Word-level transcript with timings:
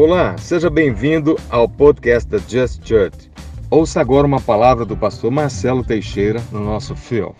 Olá, 0.00 0.38
seja 0.38 0.70
bem-vindo 0.70 1.34
ao 1.50 1.68
podcast 1.68 2.30
da 2.30 2.38
Just 2.38 2.86
Church. 2.86 3.28
Ouça 3.68 4.00
agora 4.00 4.28
uma 4.28 4.40
palavra 4.40 4.86
do 4.86 4.96
pastor 4.96 5.28
Marcelo 5.28 5.84
Teixeira 5.84 6.40
no 6.52 6.64
nosso 6.64 6.94
fio. 6.94 7.34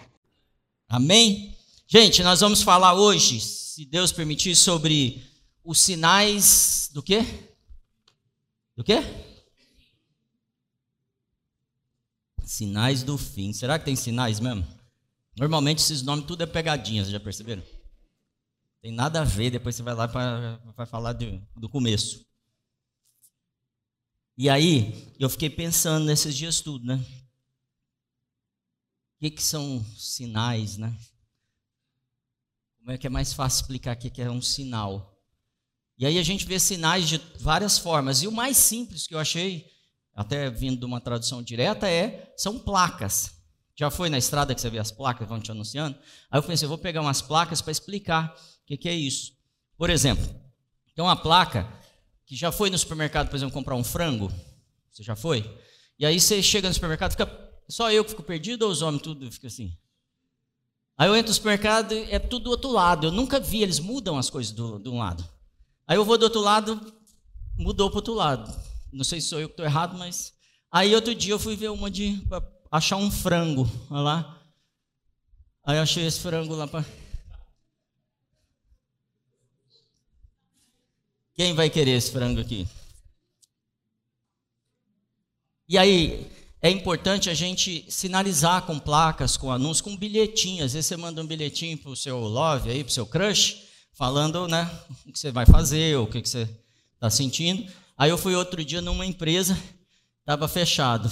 Amém? 0.89 1.57
Gente, 1.87 2.21
nós 2.21 2.41
vamos 2.41 2.61
falar 2.61 2.95
hoje, 2.95 3.41
se 3.41 3.85
Deus 3.85 4.11
permitir, 4.11 4.57
sobre 4.57 5.23
os 5.63 5.81
sinais 5.81 6.91
do 6.93 7.01
quê? 7.01 7.25
Do 8.77 8.83
quê? 8.83 9.05
Sinais 12.43 13.05
do 13.05 13.17
fim. 13.17 13.53
Será 13.53 13.79
que 13.79 13.85
tem 13.85 13.95
sinais 13.95 14.41
mesmo? 14.41 14.67
Normalmente 15.39 15.79
esses 15.79 16.03
nomes 16.03 16.27
tudo 16.27 16.43
é 16.43 16.47
pegadinha, 16.47 17.05
vocês 17.05 17.13
já 17.13 17.21
perceberam? 17.21 17.63
Tem 18.83 18.91
nada 18.91 19.21
a 19.21 19.25
ver, 19.25 19.51
depois 19.51 19.77
você 19.77 19.83
vai 19.85 19.95
lá 19.95 20.09
para 20.09 20.87
falar 20.87 21.13
do, 21.13 21.41
do 21.57 21.69
começo. 21.69 22.27
E 24.41 24.49
aí, 24.49 25.13
eu 25.19 25.29
fiquei 25.29 25.51
pensando 25.51 26.05
nesses 26.05 26.33
dias 26.33 26.61
tudo, 26.61 26.87
né? 26.87 27.05
O 29.17 29.19
que, 29.19 29.33
que 29.33 29.43
são 29.43 29.85
sinais, 29.97 30.77
né? 30.77 30.97
Como 32.79 32.93
é 32.93 32.97
que 32.97 33.09
é 33.09 33.11
mais 33.11 33.33
fácil 33.33 33.63
explicar 33.63 33.97
o 33.97 33.99
que 33.99 34.23
é 34.23 34.31
um 34.31 34.41
sinal? 34.41 35.21
E 35.99 36.07
aí 36.07 36.21
a 36.21 36.23
gente 36.23 36.47
vê 36.47 36.61
sinais 36.61 37.09
de 37.09 37.21
várias 37.41 37.79
formas. 37.79 38.23
E 38.23 38.29
o 38.29 38.33
mais 38.33 38.57
simples 38.57 39.09
que 39.09 39.15
eu 39.17 39.19
achei, 39.19 39.67
até 40.15 40.49
vindo 40.49 40.79
de 40.79 40.87
uma 40.87 41.01
tradução 41.01 41.43
direta, 41.43 41.91
é 41.91 42.33
são 42.37 42.61
placas. 42.61 43.33
Já 43.75 43.91
foi 43.91 44.09
na 44.09 44.19
estrada 44.19 44.55
que 44.55 44.61
você 44.61 44.71
vê 44.71 44.79
as 44.79 44.93
placas 44.93 45.29
vão 45.29 45.41
te 45.41 45.51
anunciando? 45.51 45.99
Aí 46.31 46.39
eu 46.39 46.45
pensei, 46.45 46.65
eu 46.65 46.71
vou 46.71 46.79
pegar 46.79 47.01
umas 47.01 47.21
placas 47.21 47.61
para 47.61 47.73
explicar 47.73 48.33
o 48.63 48.67
que, 48.67 48.77
que 48.77 48.89
é 48.89 48.95
isso. 48.95 49.33
Por 49.77 49.91
exemplo, 49.91 50.25
tem 50.95 51.05
uma 51.05 51.17
placa 51.17 51.69
que 52.29 52.37
já 52.37 52.53
foi 52.53 52.69
no 52.69 52.77
supermercado, 52.77 53.31
por 53.31 53.37
exemplo, 53.37 53.55
comprar 53.55 53.75
um 53.75 53.83
frango? 53.83 54.31
Você 54.93 55.03
já 55.03 55.17
foi? 55.17 55.51
E 55.99 56.05
aí 56.05 56.21
você 56.21 56.43
chega 56.43 56.69
no 56.69 56.75
supermercado, 56.75 57.13
fica 57.13 57.27
só 57.67 57.91
eu 57.91 58.05
que 58.05 58.11
fico 58.11 58.23
perdido 58.23 58.65
ou 58.65 58.71
os 58.71 58.83
homens 58.83 59.03
tudo 59.03 59.33
fica 59.33 59.47
assim? 59.47 59.75
Aí 60.99 61.09
eu 61.09 61.17
entro 61.17 61.31
no 61.31 61.35
supermercado, 61.35 61.95
é 61.95 62.19
tudo 62.19 62.45
do 62.45 62.51
outro 62.51 62.71
lado. 62.71 63.07
Eu 63.07 63.13
nunca 63.13 63.41
vi, 63.41 63.63
eles 63.63 63.81
mudam 63.81 64.19
as 64.19 64.29
coisas 64.29 64.53
do, 64.53 64.79
de 64.79 64.91
um 64.91 64.99
lado. 64.99 65.27
Aí 65.87 65.97
eu 65.97 66.05
vou 66.05 66.19
do 66.19 66.25
outro 66.25 66.41
lado, 66.41 66.79
mudou 67.57 67.89
para 67.89 67.99
outro 67.99 68.13
lado. 68.15 68.55
Não 68.93 69.05
sei 69.05 69.21
se 69.21 69.29
sou 69.29 69.41
eu 69.41 69.49
que 69.49 69.55
estou 69.55 69.65
errado, 69.65 69.97
mas. 69.97 70.35
Aí 70.71 70.95
outro 70.95 71.15
dia 71.15 71.33
eu 71.33 71.39
fui 71.39 71.57
ver 71.57 71.71
uma 71.71 71.91
de 71.91 72.23
achar 72.71 72.97
um 72.97 73.11
frango. 73.11 73.71
Olha 73.91 74.01
lá. 74.01 74.43
Aí 75.65 75.79
eu 75.79 75.83
achei 75.83 76.05
esse 76.05 76.21
frango 76.21 76.55
lá 76.55 76.67
para. 76.67 76.85
Quem 81.39 81.55
vai 81.55 81.71
querer 81.71 81.93
esse 81.93 82.11
frango 82.11 82.41
aqui? 82.41 82.67
E 85.69 85.79
aí, 85.79 86.29
é 86.61 86.69
importante 86.69 87.31
a 87.31 87.35
gente 87.35 87.87
sinalizar 87.89 88.67
com 88.67 88.77
placas, 88.77 89.37
com 89.37 89.53
anúncios, 89.53 89.81
com 89.81 89.97
bilhetinhos. 89.97 90.65
Às 90.65 90.73
vezes 90.73 90.87
você 90.87 90.97
manda 90.97 91.23
um 91.23 91.27
bilhetinho 91.29 91.79
para 91.79 91.91
o 91.93 91.97
seu 91.97 92.19
love, 92.19 92.69
aí, 92.69 92.83
para 92.83 92.91
o 92.91 92.93
seu 92.93 93.07
crush, 93.07 93.69
falando 93.93 94.49
né, 94.49 94.69
o 95.07 95.13
que 95.13 95.19
você 95.21 95.31
vai 95.31 95.47
fazer, 95.47 95.97
o 95.97 96.09
que 96.09 96.19
você 96.19 96.43
está 96.95 97.09
sentindo. 97.09 97.73
Aí 97.97 98.11
eu 98.11 98.19
fui 98.19 98.35
outro 98.35 98.65
dia 98.65 98.83
numa 98.83 99.07
empresa, 99.07 99.57
estava 100.19 100.49
fechado. 100.49 101.09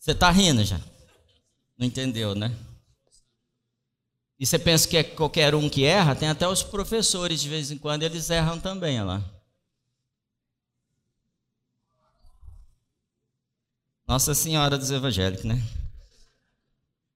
Você 0.00 0.10
está 0.10 0.28
rindo 0.32 0.64
já? 0.64 0.80
Não 1.78 1.86
entendeu, 1.86 2.34
né? 2.34 2.52
E 4.38 4.44
você 4.44 4.58
pensa 4.58 4.88
que 4.88 4.96
é 4.96 5.04
qualquer 5.04 5.54
um 5.54 5.68
que 5.68 5.84
erra, 5.84 6.14
tem 6.14 6.28
até 6.28 6.46
os 6.48 6.62
professores 6.62 7.40
de 7.40 7.48
vez 7.48 7.70
em 7.70 7.78
quando, 7.78 8.02
eles 8.02 8.30
erram 8.30 8.58
também, 8.58 9.00
olha 9.00 9.06
lá. 9.18 9.34
Nossa 14.06 14.34
Senhora 14.34 14.76
dos 14.76 14.90
Evangélicos, 14.90 15.44
né? 15.44 15.62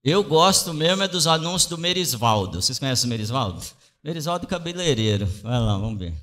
Eu 0.02 0.24
gosto 0.24 0.72
mesmo 0.72 1.02
é 1.02 1.08
dos 1.08 1.26
anúncios 1.26 1.68
do 1.68 1.76
Merisvaldo. 1.76 2.62
Vocês 2.62 2.78
conhecem 2.78 3.06
o 3.06 3.10
Merisvaldo? 3.10 3.62
Merisvaldo 4.02 4.46
cabeleireiro. 4.46 5.26
Vai 5.42 5.58
lá, 5.58 5.76
vamos 5.76 5.98
ver. 5.98 6.14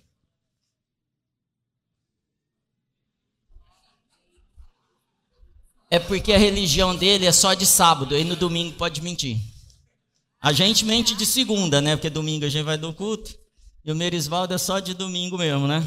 É 5.90 6.00
porque 6.00 6.34
a 6.34 6.38
religião 6.38 6.96
dele 6.96 7.26
é 7.26 7.32
só 7.32 7.54
de 7.54 7.66
sábado, 7.66 8.18
e 8.18 8.24
no 8.24 8.36
domingo 8.36 8.76
pode 8.76 9.02
mentir. 9.02 9.40
A 10.46 10.54
gente 10.54 10.86
mente 10.86 11.16
de 11.16 11.26
segunda, 11.26 11.82
né? 11.82 11.96
Porque 11.96 12.08
domingo 12.08 12.46
a 12.46 12.50
gente 12.50 12.66
vai 12.66 12.78
do 12.78 12.94
culto. 12.94 13.36
E 13.84 13.92
o 13.92 13.96
Merisvaldo 13.96 14.54
é 14.54 14.60
só 14.60 14.80
de 14.80 14.94
domingo 14.94 15.40
mesmo, 15.40 15.68
né? 15.68 15.84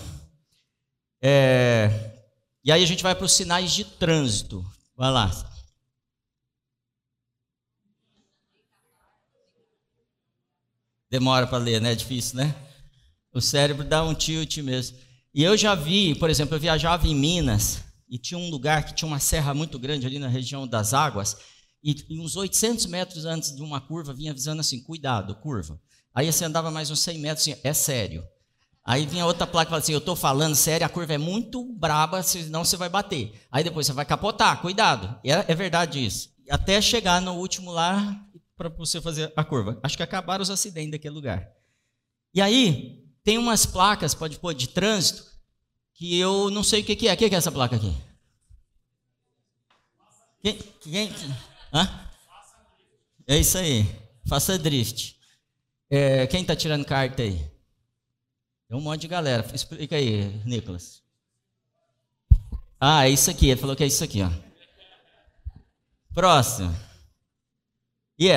É... 1.22 2.24
E 2.64 2.72
aí 2.72 2.82
a 2.82 2.86
gente 2.86 3.04
vai 3.04 3.14
para 3.14 3.24
os 3.24 3.30
sinais 3.30 3.70
de 3.70 3.84
trânsito. 3.84 4.68
Vai 4.96 5.12
lá. 5.12 5.30
Demora 11.08 11.46
para 11.46 11.58
ler, 11.58 11.80
né? 11.80 11.92
É 11.92 11.94
difícil, 11.94 12.38
né? 12.38 12.52
O 13.32 13.40
cérebro 13.40 13.84
dá 13.84 14.02
um 14.02 14.12
tilt 14.12 14.56
mesmo. 14.56 14.98
E 15.32 15.44
eu 15.44 15.56
já 15.56 15.76
vi, 15.76 16.16
por 16.16 16.28
exemplo, 16.28 16.56
eu 16.56 16.60
viajava 16.60 17.06
em 17.06 17.14
Minas 17.14 17.84
e 18.10 18.18
tinha 18.18 18.36
um 18.36 18.50
lugar 18.50 18.84
que 18.84 18.92
tinha 18.92 19.06
uma 19.06 19.20
serra 19.20 19.54
muito 19.54 19.78
grande 19.78 20.04
ali 20.04 20.18
na 20.18 20.26
região 20.26 20.66
das 20.66 20.92
águas 20.92 21.36
e, 21.82 22.20
uns 22.20 22.36
800 22.36 22.86
metros 22.86 23.24
antes 23.24 23.54
de 23.54 23.62
uma 23.62 23.80
curva 23.80 24.12
vinha 24.12 24.32
avisando 24.32 24.60
assim, 24.60 24.82
cuidado, 24.82 25.34
curva. 25.36 25.80
Aí 26.14 26.30
você 26.30 26.44
andava 26.44 26.70
mais 26.70 26.90
uns 26.90 27.00
100 27.00 27.18
metros 27.18 27.46
assim, 27.46 27.60
é 27.62 27.72
sério. 27.72 28.26
Aí 28.84 29.06
vinha 29.06 29.26
outra 29.26 29.46
placa 29.46 29.68
e 29.68 29.70
falava 29.70 29.84
assim, 29.84 29.92
eu 29.92 29.98
estou 29.98 30.16
falando 30.16 30.56
sério, 30.56 30.86
a 30.86 30.88
curva 30.88 31.12
é 31.12 31.18
muito 31.18 31.62
braba, 31.74 32.22
senão 32.22 32.64
você 32.64 32.76
vai 32.76 32.88
bater. 32.88 33.32
Aí 33.50 33.62
depois 33.62 33.86
você 33.86 33.92
vai 33.92 34.04
capotar, 34.04 34.60
cuidado. 34.60 35.20
É, 35.22 35.52
é 35.52 35.54
verdade 35.54 36.04
isso. 36.04 36.30
Até 36.50 36.80
chegar 36.80 37.20
no 37.20 37.34
último 37.34 37.70
lá 37.70 38.24
para 38.56 38.68
você 38.70 39.00
fazer 39.00 39.32
a 39.36 39.44
curva. 39.44 39.78
Acho 39.82 39.96
que 39.96 40.02
acabaram 40.02 40.42
os 40.42 40.50
acidentes 40.50 40.92
daquele 40.92 41.14
lugar. 41.14 41.48
E 42.34 42.40
aí, 42.40 43.04
tem 43.22 43.36
umas 43.36 43.66
placas, 43.66 44.14
pode 44.14 44.38
pôr, 44.38 44.54
de 44.54 44.68
trânsito, 44.68 45.24
que 45.94 46.18
eu 46.18 46.50
não 46.50 46.62
sei 46.62 46.80
o 46.80 46.84
que, 46.84 46.96
que 46.96 47.08
é. 47.08 47.14
O 47.14 47.16
que, 47.16 47.28
que 47.28 47.34
é 47.34 47.38
essa 47.38 47.52
placa 47.52 47.76
aqui? 47.76 47.94
Quem, 50.40 50.58
quem, 50.80 51.12
Hã? 51.72 52.08
É 53.26 53.36
isso 53.36 53.58
aí. 53.58 53.84
Faça 54.26 54.58
drift. 54.58 55.18
É, 55.90 56.26
quem 56.26 56.42
está 56.42 56.54
tirando 56.56 56.84
carta 56.84 57.22
aí? 57.22 57.38
Tem 58.68 58.76
um 58.76 58.80
monte 58.80 59.02
de 59.02 59.08
galera. 59.08 59.46
Explica 59.54 59.96
aí, 59.96 60.28
Nicolas. 60.44 61.02
Ah, 62.80 63.06
é 63.06 63.10
isso 63.10 63.30
aqui. 63.30 63.48
Ele 63.48 63.60
falou 63.60 63.74
que 63.74 63.84
é 63.84 63.86
isso 63.86 64.04
aqui, 64.04 64.22
ó. 64.22 64.30
Próximo. 66.14 66.74
E? 68.18 68.28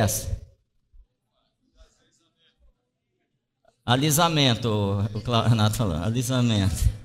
Alisamento, 3.86 4.70
o 4.70 5.02
Renato 5.50 5.76
falou. 5.76 5.98
Alisamento. 5.98 7.01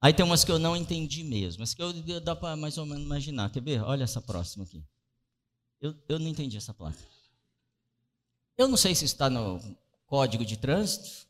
Aí 0.00 0.14
tem 0.14 0.24
umas 0.24 0.44
que 0.44 0.50
eu 0.50 0.58
não 0.58 0.74
entendi 0.74 1.22
mesmo, 1.22 1.60
mas 1.60 1.74
que 1.74 1.82
eu, 1.82 1.92
dá 2.20 2.34
para 2.34 2.56
mais 2.56 2.78
ou 2.78 2.86
menos 2.86 3.04
imaginar. 3.04 3.50
Quer 3.50 3.62
ver? 3.62 3.82
Olha 3.82 4.04
essa 4.04 4.20
próxima 4.20 4.64
aqui. 4.64 4.82
Eu, 5.80 5.94
eu 6.08 6.18
não 6.18 6.28
entendi 6.28 6.56
essa 6.56 6.72
placa. 6.72 6.98
Eu 8.56 8.66
não 8.66 8.76
sei 8.76 8.94
se 8.94 9.04
está 9.04 9.28
no 9.28 9.60
código 10.06 10.44
de 10.44 10.56
trânsito. 10.56 11.26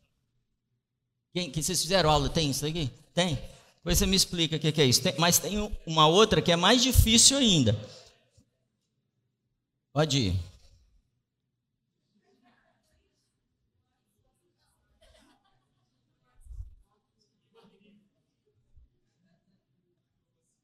Quem, 1.33 1.51
que 1.51 1.61
vocês 1.61 1.81
fizeram 1.81 2.09
aula, 2.09 2.29
tem 2.29 2.49
isso 2.49 2.65
aqui? 2.65 2.89
Tem? 3.13 3.35
Depois 3.77 3.97
você 3.97 4.05
me 4.05 4.15
explica 4.15 4.55
o 4.55 4.59
que, 4.59 4.71
que 4.71 4.81
é 4.81 4.85
isso. 4.85 5.01
Tem, 5.01 5.15
mas 5.17 5.39
tem 5.39 5.57
uma 5.85 6.07
outra 6.07 6.41
que 6.41 6.51
é 6.51 6.55
mais 6.55 6.81
difícil 6.81 7.37
ainda. 7.37 7.77
Pode 9.91 10.17
ir. 10.17 10.50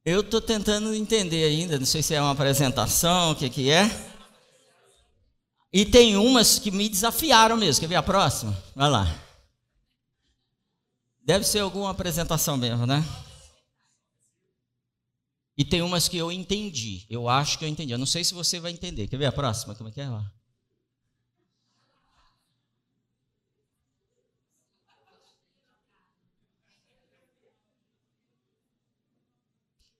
Eu 0.09 0.21
estou 0.21 0.39
tentando 0.39 0.95
entender 0.95 1.43
ainda, 1.43 1.77
não 1.77 1.85
sei 1.85 2.01
se 2.01 2.15
é 2.15 2.21
uma 2.21 2.31
apresentação, 2.31 3.31
o 3.31 3.35
que, 3.35 3.49
que 3.49 3.69
é. 3.69 3.91
E 5.73 5.83
tem 5.83 6.15
umas 6.15 6.57
que 6.59 6.71
me 6.71 6.87
desafiaram 6.87 7.57
mesmo. 7.57 7.81
Quer 7.81 7.87
ver 7.87 7.95
a 7.97 8.01
próxima? 8.01 8.57
Vai 8.73 8.89
lá. 8.89 9.19
Deve 11.21 11.43
ser 11.43 11.59
alguma 11.59 11.89
apresentação 11.89 12.55
mesmo, 12.55 12.85
né? 12.85 13.03
E 15.57 15.65
tem 15.65 15.81
umas 15.81 16.07
que 16.07 16.15
eu 16.15 16.31
entendi. 16.31 17.05
Eu 17.09 17.27
acho 17.27 17.59
que 17.59 17.65
eu 17.65 17.69
entendi. 17.69 17.91
Eu 17.91 17.99
não 17.99 18.05
sei 18.05 18.23
se 18.23 18.33
você 18.33 18.61
vai 18.61 18.71
entender. 18.71 19.09
Quer 19.09 19.17
ver 19.17 19.25
a 19.25 19.31
próxima? 19.33 19.75
Como 19.75 19.89
é 19.89 19.91
que 19.91 19.99
é 19.99 20.07
lá? 20.07 20.31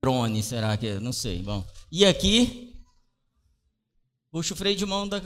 Drone, 0.01 0.41
será 0.43 0.75
que? 0.77 0.99
Não 0.99 1.13
sei. 1.13 1.41
Bom. 1.41 1.65
E 1.91 2.05
aqui 2.05 2.73
puxa 4.31 4.53
o 4.53 4.57
freio 4.57 4.75
de 4.75 4.85
mão 4.85 5.07
da, 5.07 5.21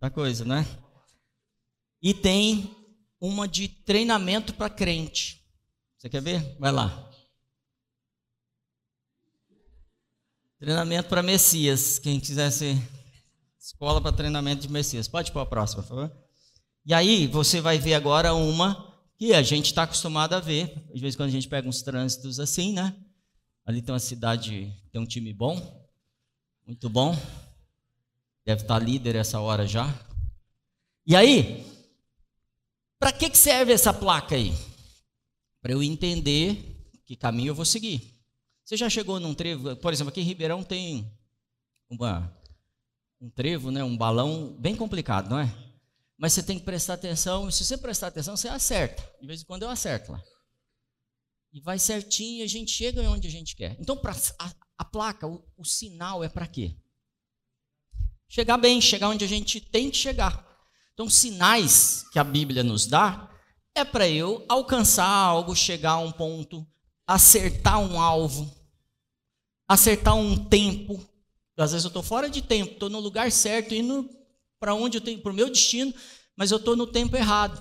da 0.00 0.10
coisa, 0.10 0.44
né? 0.44 0.66
E 2.00 2.12
tem 2.14 2.74
uma 3.20 3.46
de 3.46 3.68
treinamento 3.68 4.54
para 4.54 4.70
crente. 4.70 5.44
Você 5.96 6.08
quer 6.08 6.20
ver? 6.20 6.56
Vai 6.58 6.72
lá. 6.72 7.10
Treinamento 10.58 11.08
para 11.08 11.22
Messias. 11.22 11.98
Quem 11.98 12.18
quisesse 12.18 12.76
escola 13.60 14.00
para 14.00 14.16
treinamento 14.16 14.62
de 14.62 14.72
Messias. 14.72 15.06
Pode 15.06 15.30
para 15.30 15.42
a 15.42 15.46
próxima, 15.46 15.82
por 15.82 15.88
favor. 15.88 16.16
E 16.84 16.92
aí 16.92 17.28
você 17.28 17.60
vai 17.60 17.78
ver 17.78 17.94
agora 17.94 18.34
uma 18.34 18.91
que 19.22 19.32
a 19.32 19.40
gente 19.40 19.66
está 19.66 19.84
acostumado 19.84 20.34
a 20.34 20.40
ver. 20.40 20.74
Às 20.92 21.00
vezes 21.00 21.14
quando 21.14 21.28
a 21.28 21.32
gente 21.32 21.46
pega 21.46 21.68
uns 21.68 21.80
trânsitos 21.80 22.40
assim, 22.40 22.72
né? 22.72 22.92
Ali 23.64 23.80
tem 23.80 23.92
uma 23.92 24.00
cidade, 24.00 24.76
tem 24.90 25.00
um 25.00 25.06
time 25.06 25.32
bom, 25.32 25.86
muito 26.66 26.90
bom. 26.90 27.16
Deve 28.44 28.62
estar 28.62 28.80
tá 28.80 28.84
líder 28.84 29.14
essa 29.14 29.38
hora 29.38 29.64
já. 29.64 29.86
E 31.06 31.14
aí, 31.14 31.64
para 32.98 33.12
que, 33.12 33.30
que 33.30 33.38
serve 33.38 33.72
essa 33.72 33.94
placa 33.94 34.34
aí? 34.34 34.52
Para 35.60 35.70
eu 35.70 35.84
entender 35.84 36.90
que 37.04 37.14
caminho 37.14 37.50
eu 37.50 37.54
vou 37.54 37.64
seguir. 37.64 38.20
Você 38.64 38.76
já 38.76 38.90
chegou 38.90 39.20
num 39.20 39.34
trevo, 39.34 39.76
por 39.76 39.92
exemplo, 39.92 40.10
aqui 40.10 40.20
em 40.20 40.24
Ribeirão 40.24 40.64
tem 40.64 41.08
uma, 41.88 42.36
um 43.20 43.30
trevo, 43.30 43.70
né, 43.70 43.84
um 43.84 43.96
balão 43.96 44.56
bem 44.58 44.74
complicado, 44.74 45.30
não 45.30 45.38
é? 45.38 45.71
Mas 46.22 46.34
você 46.34 46.42
tem 46.44 46.56
que 46.56 46.64
prestar 46.64 46.94
atenção, 46.94 47.48
e 47.48 47.52
se 47.52 47.64
você 47.64 47.76
prestar 47.76 48.06
atenção, 48.06 48.36
você 48.36 48.46
acerta. 48.46 49.02
De 49.20 49.26
vez 49.26 49.42
em 49.42 49.44
quando 49.44 49.64
eu 49.64 49.68
acerto 49.68 50.12
lá. 50.12 50.22
E 51.52 51.60
vai 51.60 51.80
certinho 51.80 52.38
e 52.38 52.42
a 52.44 52.46
gente 52.46 52.70
chega 52.70 53.02
onde 53.10 53.26
a 53.26 53.30
gente 53.30 53.56
quer. 53.56 53.76
Então, 53.80 53.96
pra, 53.96 54.14
a, 54.38 54.52
a 54.78 54.84
placa, 54.84 55.26
o, 55.26 55.44
o 55.56 55.64
sinal 55.64 56.22
é 56.22 56.28
para 56.28 56.46
quê? 56.46 56.76
Chegar 58.28 58.56
bem, 58.56 58.80
chegar 58.80 59.08
onde 59.08 59.24
a 59.24 59.28
gente 59.28 59.60
tem 59.60 59.90
que 59.90 59.96
chegar. 59.96 60.48
Então, 60.94 61.10
sinais 61.10 62.08
que 62.12 62.20
a 62.20 62.24
Bíblia 62.24 62.62
nos 62.62 62.86
dá 62.86 63.28
é 63.74 63.84
para 63.84 64.08
eu 64.08 64.46
alcançar 64.48 65.04
algo, 65.04 65.56
chegar 65.56 65.94
a 65.94 65.98
um 65.98 66.12
ponto, 66.12 66.64
acertar 67.04 67.80
um 67.80 68.00
alvo, 68.00 68.48
acertar 69.66 70.14
um 70.14 70.36
tempo. 70.44 71.04
Às 71.58 71.72
vezes 71.72 71.84
eu 71.84 71.88
estou 71.88 72.02
fora 72.02 72.30
de 72.30 72.42
tempo, 72.42 72.74
estou 72.74 72.88
no 72.88 73.00
lugar 73.00 73.32
certo, 73.32 73.74
indo 73.74 74.08
para 74.62 74.76
onde 74.76 74.98
eu 74.98 75.00
tenho, 75.00 75.20
para 75.20 75.32
o 75.32 75.34
meu 75.34 75.50
destino, 75.50 75.92
mas 76.36 76.52
eu 76.52 76.58
estou 76.58 76.76
no 76.76 76.86
tempo 76.86 77.16
errado. 77.16 77.60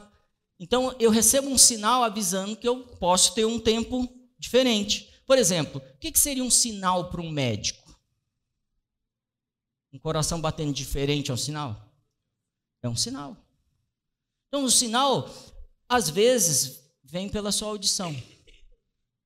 Então 0.60 0.96
eu 1.00 1.10
recebo 1.10 1.50
um 1.50 1.58
sinal 1.58 2.04
avisando 2.04 2.56
que 2.56 2.68
eu 2.68 2.84
posso 2.98 3.34
ter 3.34 3.44
um 3.44 3.60
tempo 3.60 4.08
diferente. 4.38 5.12
Por 5.26 5.36
exemplo, 5.36 5.82
o 5.96 5.98
que 5.98 6.16
seria 6.16 6.44
um 6.44 6.52
sinal 6.52 7.10
para 7.10 7.20
um 7.20 7.32
médico? 7.32 8.00
Um 9.92 9.98
coração 9.98 10.40
batendo 10.40 10.74
diferente 10.74 11.32
é 11.32 11.34
um 11.34 11.38
sinal? 11.38 11.92
É 12.84 12.88
um 12.88 12.96
sinal. 12.96 13.36
Então 14.48 14.64
o 14.64 14.70
sinal, 14.70 15.28
às 15.90 16.08
vezes, 16.08 16.84
vem 17.04 17.28
pela 17.30 17.52
sua 17.52 17.70
audição. 17.70 18.16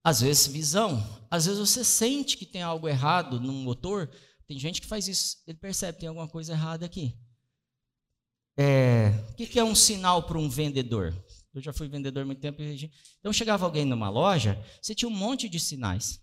Às 0.01 0.21
vezes, 0.21 0.47
visão. 0.47 1.05
Às 1.29 1.45
vezes 1.45 1.59
você 1.59 1.83
sente 1.83 2.37
que 2.37 2.45
tem 2.45 2.61
algo 2.61 2.87
errado 2.87 3.37
no 3.37 3.51
motor. 3.51 4.09
Tem 4.47 4.57
gente 4.57 4.79
que 4.79 4.87
faz 4.87 5.09
isso. 5.09 5.39
Ele 5.45 5.57
percebe 5.57 5.95
que 5.95 5.99
tem 5.99 6.07
alguma 6.07 6.29
coisa 6.29 6.53
errada 6.53 6.85
aqui. 6.85 7.13
É, 8.57 9.09
o 9.29 9.33
que 9.33 9.59
é 9.59 9.63
um 9.63 9.75
sinal 9.75 10.23
para 10.23 10.37
um 10.37 10.49
vendedor? 10.49 11.13
Eu 11.53 11.61
já 11.61 11.71
fui 11.71 11.87
vendedor 11.87 12.25
muito 12.25 12.41
tempo. 12.41 12.61
Então 13.19 13.31
chegava 13.31 13.65
alguém 13.65 13.85
numa 13.85 14.09
loja, 14.09 14.61
você 14.81 14.93
tinha 14.93 15.09
um 15.09 15.15
monte 15.15 15.47
de 15.47 15.59
sinais. 15.59 16.21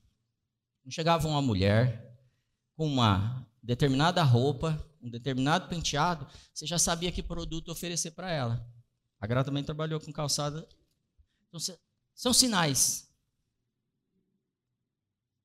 Chegava 0.90 1.29
uma 1.29 1.40
mulher 1.40 2.12
com 2.76 2.87
uma 2.87 3.46
determinada 3.62 4.23
roupa, 4.23 4.84
um 5.00 5.08
determinado 5.08 5.69
penteado, 5.69 6.26
você 6.52 6.67
já 6.67 6.79
sabia 6.79 7.12
que 7.12 7.23
produto 7.23 7.70
oferecer 7.70 8.11
para 8.12 8.31
ela. 8.31 8.67
A 9.20 9.26
Gra 9.26 9.44
também 9.44 9.62
trabalhou 9.62 10.00
com 10.00 10.12
calçada. 10.12 10.69
Então, 11.49 11.61
são 12.14 12.32
sinais. 12.32 13.08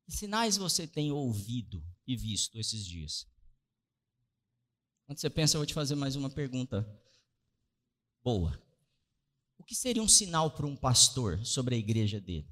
Que 0.06 0.12
sinais 0.12 0.58
você 0.58 0.88
tem 0.88 1.12
ouvido 1.12 1.84
e 2.08 2.16
visto 2.16 2.58
esses 2.58 2.86
dias? 2.86 3.28
Quando 5.08 5.20
você 5.20 5.30
pensa, 5.30 5.56
eu 5.56 5.60
vou 5.60 5.66
te 5.66 5.74
fazer 5.74 5.96
mais 5.96 6.18
uma 6.18 6.30
pergunta 6.30 6.86
boa. 8.22 8.62
O 9.58 9.64
que 9.64 9.74
seria 9.74 10.04
um 10.04 10.08
sinal 10.08 10.52
para 10.52 10.66
um 10.66 10.76
pastor 10.76 11.46
sobre 11.46 11.76
a 11.76 11.78
igreja 11.78 12.20
dele? 12.20 12.46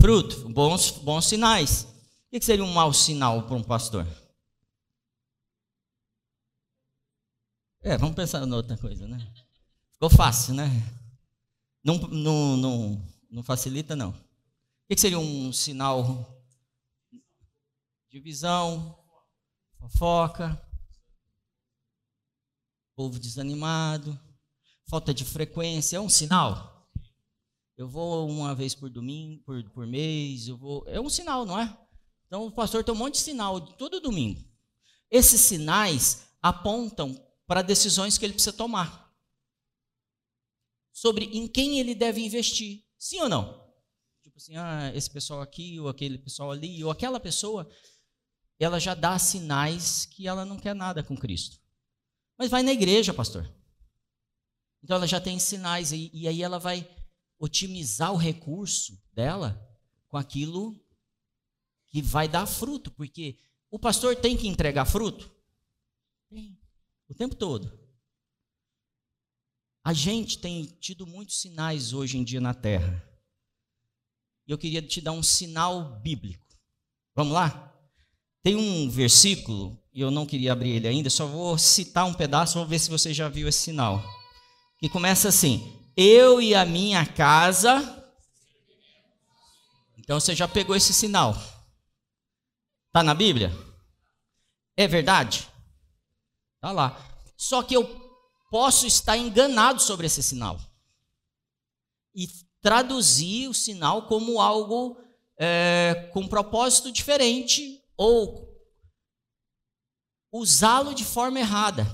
Fruto, 0.00 0.48
bons, 0.50 0.92
bons 0.92 1.26
sinais. 1.26 1.82
O 1.82 2.30
que 2.30 2.40
seria 2.40 2.64
um 2.64 2.72
mau 2.72 2.94
sinal 2.94 3.44
para 3.44 3.56
um 3.56 3.62
pastor? 3.62 4.06
É, 7.80 7.98
vamos 7.98 8.14
pensar 8.14 8.46
em 8.46 8.52
outra 8.52 8.78
coisa, 8.78 9.08
né? 9.08 9.18
Ficou 9.94 10.08
fácil, 10.08 10.54
né? 10.54 10.68
Não, 11.82 11.98
não, 11.98 12.56
não, 12.56 13.08
não 13.28 13.42
facilita, 13.42 13.96
não. 13.96 14.31
O 14.84 14.94
que 14.94 15.00
seria 15.00 15.18
um 15.18 15.52
sinal? 15.52 16.44
Divisão, 18.10 18.98
fofoca, 19.78 20.60
povo 22.94 23.18
desanimado, 23.18 24.18
falta 24.88 25.14
de 25.14 25.24
frequência, 25.24 25.96
é 25.96 26.00
um 26.00 26.08
sinal. 26.08 26.90
Eu 27.76 27.88
vou 27.88 28.28
uma 28.28 28.54
vez 28.54 28.74
por 28.74 28.90
domingo, 28.90 29.42
por, 29.44 29.62
por 29.70 29.86
mês, 29.86 30.46
eu 30.46 30.56
vou. 30.56 30.84
É 30.86 31.00
um 31.00 31.08
sinal, 31.08 31.46
não 31.46 31.58
é? 31.58 31.76
Então 32.26 32.46
o 32.46 32.52
pastor 32.52 32.84
tem 32.84 32.94
um 32.94 32.98
monte 32.98 33.14
de 33.14 33.20
sinal 33.20 33.60
todo 33.60 34.00
domingo. 34.00 34.44
Esses 35.10 35.40
sinais 35.40 36.28
apontam 36.40 37.18
para 37.46 37.62
decisões 37.62 38.16
que 38.16 38.24
ele 38.24 38.34
precisa 38.34 38.56
tomar 38.56 39.12
sobre 40.92 41.24
em 41.26 41.48
quem 41.48 41.80
ele 41.80 41.94
deve 41.94 42.24
investir. 42.24 42.84
Sim 42.98 43.20
ou 43.20 43.28
não? 43.28 43.61
Assim, 44.42 44.56
ah, 44.56 44.90
esse 44.92 45.08
pessoal 45.08 45.40
aqui, 45.40 45.78
ou 45.78 45.88
aquele 45.88 46.18
pessoal 46.18 46.50
ali, 46.50 46.82
ou 46.82 46.90
aquela 46.90 47.20
pessoa, 47.20 47.70
ela 48.58 48.80
já 48.80 48.92
dá 48.92 49.16
sinais 49.16 50.04
que 50.04 50.26
ela 50.26 50.44
não 50.44 50.58
quer 50.58 50.74
nada 50.74 51.00
com 51.00 51.16
Cristo. 51.16 51.60
Mas 52.36 52.50
vai 52.50 52.60
na 52.60 52.72
igreja, 52.72 53.14
pastor. 53.14 53.48
Então 54.82 54.96
ela 54.96 55.06
já 55.06 55.20
tem 55.20 55.38
sinais, 55.38 55.92
e, 55.92 56.10
e 56.12 56.26
aí 56.26 56.42
ela 56.42 56.58
vai 56.58 56.90
otimizar 57.38 58.12
o 58.12 58.16
recurso 58.16 59.00
dela 59.12 59.64
com 60.08 60.16
aquilo 60.16 60.76
que 61.86 62.02
vai 62.02 62.26
dar 62.26 62.46
fruto, 62.46 62.90
porque 62.90 63.38
o 63.70 63.78
pastor 63.78 64.16
tem 64.16 64.36
que 64.36 64.48
entregar 64.48 64.86
fruto? 64.86 65.32
Tem. 66.28 66.58
O 67.08 67.14
tempo 67.14 67.36
todo. 67.36 67.78
A 69.84 69.92
gente 69.92 70.38
tem 70.38 70.64
tido 70.80 71.06
muitos 71.06 71.40
sinais 71.40 71.92
hoje 71.92 72.18
em 72.18 72.24
dia 72.24 72.40
na 72.40 72.54
terra. 72.54 73.11
E 74.46 74.52
eu 74.52 74.58
queria 74.58 74.82
te 74.82 75.00
dar 75.00 75.12
um 75.12 75.22
sinal 75.22 76.00
bíblico. 76.00 76.46
Vamos 77.14 77.32
lá? 77.32 77.72
Tem 78.42 78.56
um 78.56 78.90
versículo, 78.90 79.78
e 79.92 80.00
eu 80.00 80.10
não 80.10 80.26
queria 80.26 80.52
abrir 80.52 80.70
ele 80.70 80.88
ainda, 80.88 81.08
só 81.08 81.26
vou 81.26 81.56
citar 81.56 82.04
um 82.06 82.14
pedaço, 82.14 82.54
vamos 82.54 82.68
ver 82.68 82.78
se 82.78 82.90
você 82.90 83.14
já 83.14 83.28
viu 83.28 83.46
esse 83.46 83.58
sinal. 83.58 84.02
Que 84.78 84.88
começa 84.88 85.28
assim: 85.28 85.80
Eu 85.96 86.40
e 86.40 86.54
a 86.54 86.64
minha 86.64 87.06
casa. 87.06 87.98
Então 89.96 90.18
você 90.18 90.34
já 90.34 90.48
pegou 90.48 90.74
esse 90.74 90.92
sinal. 90.92 91.32
Está 92.88 93.02
na 93.02 93.14
Bíblia? 93.14 93.56
É 94.76 94.88
verdade? 94.88 95.48
Está 96.56 96.72
lá. 96.72 97.00
Só 97.36 97.62
que 97.62 97.74
eu 97.74 97.84
posso 98.50 98.86
estar 98.86 99.16
enganado 99.16 99.80
sobre 99.80 100.06
esse 100.06 100.22
sinal 100.22 100.60
e 102.14 102.28
traduzir 102.62 103.48
o 103.48 103.54
sinal 103.54 104.06
como 104.06 104.40
algo 104.40 104.96
é, 105.38 106.08
com 106.12 106.26
propósito 106.26 106.90
diferente 106.90 107.82
ou 107.96 108.50
usá-lo 110.32 110.94
de 110.94 111.04
forma 111.04 111.40
errada 111.40 111.84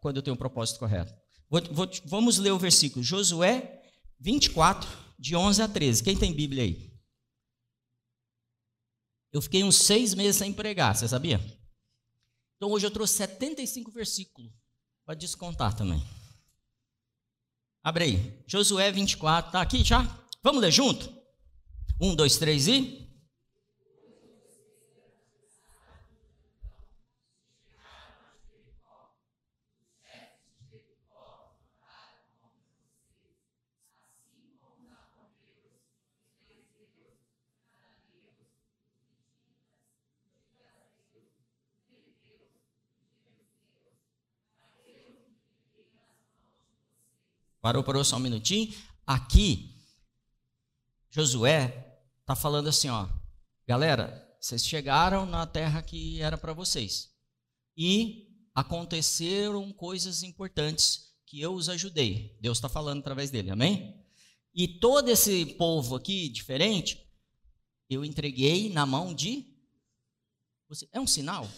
quando 0.00 0.16
eu 0.16 0.22
tenho 0.22 0.34
um 0.34 0.38
propósito 0.38 0.78
correto. 0.78 1.12
Vou, 1.48 1.60
vou, 1.72 1.90
vamos 2.04 2.38
ler 2.38 2.52
o 2.52 2.58
versículo, 2.58 3.04
Josué 3.04 3.82
24, 4.18 4.88
de 5.18 5.34
11 5.34 5.62
a 5.62 5.68
13. 5.68 6.02
Quem 6.02 6.16
tem 6.16 6.32
Bíblia 6.32 6.62
aí? 6.62 6.90
Eu 9.32 9.42
fiquei 9.42 9.62
uns 9.64 9.76
seis 9.76 10.14
meses 10.14 10.36
sem 10.36 10.52
pregar, 10.52 10.94
você 10.94 11.08
sabia? 11.08 11.40
Então 12.56 12.70
hoje 12.70 12.86
eu 12.86 12.90
trouxe 12.90 13.14
75 13.14 13.90
versículos 13.90 14.52
Pode 15.10 15.20
descontar 15.20 15.74
também. 15.74 16.00
Abre 17.82 18.04
aí. 18.04 18.42
Josué 18.46 18.92
24. 18.92 19.48
Está 19.48 19.60
aqui 19.60 19.82
já? 19.82 20.06
Vamos 20.42 20.60
ler 20.60 20.70
junto? 20.70 21.12
Um, 22.00 22.14
dois, 22.14 22.36
três 22.36 22.68
e. 22.68 23.09
Parou, 47.60 47.84
parou 47.84 48.04
só 48.04 48.16
um 48.16 48.20
minutinho. 48.20 48.74
Aqui, 49.06 49.76
Josué 51.10 51.98
está 52.20 52.34
falando 52.34 52.68
assim, 52.68 52.88
ó, 52.88 53.08
galera, 53.66 54.26
vocês 54.40 54.64
chegaram 54.64 55.26
na 55.26 55.46
terra 55.46 55.82
que 55.82 56.20
era 56.22 56.38
para 56.38 56.52
vocês 56.52 57.10
e 57.76 58.28
aconteceram 58.54 59.72
coisas 59.72 60.22
importantes 60.22 61.14
que 61.26 61.40
eu 61.40 61.54
os 61.54 61.68
ajudei. 61.68 62.38
Deus 62.40 62.58
está 62.58 62.68
falando 62.68 63.00
através 63.00 63.30
dele, 63.30 63.50
amém? 63.50 64.00
E 64.54 64.66
todo 64.66 65.08
esse 65.08 65.46
povo 65.46 65.94
aqui 65.94 66.28
diferente, 66.28 67.06
eu 67.88 68.04
entreguei 68.04 68.72
na 68.72 68.86
mão 68.86 69.14
de. 69.14 69.46
É 70.92 71.00
um 71.00 71.06
sinal? 71.06 71.48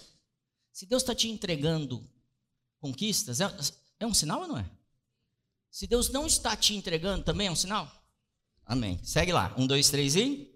Se 0.73 0.87
Deus 0.87 1.03
está 1.03 1.15
te 1.15 1.29
entregando 1.29 2.07
conquistas, 2.79 3.41
é, 3.41 3.45
é 4.01 4.07
um 4.07 4.15
sinal 4.15 4.43
ou 4.43 4.49
não 4.49 4.59
é? 4.59 4.71
Se 5.73 5.87
Deus 5.87 6.11
não 6.11 6.27
está 6.27 6.55
te 6.55 6.75
entregando, 6.75 7.25
também 7.25 7.47
é 7.47 7.51
um 7.51 7.57
sinal? 7.57 7.91
Amém. 8.67 9.01
Segue 9.03 9.33
lá. 9.33 9.55
Um, 9.57 9.67
dois, 9.67 9.89
três 9.89 10.15
e. 10.15 10.52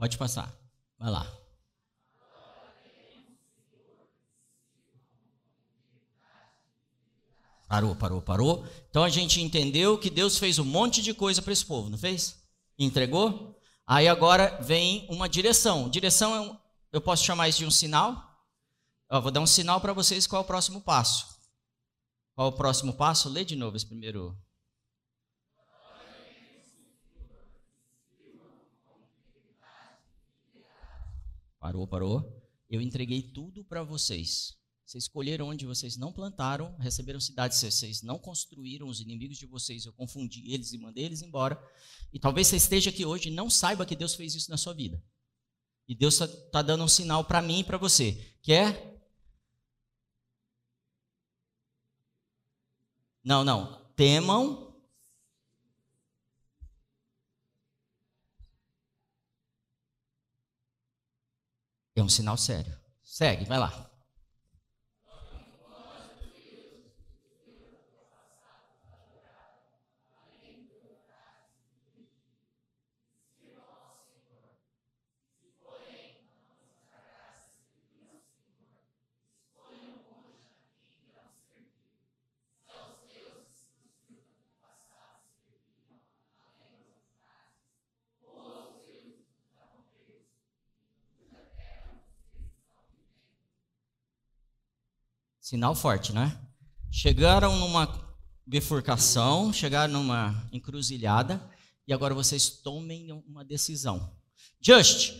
Pode 0.00 0.16
passar. 0.16 0.50
Vai 0.98 1.10
lá. 1.10 1.30
Parou, 7.68 7.94
parou, 7.94 8.22
parou. 8.22 8.66
Então 8.88 9.04
a 9.04 9.10
gente 9.10 9.42
entendeu 9.42 9.98
que 9.98 10.08
Deus 10.08 10.38
fez 10.38 10.58
um 10.58 10.64
monte 10.64 11.02
de 11.02 11.12
coisa 11.12 11.42
para 11.42 11.52
esse 11.52 11.66
povo, 11.66 11.90
não 11.90 11.98
fez? 11.98 12.42
Entregou? 12.78 13.60
Aí 13.86 14.08
agora 14.08 14.58
vem 14.62 15.06
uma 15.10 15.28
direção. 15.28 15.86
Direção 15.90 16.34
é 16.34 16.40
um, 16.40 16.58
eu 16.90 17.02
posso 17.02 17.22
chamar 17.22 17.50
isso 17.50 17.58
de 17.58 17.66
um 17.66 17.70
sinal? 17.70 18.42
Eu 19.10 19.20
vou 19.20 19.30
dar 19.30 19.40
um 19.40 19.46
sinal 19.46 19.82
para 19.82 19.92
vocês 19.92 20.26
qual 20.26 20.40
é 20.40 20.44
o 20.44 20.48
próximo 20.48 20.80
passo. 20.80 21.26
Qual 22.34 22.48
é 22.48 22.50
o 22.50 22.56
próximo 22.56 22.94
passo? 22.94 23.28
Lê 23.28 23.44
de 23.44 23.54
novo 23.54 23.76
esse 23.76 23.84
primeiro 23.84 24.34
Parou, 31.60 31.86
parou. 31.86 32.42
Eu 32.70 32.80
entreguei 32.80 33.20
tudo 33.20 33.62
para 33.62 33.82
vocês. 33.82 34.58
Vocês 34.86 35.04
escolheram 35.04 35.48
onde 35.48 35.66
vocês 35.66 35.96
não 35.96 36.12
plantaram, 36.12 36.74
receberam 36.78 37.20
cidades 37.20 37.60
que 37.60 37.70
vocês 37.70 38.02
não 38.02 38.18
construíram, 38.18 38.88
os 38.88 38.98
inimigos 38.98 39.38
de 39.38 39.46
vocês, 39.46 39.84
eu 39.84 39.92
confundi 39.92 40.52
eles 40.52 40.72
e 40.72 40.78
mandei 40.78 41.04
eles 41.04 41.22
embora. 41.22 41.62
E 42.12 42.18
talvez 42.18 42.48
você 42.48 42.56
esteja 42.56 42.90
aqui 42.90 43.04
hoje 43.04 43.28
e 43.28 43.32
não 43.32 43.48
saiba 43.48 43.86
que 43.86 43.94
Deus 43.94 44.16
fez 44.16 44.34
isso 44.34 44.50
na 44.50 44.56
sua 44.56 44.74
vida. 44.74 45.00
E 45.86 45.94
Deus 45.94 46.14
está 46.14 46.26
tá 46.50 46.62
dando 46.62 46.82
um 46.82 46.88
sinal 46.88 47.24
para 47.24 47.42
mim 47.42 47.60
e 47.60 47.64
para 47.64 47.78
você, 47.78 48.12
que 48.42 48.52
é. 48.52 48.98
Não, 53.22 53.44
não. 53.44 53.84
Temam 53.94 54.69
É 62.00 62.02
um 62.02 62.08
sinal 62.08 62.36
sério. 62.38 62.74
Segue, 63.04 63.44
vai 63.44 63.58
lá. 63.58 63.89
Sinal 95.50 95.74
forte, 95.74 96.12
né? 96.12 96.40
Chegaram 96.92 97.58
numa 97.58 97.84
bifurcação, 98.46 99.52
chegaram 99.52 99.94
numa 99.94 100.48
encruzilhada 100.52 101.44
e 101.88 101.92
agora 101.92 102.14
vocês 102.14 102.48
tomem 102.48 103.10
uma 103.26 103.44
decisão. 103.44 104.16
Just, 104.60 105.12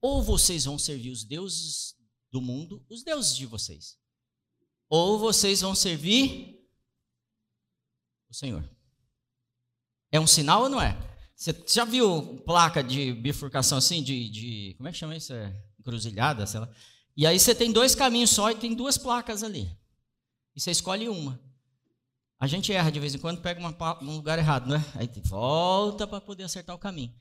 ou 0.00 0.22
vocês 0.22 0.66
vão 0.66 0.78
servir 0.78 1.10
os 1.10 1.24
deuses 1.24 1.96
do 2.30 2.40
mundo, 2.40 2.86
os 2.88 3.02
deuses 3.02 3.34
de 3.34 3.44
vocês, 3.44 3.98
ou 4.88 5.18
vocês 5.18 5.62
vão 5.62 5.74
servir 5.74 6.64
o 8.30 8.34
Senhor. 8.34 8.62
É 10.12 10.20
um 10.20 10.28
sinal 10.28 10.62
ou 10.62 10.68
não 10.68 10.80
é? 10.80 10.96
Você 11.34 11.52
já 11.66 11.84
viu 11.84 12.40
placa 12.46 12.84
de 12.84 13.12
bifurcação 13.14 13.78
assim, 13.78 14.00
de, 14.00 14.30
de 14.30 14.74
como 14.76 14.88
é 14.88 14.92
que 14.92 14.98
chama 14.98 15.16
isso? 15.16 15.32
É, 15.32 15.60
encruzilhada, 15.80 16.46
sei 16.46 16.60
lá. 16.60 16.72
E 17.16 17.26
aí 17.26 17.38
você 17.38 17.54
tem 17.54 17.72
dois 17.72 17.94
caminhos 17.94 18.30
só 18.30 18.50
e 18.50 18.54
tem 18.54 18.74
duas 18.74 18.96
placas 18.96 19.42
ali. 19.42 19.70
E 20.54 20.60
você 20.60 20.70
escolhe 20.70 21.08
uma. 21.08 21.40
A 22.38 22.46
gente 22.46 22.72
erra 22.72 22.90
de 22.90 22.98
vez 22.98 23.14
em 23.14 23.18
quando, 23.18 23.40
pega 23.40 23.60
uma, 23.60 24.02
um 24.02 24.16
lugar 24.16 24.38
errado, 24.38 24.68
né? 24.68 24.78
Aí 24.96 25.08
volta 25.24 26.06
para 26.06 26.20
poder 26.20 26.42
acertar 26.42 26.74
o 26.74 26.78
caminho. 26.78 27.14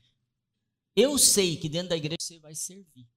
Eu 0.96 1.18
sei 1.18 1.56
que 1.58 1.70
dentro 1.70 1.90
da 1.90 1.98
igreja 1.98 2.18
você 2.20 2.40
vai 2.40 2.56
servir. 2.56 3.08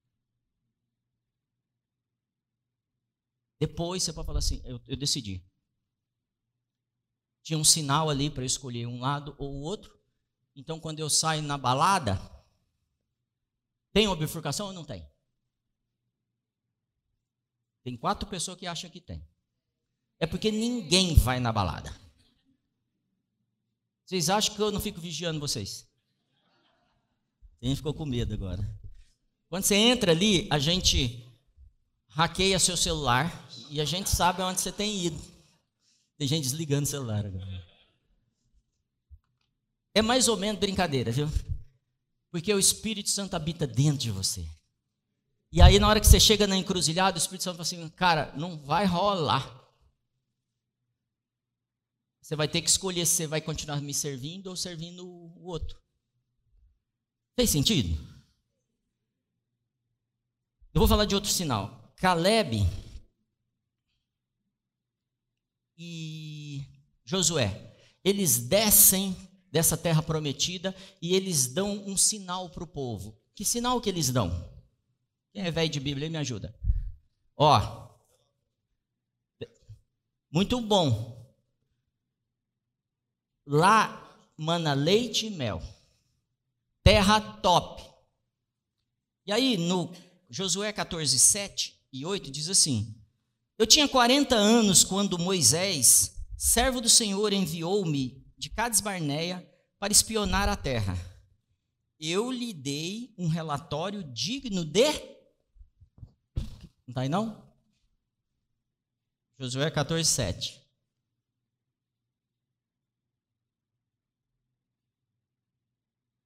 Depois 3.58 4.02
você 4.02 4.12
pode 4.12 4.26
falar 4.26 4.40
assim: 4.40 4.60
eu, 4.64 4.80
eu 4.86 4.96
decidi. 4.96 5.44
Tinha 7.42 7.58
um 7.58 7.64
sinal 7.64 8.10
ali 8.10 8.30
para 8.30 8.42
eu 8.42 8.46
escolher 8.46 8.86
um 8.86 9.00
lado 9.00 9.34
ou 9.38 9.52
o 9.52 9.60
outro. 9.60 9.98
Então, 10.56 10.78
quando 10.78 11.00
eu 11.00 11.10
saio 11.10 11.42
na 11.42 11.58
balada, 11.58 12.20
tem 13.92 14.06
uma 14.06 14.16
bifurcação 14.16 14.66
ou 14.66 14.72
não 14.72 14.84
tem? 14.84 15.08
Tem 17.84 17.96
quatro 17.96 18.26
pessoas 18.28 18.58
que 18.58 18.66
acham 18.66 18.90
que 18.90 19.00
tem. 19.00 19.22
É 20.18 20.26
porque 20.26 20.50
ninguém 20.50 21.14
vai 21.14 21.38
na 21.38 21.52
balada. 21.52 21.94
Vocês 24.04 24.30
acham 24.30 24.54
que 24.54 24.60
eu 24.60 24.72
não 24.72 24.80
fico 24.80 25.00
vigiando 25.00 25.38
vocês? 25.38 25.86
Quem 27.60 27.76
ficou 27.76 27.92
com 27.92 28.06
medo 28.06 28.32
agora? 28.34 28.62
Quando 29.48 29.64
você 29.64 29.74
entra 29.74 30.12
ali, 30.12 30.48
a 30.50 30.58
gente 30.58 31.26
hackeia 32.08 32.58
seu 32.58 32.76
celular 32.76 33.48
e 33.70 33.80
a 33.80 33.84
gente 33.84 34.08
sabe 34.08 34.42
onde 34.42 34.60
você 34.60 34.72
tem 34.72 35.04
ido. 35.04 35.20
Tem 36.16 36.26
gente 36.26 36.44
desligando 36.44 36.84
o 36.84 36.90
celular 36.90 37.26
agora. 37.26 37.66
É 39.92 40.00
mais 40.00 40.26
ou 40.26 40.36
menos 40.36 40.58
brincadeira, 40.58 41.12
viu? 41.12 41.28
Porque 42.30 42.52
o 42.52 42.58
Espírito 42.58 43.10
Santo 43.10 43.34
habita 43.34 43.66
dentro 43.66 43.98
de 43.98 44.10
você. 44.10 44.48
E 45.54 45.62
aí, 45.62 45.78
na 45.78 45.88
hora 45.88 46.00
que 46.00 46.06
você 46.08 46.18
chega 46.18 46.48
na 46.48 46.56
encruzilhada, 46.56 47.16
o 47.16 47.18
Espírito 47.18 47.44
Santo 47.44 47.54
fala 47.54 47.62
assim: 47.62 47.88
cara, 47.90 48.32
não 48.36 48.58
vai 48.58 48.84
rolar. 48.86 49.48
Você 52.20 52.34
vai 52.34 52.48
ter 52.48 52.60
que 52.60 52.68
escolher 52.68 53.06
se 53.06 53.14
você 53.14 53.26
vai 53.28 53.40
continuar 53.40 53.80
me 53.80 53.94
servindo 53.94 54.48
ou 54.48 54.56
servindo 54.56 55.06
o 55.06 55.44
outro. 55.44 55.80
Fez 57.36 57.50
sentido? 57.50 57.96
Eu 60.72 60.80
vou 60.80 60.88
falar 60.88 61.04
de 61.04 61.14
outro 61.14 61.30
sinal. 61.30 61.94
Caleb 61.98 62.68
e 65.78 66.64
Josué, 67.04 67.76
eles 68.02 68.38
descem 68.38 69.16
dessa 69.52 69.76
terra 69.76 70.02
prometida 70.02 70.74
e 71.00 71.14
eles 71.14 71.46
dão 71.46 71.78
um 71.86 71.96
sinal 71.96 72.50
para 72.50 72.64
o 72.64 72.66
povo. 72.66 73.16
Que 73.36 73.44
sinal 73.44 73.80
que 73.80 73.88
eles 73.88 74.10
dão? 74.10 74.52
Quem 75.34 75.42
é 75.42 75.50
velho 75.50 75.68
de 75.68 75.80
Bíblia, 75.80 76.08
me 76.08 76.16
ajuda. 76.16 76.54
Ó, 77.36 77.90
muito 80.30 80.60
bom. 80.60 81.28
Lá 83.44 84.00
mana 84.38 84.74
leite 84.74 85.26
e 85.26 85.30
mel. 85.30 85.60
Terra 86.84 87.20
top. 87.20 87.82
E 89.26 89.32
aí, 89.32 89.56
no 89.56 89.92
Josué 90.30 90.72
14, 90.72 91.18
7 91.18 91.80
e 91.92 92.06
8, 92.06 92.30
diz 92.30 92.48
assim: 92.48 92.96
Eu 93.58 93.66
tinha 93.66 93.88
40 93.88 94.36
anos 94.36 94.84
quando 94.84 95.18
Moisés, 95.18 96.14
servo 96.36 96.80
do 96.80 96.88
Senhor, 96.88 97.32
enviou-me 97.32 98.24
de 98.38 98.50
Cades 98.50 98.80
Barneia 98.80 99.44
para 99.80 99.92
espionar 99.92 100.48
a 100.48 100.54
terra. 100.54 100.96
Eu 101.98 102.30
lhe 102.30 102.52
dei 102.52 103.12
um 103.18 103.26
relatório 103.26 104.04
digno 104.12 104.64
de. 104.64 105.13
Não 106.86 106.92
está 106.92 107.00
aí 107.00 107.08
não? 107.08 107.42
Josué 109.38 109.70
14, 109.70 110.08
7. 110.08 110.64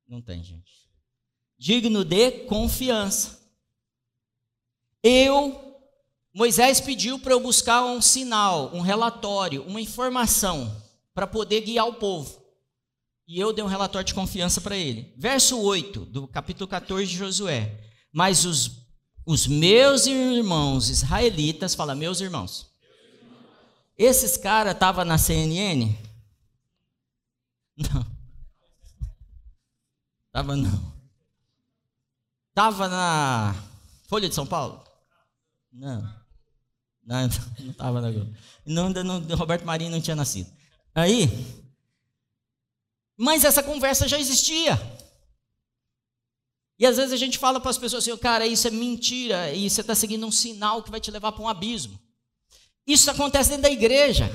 Não 0.07 0.23
tem, 0.23 0.43
gente. 0.43 0.89
Digno 1.59 2.05
de 2.05 2.45
confiança. 2.47 3.39
Eu, 5.03 5.79
Moisés 6.33 6.81
pediu 6.81 7.19
para 7.19 7.33
eu 7.33 7.41
buscar 7.41 7.85
um 7.85 8.01
sinal, 8.01 8.75
um 8.75 8.81
relatório, 8.81 9.63
uma 9.65 9.81
informação 9.81 10.83
para 11.15 11.27
poder 11.27 11.61
guiar 11.61 11.87
o 11.87 11.95
povo. 11.95 12.43
E 13.27 13.39
eu 13.39 13.53
dei 13.53 13.63
um 13.63 13.69
relatório 13.69 14.07
de 14.07 14.15
confiança 14.15 14.61
para 14.61 14.77
ele. 14.77 15.13
Verso 15.17 15.61
8 15.61 16.07
do 16.07 16.27
capítulo 16.27 16.67
14 16.67 17.07
de 17.07 17.17
Josué. 17.17 17.79
Mas 18.11 18.47
os, 18.47 18.88
os 19.29 19.47
meus 19.47 20.07
irmãos 20.07 20.89
israelitas, 20.89 21.75
fala, 21.75 21.95
meus 21.95 22.19
irmãos. 22.19 22.67
Esses 23.95 24.39
caras 24.39 24.73
estavam 24.73 25.05
na 25.05 25.19
CNN? 25.19 25.95
Não. 27.77 28.07
Tava 30.33 30.57
não. 30.57 30.93
Tava 32.55 32.89
na 32.89 33.55
Folha 34.09 34.31
de 34.31 34.35
São 34.35 34.47
Paulo? 34.47 34.83
Não. 35.71 36.01
Não, 37.05 37.29
não 37.61 37.73
tava 37.75 38.01
na 38.01 38.11
Globo. 38.11 38.35
Não, 38.65 38.89
não, 38.89 39.37
Roberto 39.37 39.67
Marinho 39.67 39.91
não 39.91 40.01
tinha 40.01 40.17
nascido. 40.17 40.51
Aí, 40.95 41.29
mas 43.15 43.45
essa 43.45 43.63
conversa 43.63 44.09
já 44.09 44.19
existia. 44.19 44.81
E 46.79 46.87
às 46.87 46.97
vezes 46.97 47.13
a 47.13 47.17
gente 47.17 47.39
fala 47.39 47.61
para 47.61 47.71
as 47.71 47.79
pessoas 47.79 48.07
assim, 48.07 48.17
cara, 48.17 48.47
isso 48.47 48.69
é 48.69 48.71
mentira, 48.71 49.53
e 49.53 49.69
você 49.69 49.81
está 49.81 49.95
seguindo 49.95 50.27
um 50.27 50.31
sinal 50.31 50.83
que 50.83 50.91
vai 50.91 51.01
te 51.01 51.11
levar 51.11 51.33
para 51.33 51.43
um 51.43 51.49
abismo. 51.49 51.99
Isso 52.87 53.11
acontece 53.11 53.51
dentro 53.51 53.65
da 53.65 53.71
igreja. 53.71 54.31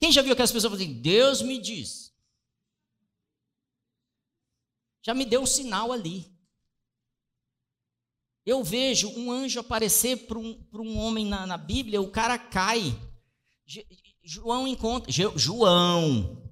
Quem 0.00 0.10
já 0.10 0.22
viu 0.22 0.32
aquelas 0.32 0.50
pessoas 0.50 0.72
falando 0.72 0.82
assim, 0.82 1.00
Deus 1.00 1.42
me 1.42 1.58
diz 1.58 2.04
já 5.04 5.12
me 5.12 5.26
deu 5.26 5.42
um 5.42 5.46
sinal 5.46 5.92
ali. 5.92 6.32
Eu 8.46 8.64
vejo 8.64 9.08
um 9.10 9.30
anjo 9.30 9.60
aparecer 9.60 10.26
para 10.26 10.38
um, 10.38 10.58
um 10.72 10.98
homem 10.98 11.26
na, 11.26 11.46
na, 11.46 11.58
Bíblia, 11.58 12.00
o 12.00 12.10
cara 12.10 12.38
cai. 12.38 12.98
João 14.22 14.66
encontra. 14.66 15.12
João, 15.12 16.43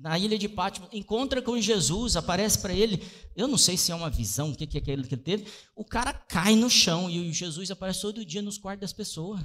na 0.00 0.18
ilha 0.18 0.38
de 0.38 0.48
Pátimo, 0.48 0.88
encontra 0.92 1.42
com 1.42 1.60
Jesus, 1.60 2.16
aparece 2.16 2.58
para 2.58 2.72
ele. 2.72 3.06
Eu 3.36 3.46
não 3.46 3.58
sei 3.58 3.76
se 3.76 3.92
é 3.92 3.94
uma 3.94 4.08
visão, 4.08 4.50
o 4.50 4.56
que, 4.56 4.64
é 4.64 4.80
que 4.80 4.90
ele 4.90 5.04
teve. 5.04 5.46
O 5.76 5.84
cara 5.84 6.12
cai 6.12 6.56
no 6.56 6.70
chão 6.70 7.10
e 7.10 7.32
Jesus 7.32 7.70
aparece 7.70 8.00
todo 8.00 8.24
dia 8.24 8.40
nos 8.40 8.56
quartos 8.56 8.80
das 8.80 8.92
pessoas. 8.92 9.40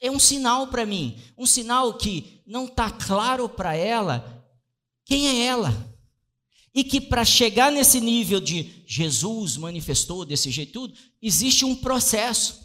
É 0.00 0.10
um 0.10 0.18
sinal 0.18 0.68
para 0.68 0.84
mim, 0.84 1.18
um 1.36 1.46
sinal 1.46 1.94
que 1.94 2.42
não 2.46 2.66
está 2.66 2.90
claro 2.90 3.48
para 3.48 3.74
ela 3.74 4.38
quem 5.08 5.26
é 5.26 5.46
ela? 5.46 5.72
E 6.74 6.84
que 6.84 7.00
para 7.00 7.24
chegar 7.24 7.72
nesse 7.72 7.98
nível 7.98 8.38
de 8.38 8.84
Jesus 8.86 9.56
manifestou 9.56 10.22
desse 10.22 10.50
jeito 10.50 10.72
tudo, 10.74 10.94
existe 11.20 11.64
um 11.64 11.74
processo. 11.74 12.62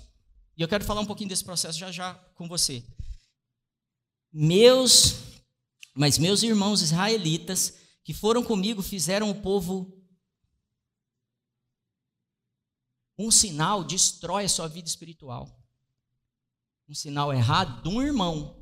E 0.57 0.61
eu 0.61 0.67
quero 0.67 0.83
falar 0.83 0.99
um 0.99 1.05
pouquinho 1.05 1.29
desse 1.29 1.43
processo 1.43 1.79
já 1.79 1.89
já 1.89 2.13
com 2.35 2.49
você. 2.49 2.83
Meus, 4.33 5.15
mas 5.93 6.17
meus 6.17 6.41
irmãos 6.41 6.81
israelitas 6.81 7.77
que 8.03 8.13
foram 8.13 8.43
comigo 8.43 8.81
fizeram 8.81 9.29
o 9.29 9.41
povo 9.41 10.03
um 13.17 13.29
sinal 13.29 13.83
destrói 13.83 14.45
a 14.45 14.49
sua 14.49 14.67
vida 14.67 14.87
espiritual. 14.87 15.63
Um 16.87 16.93
sinal 16.93 17.31
errado 17.31 17.81
de 17.81 17.89
um 17.89 18.01
irmão, 18.01 18.61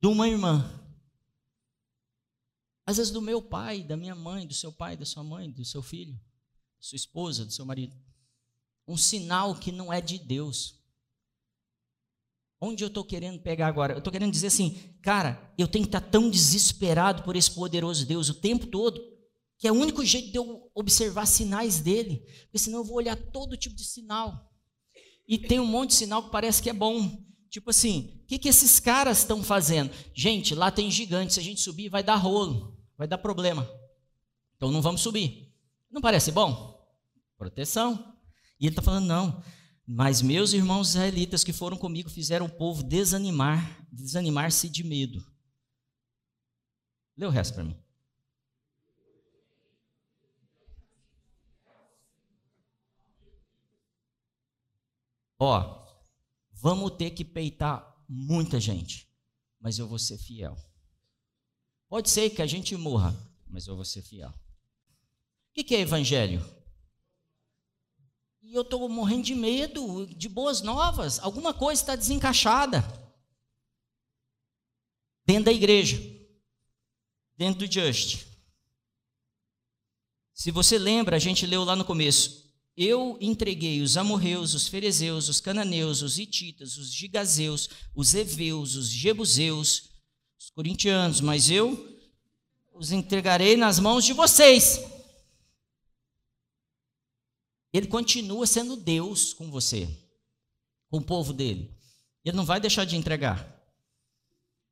de 0.00 0.06
uma 0.06 0.28
irmã, 0.28 0.64
às 2.86 2.96
vezes 2.96 3.12
do 3.12 3.20
meu 3.20 3.42
pai, 3.42 3.82
da 3.82 3.96
minha 3.96 4.14
mãe, 4.14 4.46
do 4.46 4.54
seu 4.54 4.72
pai, 4.72 4.96
da 4.96 5.04
sua 5.04 5.22
mãe, 5.22 5.50
do 5.50 5.64
seu 5.64 5.82
filho, 5.82 6.14
da 6.14 6.82
sua 6.82 6.96
esposa, 6.96 7.44
do 7.44 7.52
seu 7.52 7.66
marido. 7.66 7.94
Um 8.86 8.96
sinal 8.96 9.54
que 9.54 9.70
não 9.70 9.92
é 9.92 10.00
de 10.00 10.18
Deus. 10.18 10.77
Onde 12.60 12.82
eu 12.82 12.88
estou 12.88 13.04
querendo 13.04 13.40
pegar 13.40 13.68
agora? 13.68 13.94
Eu 13.94 13.98
estou 13.98 14.12
querendo 14.12 14.32
dizer 14.32 14.48
assim, 14.48 14.76
cara, 15.02 15.52
eu 15.56 15.68
tenho 15.68 15.84
que 15.84 15.88
estar 15.88 16.00
tão 16.00 16.28
desesperado 16.28 17.22
por 17.22 17.36
esse 17.36 17.50
poderoso 17.50 18.04
Deus 18.04 18.28
o 18.28 18.34
tempo 18.34 18.66
todo, 18.66 19.00
que 19.58 19.68
é 19.68 19.72
o 19.72 19.76
único 19.76 20.04
jeito 20.04 20.30
de 20.30 20.38
eu 20.38 20.70
observar 20.74 21.26
sinais 21.26 21.80
dele, 21.80 22.24
porque 22.44 22.58
senão 22.58 22.78
eu 22.78 22.84
vou 22.84 22.96
olhar 22.96 23.16
todo 23.16 23.56
tipo 23.56 23.76
de 23.76 23.84
sinal. 23.84 24.50
E 25.26 25.38
tem 25.38 25.60
um 25.60 25.66
monte 25.66 25.90
de 25.90 25.96
sinal 25.96 26.22
que 26.22 26.30
parece 26.30 26.62
que 26.62 26.70
é 26.70 26.72
bom. 26.72 27.24
Tipo 27.50 27.70
assim, 27.70 28.20
o 28.22 28.26
que, 28.26 28.38
que 28.38 28.48
esses 28.48 28.80
caras 28.80 29.18
estão 29.18 29.42
fazendo? 29.42 29.90
Gente, 30.14 30.54
lá 30.54 30.70
tem 30.70 30.90
gigante, 30.90 31.34
se 31.34 31.40
a 31.40 31.42
gente 31.42 31.60
subir 31.60 31.88
vai 31.88 32.02
dar 32.02 32.16
rolo 32.16 32.78
vai 32.98 33.06
dar 33.06 33.16
problema. 33.16 33.70
Então 34.56 34.72
não 34.72 34.82
vamos 34.82 35.00
subir. 35.00 35.54
Não 35.88 36.02
parece 36.02 36.32
bom? 36.32 36.76
Proteção. 37.38 38.16
E 38.60 38.66
ele 38.66 38.72
está 38.72 38.82
falando, 38.82 39.06
não. 39.06 39.40
Mas 39.90 40.20
meus 40.20 40.52
irmãos 40.52 40.90
israelitas 40.90 41.42
que 41.42 41.50
foram 41.50 41.74
comigo 41.74 42.10
fizeram 42.10 42.44
o 42.44 42.50
povo 42.50 42.82
desanimar, 42.82 43.82
desanimar-se 43.90 44.68
de 44.68 44.84
medo. 44.84 45.24
Lê 47.16 47.24
o 47.24 47.30
resto 47.30 47.54
para 47.54 47.64
mim. 47.64 47.74
Ó, 55.38 55.86
vamos 56.52 56.90
ter 56.98 57.12
que 57.12 57.24
peitar 57.24 58.04
muita 58.06 58.60
gente, 58.60 59.08
mas 59.58 59.78
eu 59.78 59.88
vou 59.88 59.98
ser 59.98 60.18
fiel. 60.18 60.54
Pode 61.88 62.10
ser 62.10 62.28
que 62.28 62.42
a 62.42 62.46
gente 62.46 62.76
morra, 62.76 63.16
mas 63.46 63.66
eu 63.66 63.74
vou 63.74 63.86
ser 63.86 64.02
fiel. 64.02 64.34
O 65.56 65.64
que 65.64 65.74
é 65.74 65.80
evangelho? 65.80 66.57
E 68.48 68.54
eu 68.54 68.62
estou 68.62 68.88
morrendo 68.88 69.24
de 69.24 69.34
medo, 69.34 70.06
de 70.06 70.26
boas 70.26 70.62
novas. 70.62 71.18
Alguma 71.18 71.52
coisa 71.52 71.82
está 71.82 71.94
desencaixada. 71.94 72.82
Dentro 75.26 75.44
da 75.44 75.52
igreja. 75.52 75.98
Dentro 77.36 77.66
do 77.66 77.70
Just. 77.70 78.24
Se 80.32 80.50
você 80.50 80.78
lembra, 80.78 81.16
a 81.16 81.18
gente 81.18 81.44
leu 81.44 81.62
lá 81.62 81.76
no 81.76 81.84
começo. 81.84 82.50
Eu 82.74 83.18
entreguei 83.20 83.82
os 83.82 83.98
amorreus, 83.98 84.54
os 84.54 84.66
ferezeus, 84.66 85.28
os 85.28 85.42
cananeus, 85.42 86.00
os 86.00 86.18
hititas, 86.18 86.78
os 86.78 86.90
gigazeus, 86.90 87.68
os 87.94 88.14
heveus, 88.14 88.76
os 88.76 88.88
jebuseus, 88.88 89.90
os 90.38 90.48
corintianos, 90.48 91.20
mas 91.20 91.50
eu 91.50 91.86
os 92.72 92.92
entregarei 92.92 93.58
nas 93.58 93.78
mãos 93.78 94.06
de 94.06 94.14
vocês. 94.14 94.80
Ele 97.72 97.86
continua 97.86 98.46
sendo 98.46 98.76
Deus 98.76 99.34
com 99.34 99.50
você, 99.50 99.88
com 100.88 100.98
o 100.98 101.04
povo 101.04 101.32
dele. 101.32 101.74
Ele 102.24 102.36
não 102.36 102.44
vai 102.44 102.60
deixar 102.60 102.84
de 102.84 102.96
entregar. 102.96 103.56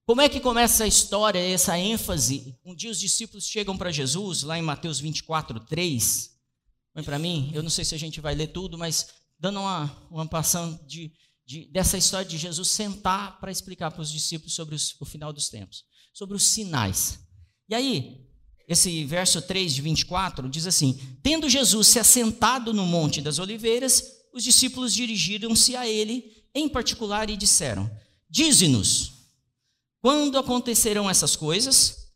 Como 0.06 0.20
é 0.20 0.28
que 0.28 0.38
começa 0.38 0.84
a 0.84 0.86
história, 0.86 1.38
essa 1.38 1.76
ênfase? 1.76 2.56
Um 2.64 2.74
dia 2.74 2.90
os 2.90 3.00
discípulos 3.00 3.44
chegam 3.44 3.76
para 3.76 3.90
Jesus, 3.90 4.44
lá 4.44 4.56
em 4.56 4.62
Mateus 4.62 5.00
24, 5.00 5.58
3. 5.60 6.30
Põe 6.94 7.02
para 7.02 7.18
mim, 7.18 7.50
eu 7.52 7.62
não 7.62 7.68
sei 7.68 7.84
se 7.84 7.94
a 7.94 7.98
gente 7.98 8.20
vai 8.20 8.34
ler 8.34 8.48
tudo, 8.48 8.78
mas 8.78 9.08
dando 9.38 9.58
uma, 9.60 10.08
uma 10.10 10.26
passão 10.26 10.78
de, 10.86 11.12
de, 11.44 11.66
dessa 11.72 11.98
história 11.98 12.26
de 12.26 12.38
Jesus 12.38 12.68
sentar 12.68 13.40
para 13.40 13.50
explicar 13.50 13.90
para 13.90 14.00
os 14.00 14.10
discípulos 14.10 14.54
sobre 14.54 14.74
os, 14.74 14.94
o 15.00 15.04
final 15.04 15.32
dos 15.32 15.48
tempos, 15.48 15.84
sobre 16.14 16.36
os 16.36 16.44
sinais. 16.44 17.18
E 17.68 17.74
aí, 17.74 18.25
esse 18.68 19.04
verso 19.04 19.40
3 19.40 19.74
de 19.74 19.82
24 19.82 20.48
diz 20.48 20.66
assim: 20.66 20.98
Tendo 21.22 21.48
Jesus 21.48 21.86
se 21.86 21.98
assentado 21.98 22.74
no 22.74 22.84
Monte 22.84 23.20
das 23.20 23.38
Oliveiras, 23.38 24.02
os 24.32 24.42
discípulos 24.42 24.92
dirigiram-se 24.92 25.76
a 25.76 25.86
ele 25.86 26.44
em 26.54 26.68
particular 26.68 27.30
e 27.30 27.36
disseram: 27.36 27.88
Dize-nos, 28.28 29.12
quando 30.00 30.36
acontecerão 30.38 31.08
essas 31.08 31.36
coisas 31.36 32.12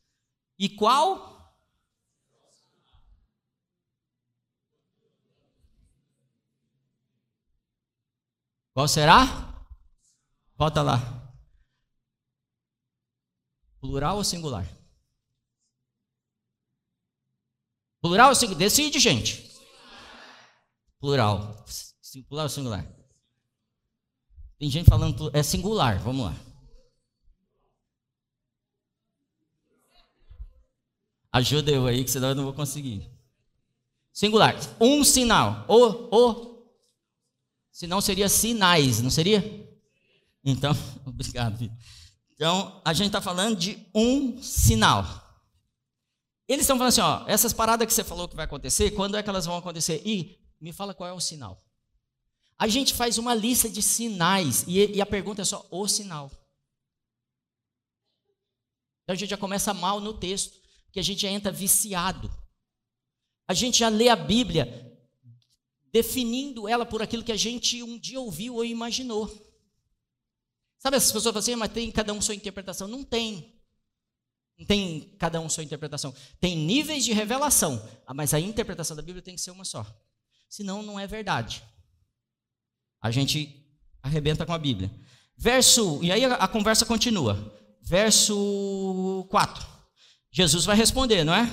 e 0.58 0.68
qual 0.68 1.30
Qual 8.72 8.86
será? 8.88 9.66
Volta 10.56 10.80
lá. 10.80 10.98
Plural 13.80 14.16
ou 14.16 14.24
singular? 14.24 14.66
Plural 18.00 18.26
é 18.26 18.28
ou 18.30 18.34
singular? 18.34 18.58
Decide, 18.58 18.98
gente. 18.98 19.50
Plural. 20.98 21.64
Plural 22.28 22.44
ou 22.44 22.48
singular? 22.50 23.00
Tem 24.58 24.70
gente 24.70 24.88
falando 24.88 25.30
é 25.34 25.42
singular, 25.42 25.98
vamos 26.00 26.26
lá. 26.26 26.36
Ajuda 31.32 31.70
eu 31.70 31.86
aí, 31.86 32.04
que 32.04 32.10
senão 32.10 32.30
eu 32.30 32.34
não 32.34 32.44
vou 32.44 32.52
conseguir. 32.52 33.08
Singular. 34.12 34.56
Um 34.80 35.04
sinal. 35.04 35.64
O, 35.68 36.08
o. 36.14 36.50
Senão 37.70 38.00
seria 38.00 38.28
sinais, 38.28 39.00
não 39.00 39.10
seria? 39.10 39.42
Então, 40.44 40.72
obrigado, 41.06 41.70
Então, 42.34 42.80
a 42.84 42.92
gente 42.92 43.06
está 43.06 43.20
falando 43.20 43.56
de 43.56 43.78
um 43.94 44.42
sinal. 44.42 45.29
Eles 46.50 46.62
estão 46.62 46.76
falando 46.76 46.88
assim, 46.88 47.00
ó, 47.00 47.24
essas 47.28 47.52
paradas 47.52 47.86
que 47.86 47.94
você 47.94 48.02
falou 48.02 48.28
que 48.28 48.34
vai 48.34 48.44
acontecer, 48.44 48.90
quando 48.90 49.16
é 49.16 49.22
que 49.22 49.30
elas 49.30 49.46
vão 49.46 49.56
acontecer? 49.56 50.02
E 50.04 50.36
me 50.60 50.72
fala 50.72 50.92
qual 50.92 51.08
é 51.08 51.12
o 51.12 51.20
sinal. 51.20 51.64
A 52.58 52.66
gente 52.66 52.92
faz 52.92 53.18
uma 53.18 53.32
lista 53.32 53.68
de 53.68 53.80
sinais 53.80 54.64
e, 54.66 54.96
e 54.96 55.00
a 55.00 55.06
pergunta 55.06 55.42
é 55.42 55.44
só 55.44 55.64
o 55.70 55.86
sinal. 55.86 56.28
Então 59.04 59.12
a 59.12 59.14
gente 59.14 59.30
já 59.30 59.36
começa 59.36 59.72
mal 59.72 60.00
no 60.00 60.12
texto, 60.12 60.60
porque 60.86 60.98
a 60.98 61.04
gente 61.04 61.22
já 61.22 61.28
entra 61.28 61.52
viciado. 61.52 62.28
A 63.46 63.54
gente 63.54 63.78
já 63.78 63.88
lê 63.88 64.08
a 64.08 64.16
Bíblia 64.16 64.92
definindo 65.92 66.66
ela 66.66 66.84
por 66.84 67.00
aquilo 67.00 67.22
que 67.22 67.30
a 67.30 67.36
gente 67.36 67.80
um 67.80 67.96
dia 67.96 68.18
ouviu 68.18 68.56
ou 68.56 68.64
imaginou. 68.64 69.28
Sabe 70.80 70.96
essas 70.96 71.12
pessoas 71.12 71.32
falam 71.32 71.38
assim, 71.38 71.54
mas 71.54 71.72
tem 71.72 71.92
cada 71.92 72.12
um 72.12 72.20
sua 72.20 72.34
interpretação. 72.34 72.88
Não 72.88 73.04
tem. 73.04 73.59
Tem 74.66 75.14
cada 75.18 75.40
um 75.40 75.48
sua 75.48 75.64
interpretação. 75.64 76.14
Tem 76.40 76.56
níveis 76.56 77.04
de 77.04 77.12
revelação, 77.12 77.82
ah, 78.06 78.12
mas 78.12 78.34
a 78.34 78.40
interpretação 78.40 78.96
da 78.96 79.02
Bíblia 79.02 79.22
tem 79.22 79.34
que 79.34 79.40
ser 79.40 79.50
uma 79.50 79.64
só. 79.64 79.86
Senão, 80.48 80.82
não 80.82 80.98
é 80.98 81.06
verdade. 81.06 81.62
A 83.00 83.10
gente 83.10 83.56
arrebenta 84.02 84.44
com 84.44 84.52
a 84.52 84.58
Bíblia. 84.58 84.90
Verso, 85.36 86.02
e 86.02 86.12
aí 86.12 86.24
a, 86.24 86.34
a 86.34 86.48
conversa 86.48 86.84
continua. 86.84 87.56
Verso 87.80 89.26
4. 89.30 89.66
Jesus 90.30 90.64
vai 90.64 90.76
responder, 90.76 91.24
não 91.24 91.34
é? 91.34 91.48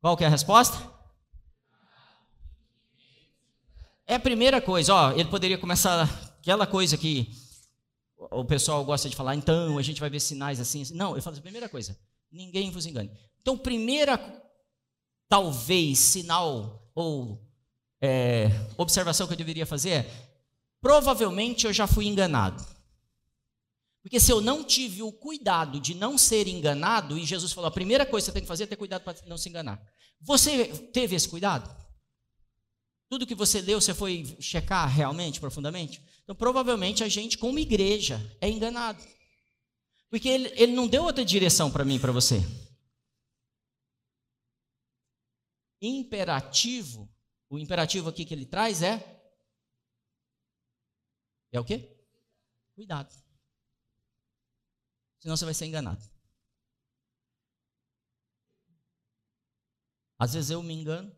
Qual 0.00 0.16
que 0.16 0.24
é 0.24 0.26
a 0.26 0.30
resposta? 0.30 0.76
É 4.06 4.16
a 4.16 4.20
primeira 4.20 4.60
coisa, 4.60 4.92
ó, 4.92 5.12
ele 5.12 5.30
poderia 5.30 5.56
começar 5.56 6.02
aquela 6.38 6.66
coisa 6.66 6.98
que 6.98 7.32
o 8.30 8.44
pessoal 8.44 8.84
gosta 8.84 9.08
de 9.08 9.16
falar, 9.16 9.34
então 9.34 9.78
a 9.78 9.82
gente 9.82 10.00
vai 10.00 10.10
ver 10.10 10.20
sinais 10.20 10.60
assim. 10.60 10.82
assim. 10.82 10.94
Não, 10.94 11.16
eu 11.16 11.22
falo 11.22 11.36
a 11.36 11.40
primeira 11.40 11.68
coisa, 11.68 11.98
ninguém 12.30 12.70
vos 12.70 12.86
engane. 12.86 13.10
Então, 13.40 13.56
primeira, 13.58 14.18
talvez, 15.28 15.98
sinal 15.98 16.90
ou 16.94 17.40
é, 18.00 18.50
observação 18.76 19.26
que 19.26 19.32
eu 19.32 19.38
deveria 19.38 19.66
fazer 19.66 19.90
é: 19.90 20.10
provavelmente 20.80 21.66
eu 21.66 21.72
já 21.72 21.86
fui 21.86 22.06
enganado. 22.06 22.64
Porque 24.02 24.20
se 24.20 24.30
eu 24.30 24.40
não 24.40 24.62
tive 24.62 25.02
o 25.02 25.10
cuidado 25.10 25.80
de 25.80 25.94
não 25.94 26.18
ser 26.18 26.46
enganado, 26.46 27.16
e 27.18 27.24
Jesus 27.24 27.52
falou: 27.52 27.68
a 27.68 27.72
primeira 27.72 28.04
coisa 28.04 28.26
que 28.26 28.30
você 28.30 28.34
tem 28.34 28.42
que 28.42 28.48
fazer 28.48 28.64
é 28.64 28.66
ter 28.66 28.76
cuidado 28.76 29.02
para 29.02 29.16
não 29.26 29.38
se 29.38 29.48
enganar. 29.48 29.82
Você 30.20 30.66
teve 30.92 31.16
esse 31.16 31.28
cuidado? 31.28 31.74
Tudo 33.08 33.26
que 33.26 33.34
você 33.34 33.60
leu, 33.60 33.80
você 33.80 33.94
foi 33.94 34.36
checar 34.40 34.88
realmente, 34.88 35.40
profundamente? 35.40 36.02
Então, 36.24 36.34
provavelmente, 36.34 37.04
a 37.04 37.08
gente, 37.08 37.36
como 37.36 37.58
igreja, 37.58 38.18
é 38.40 38.48
enganado. 38.48 39.02
Porque 40.08 40.28
ele, 40.28 40.48
ele 40.60 40.72
não 40.72 40.88
deu 40.88 41.04
outra 41.04 41.24
direção 41.24 41.70
para 41.70 41.84
mim 41.84 41.96
e 41.96 42.00
para 42.00 42.12
você. 42.12 42.36
Imperativo, 45.82 47.12
o 47.50 47.58
imperativo 47.58 48.08
aqui 48.08 48.24
que 48.24 48.32
ele 48.32 48.46
traz 48.46 48.80
é. 48.80 49.22
É 51.52 51.60
o 51.60 51.64
quê? 51.64 51.94
Cuidado. 52.74 53.12
Senão 55.20 55.36
você 55.36 55.44
vai 55.44 55.54
ser 55.54 55.66
enganado. 55.66 56.02
Às 60.18 60.32
vezes 60.32 60.50
eu 60.50 60.62
me 60.62 60.72
engano. 60.72 61.14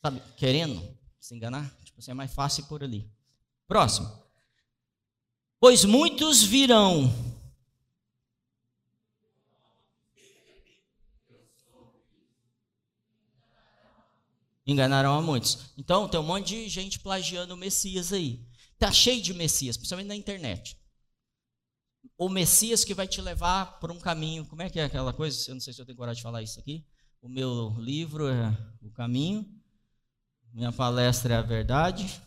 Sabe, 0.00 0.20
querendo 0.36 0.80
se 1.18 1.34
enganar. 1.34 1.76
Assim, 1.98 2.12
é 2.12 2.14
mais 2.14 2.32
fácil 2.32 2.64
por 2.66 2.82
ali. 2.84 3.10
Próximo. 3.66 4.08
Pois 5.60 5.84
muitos 5.84 6.42
virão. 6.42 7.12
Enganarão 14.64 15.18
a 15.18 15.22
muitos. 15.22 15.72
Então, 15.76 16.06
tem 16.08 16.20
um 16.20 16.22
monte 16.22 16.48
de 16.48 16.68
gente 16.68 17.00
plagiando 17.00 17.54
o 17.54 17.56
Messias 17.56 18.12
aí. 18.12 18.46
Tá 18.78 18.92
cheio 18.92 19.20
de 19.20 19.34
Messias, 19.34 19.76
principalmente 19.76 20.08
na 20.08 20.14
internet. 20.14 20.78
O 22.16 22.28
Messias 22.28 22.84
que 22.84 22.94
vai 22.94 23.08
te 23.08 23.20
levar 23.20 23.80
por 23.80 23.90
um 23.90 23.98
caminho. 23.98 24.44
Como 24.46 24.62
é 24.62 24.68
que 24.68 24.78
é 24.78 24.84
aquela 24.84 25.12
coisa? 25.12 25.50
Eu 25.50 25.54
não 25.54 25.60
sei 25.60 25.72
se 25.72 25.80
eu 25.80 25.86
tenho 25.86 25.96
coragem 25.96 26.18
de 26.18 26.22
falar 26.22 26.42
isso 26.42 26.60
aqui. 26.60 26.86
O 27.20 27.28
meu 27.28 27.74
livro 27.80 28.28
é 28.28 28.56
O 28.80 28.90
Caminho. 28.90 29.57
Minha 30.52 30.72
palestra 30.72 31.34
é 31.34 31.36
a 31.36 31.42
verdade, 31.42 32.20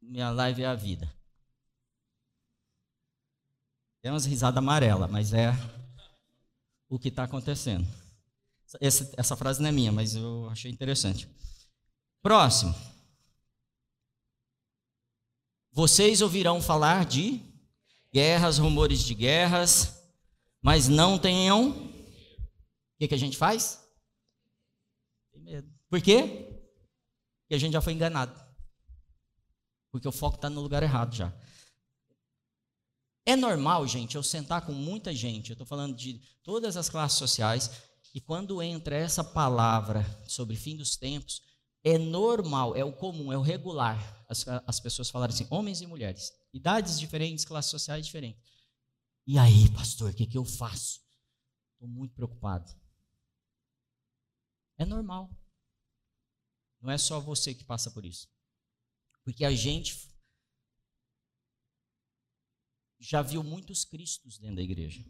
minha 0.00 0.30
live 0.30 0.62
é 0.62 0.66
a 0.66 0.74
vida. 0.74 1.12
Tem 4.00 4.10
umas 4.10 4.24
risadas 4.24 4.58
amarelas, 4.58 5.10
mas 5.10 5.32
é 5.32 5.52
o 6.88 6.98
que 6.98 7.08
está 7.08 7.24
acontecendo. 7.24 7.86
Essa, 8.80 9.10
essa 9.16 9.36
frase 9.36 9.60
não 9.60 9.68
é 9.68 9.72
minha, 9.72 9.92
mas 9.92 10.14
eu 10.14 10.48
achei 10.50 10.70
interessante. 10.70 11.28
Próximo. 12.22 12.74
Vocês 15.72 16.22
ouvirão 16.22 16.60
falar 16.60 17.04
de 17.04 17.40
guerras, 18.12 18.58
rumores 18.58 19.04
de 19.04 19.14
guerras, 19.14 20.02
mas 20.62 20.88
não 20.88 21.18
tenham. 21.18 21.70
O 21.70 22.98
que, 22.98 23.08
que 23.08 23.14
a 23.14 23.18
gente 23.18 23.36
faz? 23.36 23.78
Tem 25.32 25.40
medo. 25.42 25.72
Por 25.88 26.00
quê? 26.00 26.47
E 27.50 27.54
a 27.54 27.58
gente 27.58 27.72
já 27.72 27.80
foi 27.80 27.92
enganado. 27.92 28.38
Porque 29.90 30.06
o 30.06 30.12
foco 30.12 30.36
está 30.36 30.50
no 30.50 30.60
lugar 30.60 30.82
errado 30.82 31.14
já. 31.14 31.32
É 33.24 33.36
normal, 33.36 33.86
gente, 33.86 34.16
eu 34.16 34.22
sentar 34.22 34.64
com 34.64 34.72
muita 34.72 35.14
gente, 35.14 35.50
eu 35.50 35.54
estou 35.54 35.66
falando 35.66 35.94
de 35.94 36.18
todas 36.42 36.78
as 36.78 36.88
classes 36.88 37.18
sociais, 37.18 37.70
e 38.14 38.20
quando 38.22 38.62
entra 38.62 38.96
essa 38.96 39.22
palavra 39.22 40.02
sobre 40.26 40.56
fim 40.56 40.74
dos 40.74 40.96
tempos, 40.96 41.42
é 41.84 41.98
normal, 41.98 42.74
é 42.74 42.82
o 42.82 42.92
comum, 42.92 43.30
é 43.30 43.36
o 43.36 43.42
regular, 43.42 44.24
as, 44.28 44.46
as 44.66 44.80
pessoas 44.80 45.10
falarem 45.10 45.34
assim, 45.34 45.46
homens 45.50 45.82
e 45.82 45.86
mulheres, 45.86 46.32
idades 46.54 46.98
diferentes, 46.98 47.44
classes 47.44 47.70
sociais 47.70 48.06
diferentes. 48.06 48.42
E 49.26 49.38
aí, 49.38 49.70
pastor, 49.72 50.10
o 50.10 50.14
que, 50.14 50.26
que 50.26 50.38
eu 50.38 50.44
faço? 50.44 51.00
Estou 51.74 51.86
muito 51.86 52.14
preocupado. 52.14 52.72
É 54.78 54.86
normal. 54.86 55.30
Não 56.80 56.90
é 56.90 56.98
só 56.98 57.20
você 57.20 57.54
que 57.54 57.64
passa 57.64 57.90
por 57.90 58.04
isso. 58.04 58.28
Porque 59.24 59.44
a 59.44 59.50
gente 59.50 60.08
já 63.00 63.22
viu 63.22 63.42
muitos 63.42 63.84
cristos 63.84 64.38
dentro 64.38 64.56
da 64.56 64.62
igreja. 64.62 65.04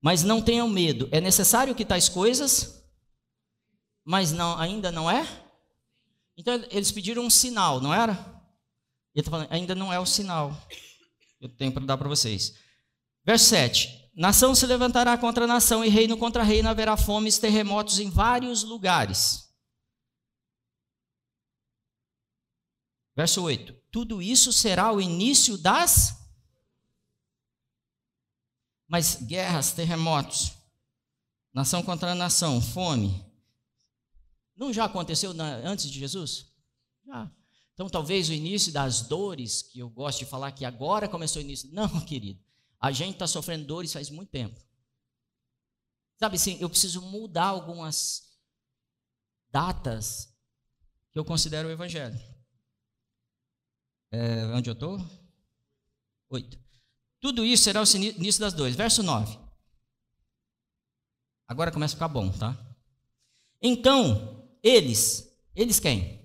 Mas 0.00 0.22
não 0.22 0.40
tenham 0.40 0.68
medo. 0.68 1.08
É 1.10 1.20
necessário 1.20 1.74
que 1.74 1.84
tais 1.84 2.08
coisas, 2.08 2.84
mas 4.04 4.32
não, 4.32 4.56
ainda 4.58 4.92
não 4.92 5.10
é? 5.10 5.26
Então 6.36 6.54
eles 6.70 6.92
pediram 6.92 7.24
um 7.24 7.30
sinal, 7.30 7.80
não 7.80 7.92
era? 7.92 8.12
Ele 9.14 9.20
está 9.22 9.30
falando, 9.30 9.50
ainda 9.50 9.74
não 9.74 9.92
é 9.92 9.98
o 9.98 10.06
sinal. 10.06 10.56
Eu 11.40 11.48
tenho 11.48 11.72
para 11.72 11.84
dar 11.84 11.98
para 11.98 12.08
vocês. 12.08 12.54
Verso 13.24 13.46
7. 13.46 14.10
Nação 14.14 14.54
se 14.54 14.66
levantará 14.66 15.16
contra 15.16 15.46
nação 15.46 15.84
e 15.84 15.88
reino 15.88 16.16
contra 16.16 16.42
reino, 16.42 16.68
haverá 16.68 16.96
fomes, 16.96 17.38
terremotos 17.38 17.98
em 17.98 18.10
vários 18.10 18.62
lugares. 18.64 19.47
Verso 23.18 23.42
8: 23.42 23.74
Tudo 23.90 24.22
isso 24.22 24.52
será 24.52 24.92
o 24.92 25.00
início 25.00 25.58
das. 25.58 26.16
Mas 28.86 29.16
guerras, 29.16 29.72
terremotos, 29.72 30.52
nação 31.52 31.82
contra 31.82 32.14
nação, 32.14 32.60
fome. 32.62 33.26
Não 34.56 34.72
já 34.72 34.84
aconteceu 34.84 35.32
antes 35.64 35.90
de 35.90 35.98
Jesus? 35.98 36.46
Já. 37.04 37.28
Então, 37.74 37.88
talvez 37.88 38.28
o 38.28 38.32
início 38.32 38.72
das 38.72 39.00
dores, 39.00 39.62
que 39.62 39.80
eu 39.80 39.90
gosto 39.90 40.20
de 40.20 40.24
falar 40.24 40.52
que 40.52 40.64
agora 40.64 41.08
começou 41.08 41.42
o 41.42 41.44
início. 41.44 41.68
Não, 41.72 41.88
querido. 42.06 42.40
A 42.80 42.92
gente 42.92 43.14
está 43.14 43.26
sofrendo 43.26 43.66
dores 43.66 43.92
faz 43.92 44.10
muito 44.10 44.30
tempo. 44.30 44.60
Sabe 46.18 46.36
assim, 46.36 46.56
eu 46.60 46.70
preciso 46.70 47.02
mudar 47.02 47.46
algumas 47.46 48.38
datas 49.50 50.32
que 51.10 51.18
eu 51.18 51.24
considero 51.24 51.66
o 51.66 51.72
evangelho. 51.72 52.37
É, 54.10 54.46
onde 54.54 54.70
eu 54.70 54.74
estou? 54.74 54.98
8. 56.30 56.58
Tudo 57.20 57.44
isso 57.44 57.64
será 57.64 57.82
o 57.82 57.96
início 57.96 58.40
das 58.40 58.52
dores. 58.52 58.76
Verso 58.76 59.02
9. 59.02 59.38
Agora 61.46 61.72
começa 61.72 61.94
a 61.94 61.96
ficar 61.96 62.08
bom, 62.08 62.30
tá? 62.30 62.56
Então, 63.60 64.58
eles, 64.62 65.34
eles 65.54 65.80
quem? 65.80 66.18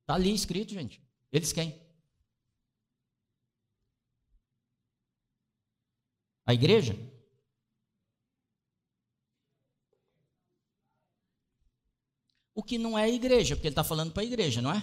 Está 0.00 0.14
ali 0.14 0.32
escrito, 0.34 0.72
gente. 0.72 1.02
Eles 1.32 1.52
quem? 1.52 1.82
A 6.46 6.52
igreja? 6.52 6.94
O 12.54 12.62
que 12.62 12.78
não 12.78 12.96
é 12.98 13.04
a 13.04 13.08
igreja, 13.08 13.56
porque 13.56 13.66
ele 13.66 13.72
está 13.72 13.82
falando 13.84 14.12
para 14.12 14.22
a 14.22 14.26
igreja, 14.26 14.62
não 14.62 14.72
é? 14.72 14.82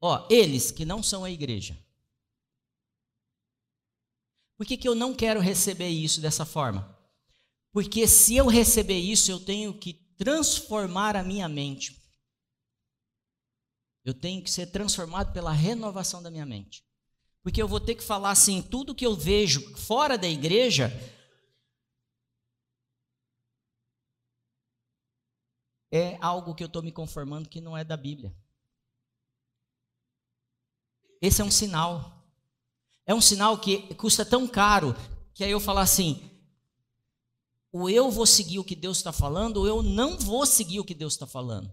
Ó, 0.00 0.26
eles 0.30 0.70
que 0.70 0.84
não 0.84 1.02
são 1.02 1.24
a 1.24 1.30
igreja. 1.30 1.76
Por 4.56 4.66
que, 4.66 4.76
que 4.76 4.88
eu 4.88 4.94
não 4.94 5.14
quero 5.14 5.40
receber 5.40 5.88
isso 5.88 6.20
dessa 6.20 6.44
forma? 6.44 6.96
Porque 7.72 8.06
se 8.06 8.36
eu 8.36 8.46
receber 8.46 8.98
isso, 8.98 9.30
eu 9.30 9.40
tenho 9.40 9.72
que 9.72 9.94
transformar 10.16 11.16
a 11.16 11.22
minha 11.22 11.48
mente. 11.48 11.96
Eu 14.04 14.12
tenho 14.12 14.42
que 14.42 14.50
ser 14.50 14.66
transformado 14.66 15.32
pela 15.32 15.52
renovação 15.52 16.22
da 16.22 16.30
minha 16.30 16.46
mente. 16.46 16.84
Porque 17.42 17.62
eu 17.62 17.68
vou 17.68 17.80
ter 17.80 17.94
que 17.94 18.02
falar 18.02 18.30
assim, 18.30 18.60
tudo 18.60 18.94
que 18.94 19.06
eu 19.06 19.14
vejo 19.14 19.74
fora 19.76 20.18
da 20.18 20.28
igreja 20.28 20.92
é 25.90 26.18
algo 26.20 26.54
que 26.54 26.62
eu 26.62 26.66
estou 26.66 26.82
me 26.82 26.92
conformando 26.92 27.48
que 27.48 27.60
não 27.60 27.76
é 27.76 27.84
da 27.84 27.96
Bíblia. 27.96 28.34
Esse 31.20 31.40
é 31.42 31.44
um 31.44 31.50
sinal. 31.50 32.24
É 33.06 33.14
um 33.14 33.20
sinal 33.20 33.58
que 33.58 33.94
custa 33.94 34.24
tão 34.24 34.46
caro 34.46 34.94
que 35.34 35.42
aí 35.42 35.50
eu 35.50 35.60
falar 35.60 35.82
assim: 35.82 36.30
ou 37.72 37.88
eu 37.88 38.10
vou 38.10 38.26
seguir 38.26 38.58
o 38.58 38.64
que 38.64 38.76
Deus 38.76 38.98
está 38.98 39.12
falando, 39.12 39.58
ou 39.58 39.66
eu 39.66 39.82
não 39.82 40.18
vou 40.18 40.44
seguir 40.46 40.80
o 40.80 40.84
que 40.84 40.94
Deus 40.94 41.14
está 41.14 41.26
falando. 41.26 41.72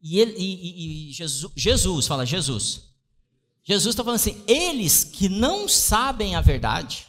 E, 0.00 0.18
ele, 0.18 0.34
e, 0.36 0.54
e, 0.54 1.10
e 1.10 1.12
Jesus, 1.12 1.52
Jesus, 1.56 2.06
fala 2.06 2.26
Jesus. 2.26 2.82
Jesus 3.62 3.94
está 3.94 4.04
falando 4.04 4.16
assim: 4.16 4.42
eles 4.46 5.04
que 5.04 5.28
não 5.28 5.68
sabem 5.68 6.34
a 6.34 6.40
verdade, 6.40 7.06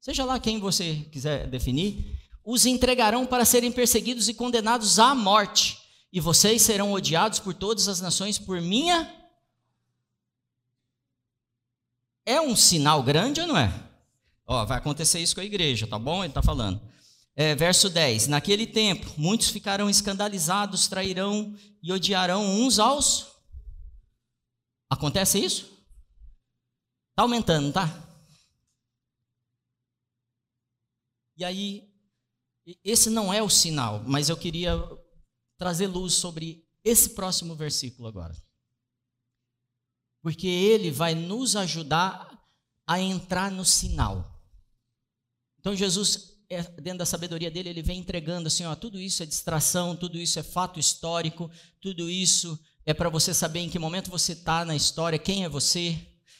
seja 0.00 0.24
lá 0.24 0.40
quem 0.40 0.58
você 0.58 1.06
quiser 1.12 1.48
definir, 1.48 2.15
os 2.46 2.64
entregarão 2.64 3.26
para 3.26 3.44
serem 3.44 3.72
perseguidos 3.72 4.28
e 4.28 4.34
condenados 4.34 5.00
à 5.00 5.16
morte, 5.16 5.82
e 6.12 6.20
vocês 6.20 6.62
serão 6.62 6.92
odiados 6.92 7.40
por 7.40 7.52
todas 7.52 7.88
as 7.88 8.00
nações 8.00 8.38
por 8.38 8.60
minha. 8.60 9.12
É 12.24 12.40
um 12.40 12.54
sinal 12.54 13.02
grande 13.02 13.40
ou 13.40 13.48
não 13.48 13.58
é? 13.58 13.72
Ó, 14.46 14.64
vai 14.64 14.78
acontecer 14.78 15.18
isso 15.18 15.34
com 15.34 15.40
a 15.40 15.44
igreja, 15.44 15.88
tá 15.88 15.98
bom? 15.98 16.22
Ele 16.22 16.30
está 16.30 16.40
falando. 16.40 16.80
É, 17.34 17.56
verso 17.56 17.90
10: 17.90 18.28
Naquele 18.28 18.64
tempo, 18.64 19.12
muitos 19.18 19.50
ficarão 19.50 19.90
escandalizados, 19.90 20.86
trairão 20.86 21.52
e 21.82 21.92
odiarão 21.92 22.44
uns 22.44 22.78
aos. 22.78 23.26
Acontece 24.88 25.44
isso? 25.44 25.64
Está 27.10 27.22
aumentando, 27.22 27.72
tá? 27.72 27.90
E 31.36 31.44
aí, 31.44 31.85
esse 32.84 33.08
não 33.10 33.32
é 33.32 33.42
o 33.42 33.48
sinal, 33.48 34.02
mas 34.06 34.28
eu 34.28 34.36
queria 34.36 34.76
trazer 35.56 35.86
luz 35.86 36.14
sobre 36.14 36.66
esse 36.84 37.10
próximo 37.10 37.54
versículo 37.54 38.08
agora. 38.08 38.34
Porque 40.22 40.46
ele 40.46 40.90
vai 40.90 41.14
nos 41.14 41.54
ajudar 41.54 42.28
a 42.86 43.00
entrar 43.00 43.50
no 43.50 43.64
sinal. 43.64 44.40
Então 45.60 45.74
Jesus, 45.74 46.38
é, 46.48 46.62
dentro 46.62 46.98
da 46.98 47.06
sabedoria 47.06 47.50
dele, 47.50 47.68
ele 47.68 47.82
vem 47.82 48.00
entregando 48.00 48.48
assim, 48.48 48.64
ó, 48.64 48.74
tudo 48.74 49.00
isso 49.00 49.22
é 49.22 49.26
distração, 49.26 49.96
tudo 49.96 50.18
isso 50.18 50.38
é 50.38 50.42
fato 50.42 50.78
histórico, 50.78 51.50
tudo 51.80 52.08
isso 52.10 52.58
é 52.84 52.94
para 52.94 53.08
você 53.08 53.34
saber 53.34 53.60
em 53.60 53.68
que 53.68 53.78
momento 53.78 54.10
você 54.10 54.32
está 54.32 54.64
na 54.64 54.76
história, 54.76 55.18
quem 55.18 55.44
é 55.44 55.48
você, 55.48 55.98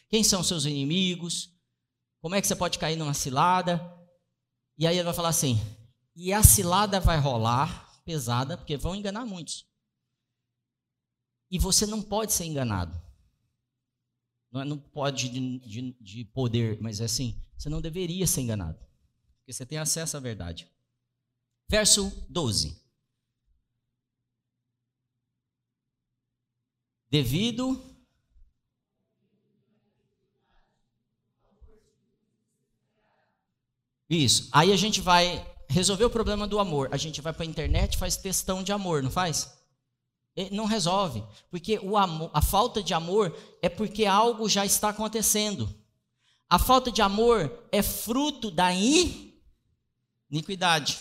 quem 0.09 0.23
são 0.23 0.43
seus 0.43 0.65
inimigos, 0.65 1.51
como 2.21 2.35
é 2.35 2.41
que 2.41 2.47
você 2.47 2.57
pode 2.57 2.79
cair 2.79 2.97
numa 2.97 3.15
cilada. 3.15 3.81
E 4.79 4.87
aí 4.87 4.97
ele 4.97 5.05
vai 5.05 5.15
falar 5.15 5.31
assim: 5.31 5.61
e 6.17 6.33
a 6.33 6.43
cilada 6.43 6.99
vai 6.99 7.19
rolar 7.19 8.03
pesada, 8.03 8.57
porque 8.57 8.77
vão 8.77 8.97
enganar 8.97 9.27
muitos. 9.27 9.69
E 11.51 11.59
você 11.59 11.85
não 11.85 12.03
pode 12.03 12.33
ser 12.33 12.47
enganado. 12.47 12.99
Não, 14.51 14.63
é, 14.63 14.65
não 14.65 14.79
pode 14.79 15.29
de, 15.29 15.59
de, 15.59 15.93
de 16.01 16.25
poder, 16.25 16.81
mas 16.81 17.01
é 17.01 17.05
assim, 17.05 17.39
você 17.57 17.69
não 17.69 17.83
deveria 17.83 18.27
ser 18.27 18.41
enganado. 18.41 18.79
Porque 19.39 19.53
você 19.53 19.67
tem 19.67 19.77
acesso 19.77 20.17
à 20.17 20.21
verdade. 20.21 20.67
Verso 21.69 22.11
12. 22.31 22.83
Devido 27.11 27.95
Isso. 34.09 34.49
Aí 34.53 34.73
a 34.73 34.77
gente 34.77 35.01
vai 35.01 35.56
resolver 35.69 36.05
o 36.05 36.11
problema 36.11 36.47
do 36.47 36.59
amor, 36.59 36.89
a 36.93 36.97
gente 36.97 37.21
vai 37.21 37.33
para 37.33 37.43
a 37.45 37.47
internet 37.47 37.97
faz 37.97 38.17
testão 38.17 38.63
de 38.63 38.73
amor, 38.73 39.03
não 39.03 39.11
faz? 39.11 39.55
Não 40.51 40.67
resolve, 40.67 41.25
porque 41.51 41.79
o 41.79 41.97
amor, 41.97 42.31
a 42.35 42.43
falta 42.43 42.83
de 42.83 42.93
amor 42.93 43.35
é 43.63 43.69
porque 43.69 44.05
algo 44.05 44.49
já 44.49 44.67
está 44.67 44.91
acontecendo. 44.91 45.75
A 46.49 46.59
falta 46.59 46.93
de 46.93 47.01
amor 47.03 47.69
é 47.73 47.83
fruto 47.83 48.51
da 48.51 48.71
iniquidade. 50.31 50.99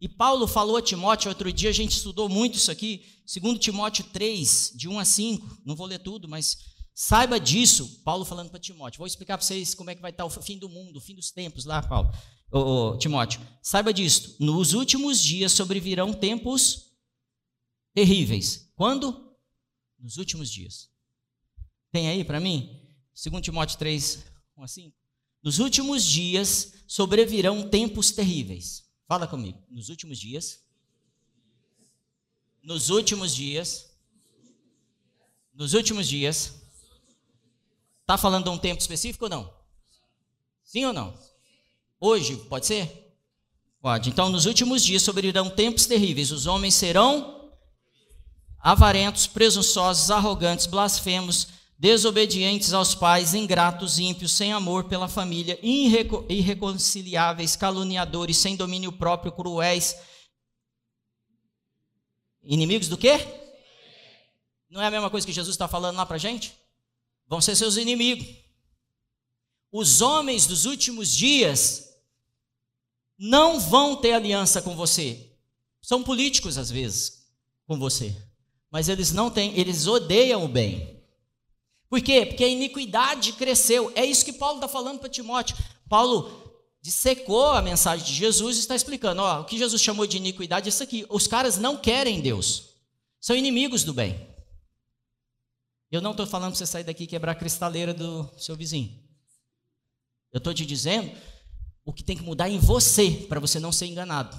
E 0.00 0.08
Paulo 0.08 0.46
falou 0.46 0.76
a 0.76 0.82
Timóteo, 0.82 1.30
outro 1.30 1.50
dia 1.50 1.70
a 1.70 1.72
gente 1.72 1.92
estudou 1.92 2.28
muito 2.28 2.58
isso 2.58 2.70
aqui, 2.70 3.02
segundo 3.24 3.58
Timóteo 3.58 4.04
3, 4.12 4.72
de 4.74 4.86
1 4.86 4.98
a 4.98 5.04
5, 5.04 5.62
não 5.64 5.74
vou 5.74 5.86
ler 5.86 5.98
tudo, 5.98 6.28
mas 6.28 6.73
saiba 6.94 7.40
disso, 7.40 8.02
Paulo 8.04 8.24
falando 8.24 8.50
para 8.50 8.60
Timóteo. 8.60 8.98
Vou 8.98 9.06
explicar 9.06 9.36
para 9.36 9.46
vocês 9.46 9.74
como 9.74 9.90
é 9.90 9.94
que 9.94 10.02
vai 10.02 10.10
estar 10.10 10.24
o 10.24 10.30
fim 10.30 10.58
do 10.58 10.68
mundo, 10.68 10.96
o 10.96 11.00
fim 11.00 11.14
dos 11.14 11.30
tempos 11.30 11.64
lá, 11.64 11.82
Paulo 11.82 12.10
oh, 12.54 12.96
Timóteo, 12.96 13.40
saiba 13.60 13.92
disto: 13.92 14.36
nos 14.42 14.72
últimos 14.72 15.20
dias 15.20 15.52
sobrevirão 15.52 16.12
tempos 16.12 16.92
terríveis. 17.92 18.70
Quando? 18.76 19.36
Nos 19.98 20.16
últimos 20.16 20.50
dias. 20.50 20.90
Tem 21.90 22.08
aí 22.08 22.24
para 22.24 22.40
mim? 22.40 22.80
2 23.14 23.42
Timóteo 23.42 23.78
3, 23.78 24.24
1 24.56 24.62
a 24.62 24.68
5. 24.68 24.96
Nos 25.42 25.58
últimos 25.58 26.04
dias 26.04 26.74
sobrevirão 26.86 27.68
tempos 27.68 28.10
terríveis. 28.10 28.88
Fala 29.06 29.26
comigo. 29.26 29.62
Nos 29.70 29.88
últimos 29.88 30.18
dias. 30.18 30.64
Nos 32.62 32.90
últimos 32.90 33.34
dias. 33.34 33.90
Nos 35.52 35.74
últimos 35.74 36.08
dias. 36.08 36.63
Está 38.04 38.18
falando 38.18 38.44
de 38.44 38.50
um 38.50 38.58
tempo 38.58 38.82
específico 38.82 39.24
ou 39.24 39.30
não? 39.30 39.50
Sim 40.62 40.84
ou 40.84 40.92
não? 40.92 41.18
Hoje, 41.98 42.36
pode 42.36 42.66
ser? 42.66 43.16
Pode. 43.80 44.10
Então, 44.10 44.28
nos 44.28 44.44
últimos 44.44 44.84
dias 44.84 45.02
sobrevirão 45.02 45.48
tempos 45.48 45.86
terríveis. 45.86 46.30
Os 46.30 46.46
homens 46.46 46.74
serão 46.74 47.50
avarentos, 48.60 49.26
presunçosos, 49.26 50.10
arrogantes, 50.10 50.66
blasfemos, 50.66 51.48
desobedientes 51.78 52.74
aos 52.74 52.94
pais, 52.94 53.32
ingratos, 53.32 53.98
ímpios, 53.98 54.32
sem 54.32 54.52
amor 54.52 54.84
pela 54.84 55.08
família, 55.08 55.58
irreco 55.62 56.26
irreconciliáveis, 56.28 57.56
caluniadores, 57.56 58.36
sem 58.36 58.54
domínio 58.54 58.92
próprio, 58.92 59.32
cruéis. 59.32 59.96
Inimigos 62.42 62.88
do 62.88 62.98
quê? 62.98 63.18
Não 64.68 64.82
é 64.82 64.88
a 64.88 64.90
mesma 64.90 65.08
coisa 65.08 65.26
que 65.26 65.32
Jesus 65.32 65.54
está 65.54 65.66
falando 65.66 65.96
lá 65.96 66.04
para 66.04 66.18
gente? 66.18 66.54
Vão 67.26 67.40
ser 67.40 67.56
seus 67.56 67.76
inimigos. 67.76 68.26
Os 69.72 70.00
homens 70.00 70.46
dos 70.46 70.66
últimos 70.66 71.12
dias 71.14 71.88
não 73.18 73.58
vão 73.58 73.96
ter 73.96 74.12
aliança 74.12 74.62
com 74.62 74.76
você. 74.76 75.32
São 75.82 76.02
políticos 76.02 76.56
às 76.56 76.70
vezes 76.70 77.24
com 77.66 77.78
você, 77.78 78.14
mas 78.70 78.88
eles 78.88 79.12
não 79.12 79.30
têm, 79.30 79.58
eles 79.58 79.86
odeiam 79.86 80.44
o 80.44 80.48
bem. 80.48 81.02
Por 81.88 82.00
quê? 82.00 82.26
Porque 82.26 82.44
a 82.44 82.48
iniquidade 82.48 83.32
cresceu. 83.34 83.92
É 83.94 84.04
isso 84.04 84.24
que 84.24 84.32
Paulo 84.32 84.56
está 84.56 84.68
falando 84.68 84.98
para 84.98 85.08
Timóteo. 85.08 85.56
Paulo 85.88 86.44
dissecou 86.80 87.52
a 87.52 87.62
mensagem 87.62 88.04
de 88.04 88.14
Jesus 88.14 88.56
e 88.56 88.60
está 88.60 88.74
explicando: 88.74 89.22
ó, 89.22 89.40
o 89.40 89.44
que 89.44 89.58
Jesus 89.58 89.80
chamou 89.80 90.06
de 90.06 90.16
iniquidade 90.16 90.68
é 90.68 90.70
isso 90.70 90.82
aqui. 90.82 91.06
Os 91.08 91.26
caras 91.26 91.56
não 91.56 91.76
querem 91.76 92.20
Deus, 92.20 92.70
são 93.20 93.36
inimigos 93.36 93.84
do 93.84 93.94
bem. 93.94 94.33
Eu 95.94 96.02
não 96.02 96.10
estou 96.10 96.26
falando 96.26 96.50
para 96.50 96.58
você 96.58 96.66
sair 96.66 96.82
daqui 96.82 97.04
e 97.04 97.06
quebrar 97.06 97.30
a 97.30 97.36
cristaleira 97.36 97.94
do 97.94 98.28
seu 98.36 98.56
vizinho. 98.56 99.00
Eu 100.32 100.38
estou 100.38 100.52
te 100.52 100.66
dizendo 100.66 101.16
o 101.84 101.92
que 101.92 102.02
tem 102.02 102.16
que 102.16 102.22
mudar 102.24 102.50
em 102.50 102.58
você, 102.58 103.12
para 103.28 103.38
você 103.38 103.60
não 103.60 103.70
ser 103.70 103.86
enganado. 103.86 104.36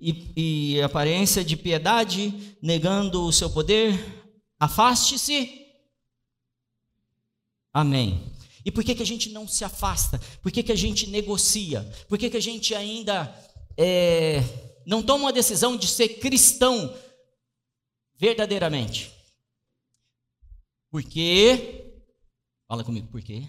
E, 0.00 0.74
e 0.74 0.82
aparência 0.82 1.44
de 1.44 1.56
piedade, 1.56 2.56
negando 2.60 3.24
o 3.24 3.32
seu 3.32 3.48
poder, 3.48 4.34
afaste-se. 4.58 5.64
Amém. 7.72 8.20
E 8.64 8.72
por 8.72 8.82
que, 8.82 8.96
que 8.96 9.02
a 9.04 9.06
gente 9.06 9.30
não 9.30 9.46
se 9.46 9.64
afasta? 9.64 10.20
Por 10.42 10.50
que, 10.50 10.60
que 10.60 10.72
a 10.72 10.76
gente 10.76 11.06
negocia? 11.06 11.88
Por 12.08 12.18
que, 12.18 12.28
que 12.28 12.36
a 12.36 12.42
gente 12.42 12.74
ainda 12.74 13.32
é, 13.76 14.42
não 14.84 15.04
toma 15.04 15.26
uma 15.26 15.32
decisão 15.32 15.76
de 15.76 15.86
ser 15.86 16.18
cristão 16.18 16.92
verdadeiramente? 18.24 19.12
Porque, 20.90 22.02
fala 22.66 22.84
comigo, 22.84 23.08
por 23.08 23.20
quê? 23.20 23.48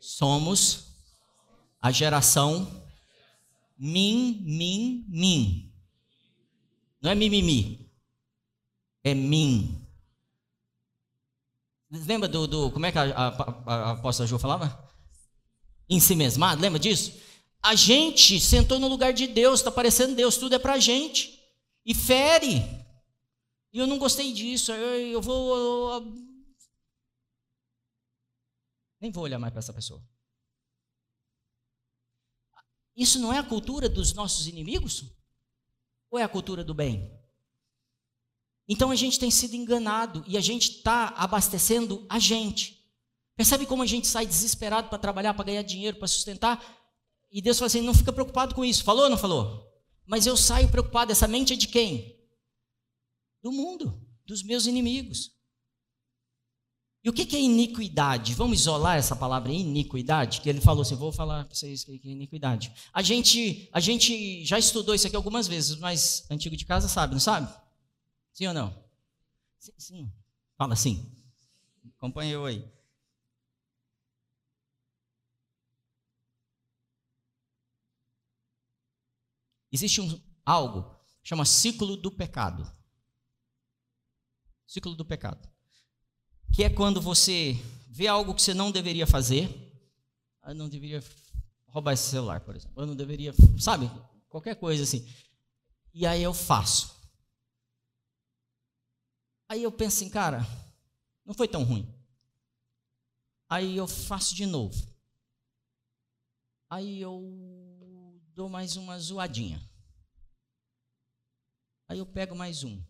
Somos 0.00 0.86
a 1.80 1.90
geração 1.90 2.84
Mim, 3.76 4.40
mim, 4.44 5.04
mim. 5.08 5.72
Não 7.02 7.10
é 7.10 7.14
mimimi. 7.14 7.90
É 9.02 9.12
mim. 9.12 9.84
Lembra 11.90 12.28
do, 12.28 12.46
do 12.46 12.70
como 12.70 12.86
é 12.86 12.92
que 12.92 12.98
a, 12.98 13.04
a, 13.66 13.92
a, 13.92 14.26
Ju 14.26 14.38
falava? 14.38 14.90
Em 15.88 16.00
si 16.00 16.14
mesmado, 16.14 16.62
lembra 16.62 16.78
disso? 16.78 17.12
A 17.62 17.74
gente 17.74 18.40
sentou 18.40 18.78
no 18.78 18.88
lugar 18.88 19.12
de 19.12 19.26
Deus, 19.26 19.60
está 19.60 19.70
parecendo 19.70 20.14
Deus, 20.14 20.36
tudo 20.36 20.54
é 20.54 20.58
para 20.58 20.78
gente. 20.78 21.38
E 21.84 21.94
fere. 21.94 22.83
E 23.74 23.78
eu 23.80 23.88
não 23.88 23.98
gostei 23.98 24.32
disso, 24.32 24.70
eu, 24.70 25.08
eu 25.14 25.20
vou. 25.20 25.92
Eu, 25.92 26.14
nem 29.00 29.10
vou 29.10 29.24
olhar 29.24 29.40
mais 29.40 29.52
para 29.52 29.58
essa 29.58 29.72
pessoa. 29.72 30.00
Isso 32.96 33.18
não 33.18 33.32
é 33.32 33.38
a 33.38 33.42
cultura 33.42 33.88
dos 33.88 34.12
nossos 34.12 34.46
inimigos? 34.46 35.12
Ou 36.08 36.20
é 36.20 36.22
a 36.22 36.28
cultura 36.28 36.62
do 36.62 36.72
bem? 36.72 37.20
Então 38.68 38.92
a 38.92 38.94
gente 38.94 39.18
tem 39.18 39.28
sido 39.28 39.56
enganado 39.56 40.24
e 40.28 40.38
a 40.38 40.40
gente 40.40 40.76
está 40.76 41.08
abastecendo 41.08 42.06
a 42.08 42.20
gente. 42.20 42.80
Percebe 43.34 43.66
como 43.66 43.82
a 43.82 43.86
gente 43.86 44.06
sai 44.06 44.24
desesperado 44.24 44.88
para 44.88 44.98
trabalhar, 44.98 45.34
para 45.34 45.46
ganhar 45.46 45.62
dinheiro, 45.62 45.98
para 45.98 46.06
sustentar? 46.06 46.64
E 47.28 47.42
Deus 47.42 47.58
fala 47.58 47.66
assim: 47.66 47.80
não 47.80 47.92
fica 47.92 48.12
preocupado 48.12 48.54
com 48.54 48.64
isso. 48.64 48.84
Falou 48.84 49.02
ou 49.02 49.10
não 49.10 49.18
falou? 49.18 49.68
Mas 50.06 50.28
eu 50.28 50.36
saio 50.36 50.70
preocupado. 50.70 51.10
Essa 51.10 51.26
mente 51.26 51.54
é 51.54 51.56
de 51.56 51.66
quem? 51.66 52.13
Do 53.44 53.52
mundo, 53.52 54.02
dos 54.24 54.42
meus 54.42 54.64
inimigos. 54.64 55.30
E 57.04 57.10
o 57.10 57.12
que 57.12 57.36
é 57.36 57.38
iniquidade? 57.38 58.32
Vamos 58.32 58.60
isolar 58.60 58.96
essa 58.96 59.14
palavra 59.14 59.52
iniquidade, 59.52 60.40
que 60.40 60.48
ele 60.48 60.62
falou 60.62 60.80
assim, 60.80 60.94
vou 60.94 61.12
falar 61.12 61.44
para 61.44 61.54
vocês 61.54 61.84
que 61.84 62.00
é 62.02 62.10
iniquidade. 62.10 62.72
A 62.90 63.02
gente, 63.02 63.68
a 63.70 63.80
gente 63.80 64.42
já 64.46 64.58
estudou 64.58 64.94
isso 64.94 65.06
aqui 65.06 65.14
algumas 65.14 65.46
vezes, 65.46 65.76
mas 65.76 66.24
antigo 66.30 66.56
de 66.56 66.64
casa 66.64 66.88
sabe, 66.88 67.12
não 67.12 67.20
sabe? 67.20 67.54
Sim 68.32 68.46
ou 68.46 68.54
não? 68.54 68.84
Sim. 69.58 69.72
sim. 69.76 70.12
Fala 70.56 70.74
sim. 70.74 71.14
Acompanha 71.98 72.32
eu 72.32 72.46
aí. 72.46 72.66
Existe 79.70 80.00
um, 80.00 80.18
algo 80.46 80.98
chama 81.22 81.44
ciclo 81.44 81.94
do 81.94 82.10
pecado. 82.10 82.66
Ciclo 84.74 84.94
do 84.94 85.04
pecado 85.04 85.54
que 86.54 86.62
é 86.62 86.70
quando 86.70 87.00
você 87.00 87.54
vê 87.88 88.06
algo 88.06 88.32
que 88.32 88.40
você 88.40 88.54
não 88.54 88.70
deveria 88.70 89.08
fazer. 89.08 89.50
Eu 89.50 90.50
ah, 90.50 90.54
não 90.54 90.68
deveria 90.68 91.02
roubar 91.66 91.94
esse 91.94 92.08
celular, 92.08 92.40
por 92.42 92.54
exemplo. 92.54 92.80
Eu 92.80 92.86
não 92.86 92.94
deveria, 92.94 93.32
sabe? 93.58 93.90
Qualquer 94.28 94.54
coisa 94.54 94.84
assim. 94.84 95.04
E 95.92 96.06
aí 96.06 96.22
eu 96.22 96.32
faço. 96.32 96.94
Aí 99.48 99.64
eu 99.64 99.72
penso 99.72 99.96
assim, 99.96 100.08
cara, 100.08 100.46
não 101.24 101.34
foi 101.34 101.48
tão 101.48 101.64
ruim. 101.64 101.92
Aí 103.48 103.76
eu 103.76 103.88
faço 103.88 104.32
de 104.32 104.46
novo. 104.46 104.80
Aí 106.70 107.00
eu 107.00 107.20
dou 108.32 108.48
mais 108.48 108.76
uma 108.76 108.96
zoadinha. 108.96 109.60
Aí 111.88 111.98
eu 111.98 112.06
pego 112.06 112.36
mais 112.36 112.62
um. 112.62 112.80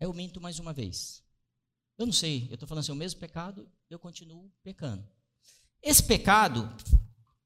Eu 0.00 0.12
minto 0.12 0.40
mais 0.40 0.58
uma 0.58 0.72
vez. 0.72 1.24
Eu 1.96 2.06
não 2.06 2.12
sei, 2.12 2.46
eu 2.48 2.54
estou 2.54 2.68
falando 2.68 2.84
assim, 2.84 2.92
o 2.92 2.96
mesmo 2.96 3.18
pecado, 3.18 3.68
eu 3.90 3.98
continuo 3.98 4.52
pecando. 4.62 5.06
Esse 5.82 6.02
pecado, 6.02 6.72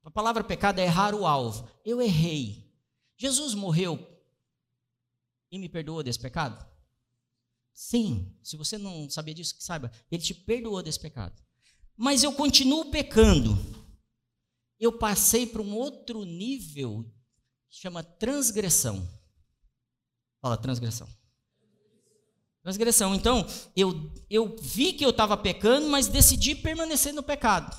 a 0.05 0.11
palavra 0.11 0.45
pecado 0.45 0.79
é 0.79 0.85
errar 0.85 1.15
o 1.15 1.27
alvo. 1.27 1.69
Eu 1.85 2.01
errei. 2.03 2.71
Jesus 3.17 3.55
morreu 3.55 3.99
e 5.51 5.59
me 5.59 5.69
perdoou 5.69 6.03
desse 6.03 6.19
pecado? 6.19 6.67
Sim, 7.73 8.37
se 8.43 8.57
você 8.57 8.77
não 8.77 9.09
sabia 9.09 9.35
disso, 9.35 9.57
que 9.57 9.65
saiba, 9.65 9.91
ele 10.11 10.23
te 10.23 10.35
perdoou 10.35 10.83
desse 10.83 11.01
pecado. 11.01 11.43
Mas 11.97 12.23
eu 12.23 12.33
continuo 12.35 12.91
pecando. 12.91 13.57
Eu 14.79 14.99
passei 14.99 15.47
para 15.47 15.63
um 15.63 15.75
outro 15.75 16.25
nível 16.25 17.05
que 17.71 17.79
chama 17.79 18.03
transgressão. 18.03 19.09
Fala 20.41 20.57
transgressão. 20.57 21.09
Transgressão. 22.63 23.15
Então, 23.15 23.45
eu, 23.77 24.13
eu 24.31 24.57
vi 24.61 24.93
que 24.93 25.05
eu 25.05 25.11
estava 25.11 25.37
pecando, 25.37 25.89
mas 25.89 26.07
decidi 26.07 26.55
permanecer 26.55 27.13
no 27.13 27.23
pecado. 27.23 27.77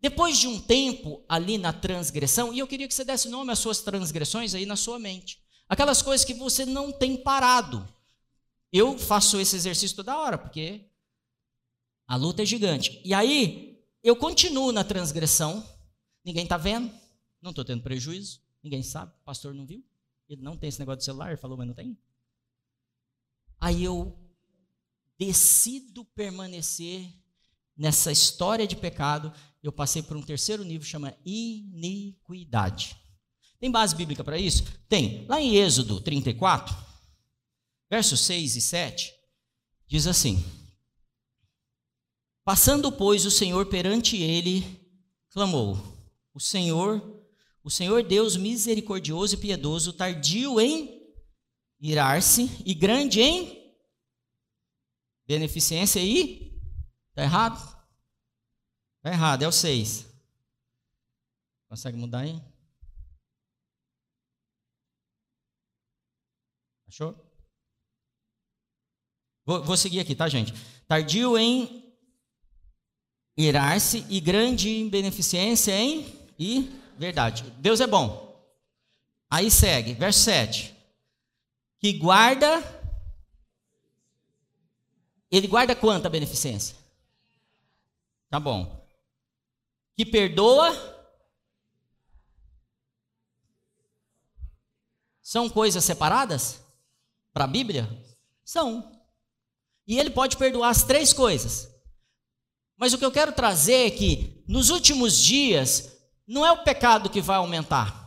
Depois 0.00 0.38
de 0.38 0.46
um 0.46 0.60
tempo 0.60 1.22
ali 1.28 1.58
na 1.58 1.72
transgressão, 1.72 2.54
e 2.54 2.58
eu 2.60 2.66
queria 2.66 2.86
que 2.86 2.94
você 2.94 3.04
desse 3.04 3.28
nome 3.28 3.52
às 3.52 3.58
suas 3.58 3.80
transgressões 3.80 4.54
aí 4.54 4.64
na 4.64 4.76
sua 4.76 4.98
mente. 4.98 5.42
Aquelas 5.68 6.00
coisas 6.00 6.24
que 6.24 6.32
você 6.32 6.64
não 6.64 6.90
tem 6.92 7.16
parado. 7.16 7.86
Eu 8.72 8.96
faço 8.98 9.38
esse 9.40 9.56
exercício 9.56 9.96
toda 9.96 10.16
hora, 10.16 10.38
porque 10.38 10.88
a 12.06 12.16
luta 12.16 12.42
é 12.42 12.46
gigante. 12.46 13.00
E 13.04 13.12
aí, 13.12 13.84
eu 14.02 14.16
continuo 14.16 14.72
na 14.72 14.84
transgressão. 14.84 15.64
Ninguém 16.24 16.44
está 16.44 16.56
vendo, 16.56 16.92
não 17.42 17.50
estou 17.50 17.64
tendo 17.64 17.82
prejuízo, 17.82 18.40
ninguém 18.62 18.82
sabe, 18.82 19.12
o 19.20 19.24
pastor 19.24 19.54
não 19.54 19.66
viu. 19.66 19.84
Ele 20.28 20.40
não 20.40 20.56
tem 20.56 20.68
esse 20.68 20.78
negócio 20.78 20.98
de 20.98 21.04
celular, 21.04 21.36
falou, 21.36 21.56
mas 21.56 21.66
não 21.66 21.74
tem. 21.74 21.98
Aí 23.60 23.84
eu 23.84 24.18
decido 25.18 26.04
permanecer 26.04 27.12
nessa 27.76 28.10
história 28.10 28.66
de 28.66 28.74
pecado. 28.74 29.30
Eu 29.62 29.70
passei 29.70 30.02
por 30.02 30.16
um 30.16 30.22
terceiro 30.22 30.64
nível, 30.64 30.86
chama 30.86 31.14
iniquidade. 31.24 32.96
Tem 33.58 33.70
base 33.70 33.94
bíblica 33.94 34.24
para 34.24 34.38
isso? 34.38 34.64
Tem. 34.88 35.26
Lá 35.26 35.38
em 35.38 35.56
Êxodo 35.56 36.00
34, 36.00 36.74
versos 37.90 38.20
6 38.20 38.56
e 38.56 38.60
7, 38.62 39.14
diz 39.86 40.06
assim: 40.06 40.42
Passando, 42.42 42.90
pois, 42.90 43.26
o 43.26 43.30
Senhor 43.30 43.66
perante 43.66 44.16
ele, 44.16 44.64
clamou: 45.28 45.78
O 46.32 46.40
Senhor, 46.40 47.22
o 47.62 47.70
Senhor 47.70 48.02
Deus 48.02 48.36
misericordioso 48.36 49.34
e 49.34 49.38
piedoso, 49.38 49.92
tardio 49.92 50.58
em 50.58 50.99
irar-se 51.80 52.62
e 52.64 52.74
grande 52.74 53.20
em 53.22 53.74
beneficência 55.26 56.00
e 56.00 56.60
está 57.08 57.22
errado? 57.22 57.58
Está 58.98 59.10
errado, 59.10 59.42
é 59.42 59.48
o 59.48 59.52
6. 59.52 60.06
Consegue 61.68 61.96
mudar 61.96 62.20
aí? 62.20 62.40
Achou? 66.86 67.14
Vou, 69.46 69.62
vou 69.64 69.76
seguir 69.76 70.00
aqui, 70.00 70.14
tá, 70.14 70.28
gente? 70.28 70.52
Tardio 70.86 71.38
em 71.38 71.96
irar-se 73.36 74.04
e 74.10 74.20
grande 74.20 74.68
em 74.68 74.88
beneficência 74.88 75.72
em 75.72 76.04
e 76.38 76.62
verdade. 76.98 77.48
Deus 77.58 77.80
é 77.80 77.86
bom. 77.86 78.28
Aí 79.30 79.50
segue, 79.50 79.94
verso 79.94 80.20
7 80.24 80.79
que 81.80 81.94
guarda. 81.94 82.62
Ele 85.30 85.46
guarda 85.48 85.74
quanta 85.74 86.10
beneficência? 86.10 86.76
Tá 88.28 88.38
bom. 88.38 88.86
Que 89.96 90.04
perdoa. 90.04 90.70
São 95.22 95.48
coisas 95.48 95.84
separadas? 95.84 96.60
Para 97.32 97.44
a 97.44 97.48
Bíblia? 97.48 97.88
São. 98.44 99.00
E 99.86 99.98
ele 99.98 100.10
pode 100.10 100.36
perdoar 100.36 100.70
as 100.70 100.82
três 100.82 101.12
coisas. 101.12 101.68
Mas 102.76 102.92
o 102.92 102.98
que 102.98 103.04
eu 103.04 103.12
quero 103.12 103.32
trazer 103.32 103.86
é 103.86 103.90
que 103.90 104.42
nos 104.48 104.70
últimos 104.70 105.16
dias, 105.18 105.96
não 106.26 106.44
é 106.44 106.50
o 106.50 106.64
pecado 106.64 107.10
que 107.10 107.20
vai 107.20 107.36
aumentar. 107.36 107.99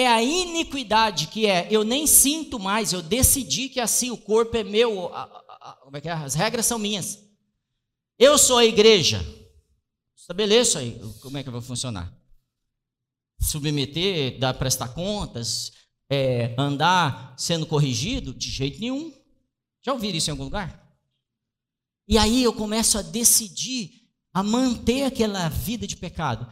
É 0.00 0.06
a 0.06 0.22
iniquidade 0.22 1.26
que 1.26 1.44
é, 1.44 1.66
eu 1.72 1.82
nem 1.82 2.06
sinto 2.06 2.56
mais, 2.56 2.92
eu 2.92 3.02
decidi 3.02 3.68
que 3.68 3.80
assim 3.80 4.12
o 4.12 4.16
corpo 4.16 4.56
é 4.56 4.62
meu, 4.62 5.12
a, 5.12 5.22
a, 5.24 5.70
a, 5.70 5.72
como 5.82 5.96
é 5.96 6.00
que 6.00 6.08
é? 6.08 6.12
as 6.12 6.34
regras 6.34 6.66
são 6.66 6.78
minhas. 6.78 7.18
Eu 8.16 8.38
sou 8.38 8.58
a 8.58 8.64
igreja. 8.64 9.20
Estabeleço 10.16 10.78
aí 10.78 11.00
como 11.20 11.36
é 11.36 11.42
que 11.42 11.50
vai 11.50 11.60
funcionar. 11.60 12.16
Submeter, 13.40 14.38
dar, 14.38 14.54
prestar 14.54 14.94
contas, 14.94 15.72
é, 16.08 16.54
andar 16.56 17.34
sendo 17.36 17.66
corrigido? 17.66 18.32
De 18.32 18.52
jeito 18.52 18.78
nenhum. 18.78 19.12
Já 19.84 19.92
ouviram 19.92 20.16
isso 20.16 20.30
em 20.30 20.32
algum 20.32 20.44
lugar? 20.44 20.80
E 22.06 22.16
aí 22.16 22.44
eu 22.44 22.52
começo 22.52 22.98
a 22.98 23.02
decidir 23.02 24.08
a 24.32 24.44
manter 24.44 25.02
aquela 25.02 25.48
vida 25.48 25.88
de 25.88 25.96
pecado. 25.96 26.48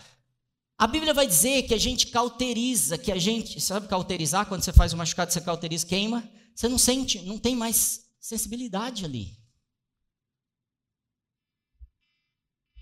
A 0.78 0.86
Bíblia 0.86 1.14
vai 1.14 1.26
dizer 1.26 1.62
que 1.62 1.72
a 1.72 1.78
gente 1.78 2.08
cauteriza, 2.08 2.98
que 2.98 3.10
a 3.10 3.18
gente, 3.18 3.58
sabe 3.60 3.88
cauterizar? 3.88 4.46
Quando 4.46 4.62
você 4.62 4.72
faz 4.72 4.92
um 4.92 4.98
machucado, 4.98 5.32
você 5.32 5.40
cauteriza, 5.40 5.86
queima. 5.86 6.28
Você 6.54 6.68
não 6.68 6.78
sente, 6.78 7.22
não 7.22 7.38
tem 7.38 7.56
mais 7.56 8.10
sensibilidade 8.20 9.04
ali. 9.04 9.38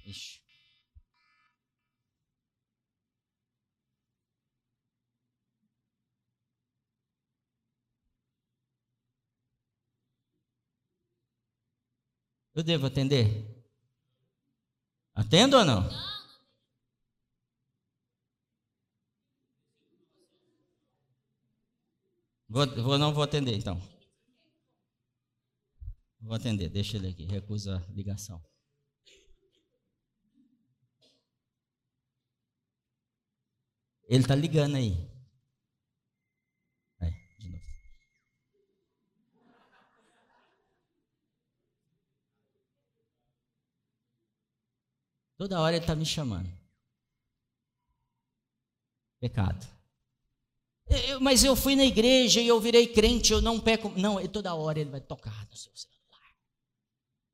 Ixi. 0.07 0.43
Eu 12.55 12.63
devo 12.63 12.87
atender? 12.87 13.45
Atendo 15.15 15.57
ou 15.57 15.65
não? 15.65 16.14
Vou, 22.55 22.65
vou, 22.85 22.97
não 22.97 23.13
vou 23.13 23.25
atender 23.25 23.57
então. 23.57 23.83
Vou 26.21 26.37
atender, 26.37 26.69
deixa 26.69 26.97
ele 26.97 27.09
aqui, 27.09 27.25
recusa 27.25 27.79
a 27.79 27.93
ligação. 27.93 28.41
Ele 34.07 34.23
está 34.23 34.37
ligando 34.37 34.77
aí. 34.77 34.93
Aí, 37.01 37.11
de 37.41 37.49
novo. 37.49 37.65
Toda 45.37 45.61
hora 45.61 45.75
ele 45.75 45.83
está 45.83 45.97
me 45.97 46.07
chamando. 46.07 46.49
Pecado. 49.19 49.74
Mas 51.21 51.45
eu 51.45 51.55
fui 51.57 51.77
na 51.77 51.85
igreja 51.85 52.41
e 52.41 52.49
eu 52.49 52.61
virei 52.61 52.87
crente, 52.87 53.33
eu 53.33 53.41
não 53.41 53.61
peco. 53.61 53.93
Não, 53.97 54.25
toda 54.29 54.55
hora 54.55 54.79
ele 54.81 54.91
vai 54.91 55.01
tocar 55.01 55.47
no 55.51 55.57
seu 55.57 55.73
celular. 55.75 55.95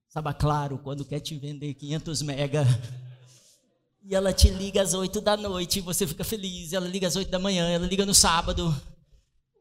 Sabe, 0.09 0.35
claro, 0.35 0.79
quando 0.79 1.05
quer 1.05 1.21
te 1.21 1.39
vender 1.39 1.75
500 1.75 2.23
mega 2.23 2.65
e 4.03 4.15
ela 4.15 4.33
te 4.33 4.49
liga 4.49 4.81
às 4.83 4.95
8 4.95 5.21
da 5.21 5.37
noite 5.37 5.79
e 5.79 5.83
você 5.83 6.07
fica 6.07 6.25
feliz. 6.25 6.73
Ela 6.73 6.89
liga 6.89 7.07
às 7.07 7.17
8 7.17 7.31
da 7.31 7.39
manhã, 7.39 7.69
ela 7.69 7.87
liga 7.87 8.07
no 8.07 8.15
sábado. 8.15 8.75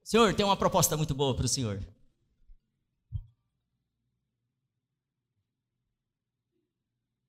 Senhor, 0.04 0.34
tem 0.34 0.46
uma 0.46 0.58
proposta 0.58 0.96
muito 0.96 1.14
boa 1.14 1.36
para 1.36 1.46
o 1.46 1.50
senhor. 1.50 1.86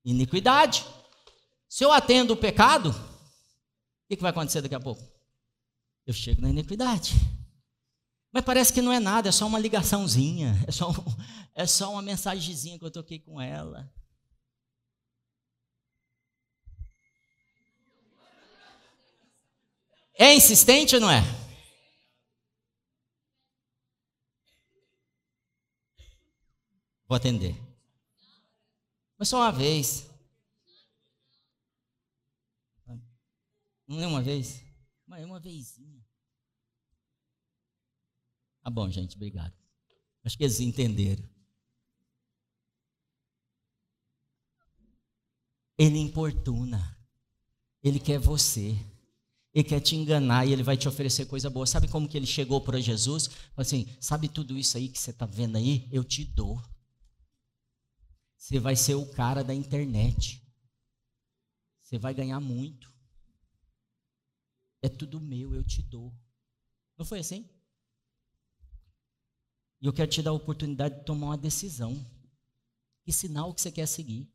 Iniquidade. 0.05 0.87
Se 1.69 1.85
eu 1.85 1.93
atendo 1.93 2.33
o 2.33 2.37
pecado, 2.37 2.91
o 2.91 4.17
que 4.17 4.23
vai 4.23 4.31
acontecer 4.31 4.63
daqui 4.63 4.75
a 4.75 4.81
pouco? 4.81 5.10
Eu 6.07 6.13
chego 6.13 6.41
na 6.41 6.51
iniquidade. 6.51 7.13
Mas 8.33 8.45
parece 8.45 8.73
que 8.73 8.81
não 8.81 8.93
é 8.93 9.01
nada, 9.01 9.29
é 9.29 9.33
só 9.33 9.47
uma 9.47 9.59
ligaçãozinha, 9.59 10.55
é 10.67 10.71
só, 10.71 10.93
é 11.55 11.67
só 11.67 11.93
uma 11.93 12.03
mensagenzinha 12.03 12.79
que 12.79 12.85
eu 12.85 12.91
toquei 12.91 13.19
com 13.19 13.41
ela. 13.41 13.93
É 20.15 20.35
insistente 20.35 20.95
ou 20.95 21.01
não 21.01 21.11
é? 21.11 21.23
Vou 27.09 27.17
atender. 27.17 27.57
Mas 29.19 29.29
só 29.29 29.39
uma 29.39 29.51
vez. 29.51 30.09
Não 33.89 34.01
é 34.01 34.07
uma 34.07 34.23
vez? 34.23 34.70
Mas 35.11 35.23
é 35.23 35.27
uma 35.27 35.41
vezinha. 35.41 36.07
Tá 38.63 38.71
bom, 38.71 38.89
gente, 38.89 39.17
obrigado. 39.17 39.53
Acho 40.23 40.39
que 40.39 40.45
eles 40.45 40.61
entenderam. 40.61 41.29
Ele 45.77 45.99
importuna. 45.99 46.97
Ele 47.83 47.99
quer 47.99 48.21
você. 48.21 48.79
Ele 49.53 49.65
quer 49.65 49.81
te 49.81 49.97
enganar 49.97 50.47
e 50.47 50.53
ele 50.53 50.63
vai 50.63 50.77
te 50.77 50.87
oferecer 50.87 51.27
coisa 51.27 51.51
boa. 51.51 51.67
Sabe 51.67 51.89
como 51.89 52.09
que 52.09 52.17
ele 52.17 52.27
chegou 52.27 52.61
para 52.61 52.81
Jesus? 52.81 53.27
Falou 53.27 53.63
assim: 53.63 53.89
sabe 53.99 54.29
tudo 54.29 54.57
isso 54.57 54.77
aí 54.77 54.89
que 54.89 54.99
você 54.99 55.11
está 55.11 55.27
vendo 55.27 55.57
aí? 55.57 55.89
Eu 55.91 56.05
te 56.05 56.25
dou. 56.25 56.63
Você 58.37 58.61
vai 58.61 58.77
ser 58.77 58.95
o 58.95 59.11
cara 59.11 59.43
da 59.43 59.53
internet. 59.53 60.41
Você 61.81 61.99
vai 61.99 62.15
ganhar 62.15 62.39
muito. 62.39 62.90
É 64.83 64.89
tudo 64.89 65.21
meu, 65.21 65.55
eu 65.55 65.63
te 65.63 65.83
dou. 65.83 66.15
Não 66.97 67.05
foi 67.05 67.21
assim? 67.21 67.49
E 69.81 69.87
eu 69.87 69.93
quero 69.93 70.11
te 70.11 70.23
dar 70.23 70.31
a 70.31 70.35
oportunidade 70.35 70.99
de 70.99 71.05
tomar 71.05 71.29
uma 71.29 71.39
decisão. 71.39 71.95
Que 73.03 73.13
sinal 73.13 73.55
que 73.55 73.61
você 73.61 73.73
quer 73.73 73.87
seguir? 73.87 74.31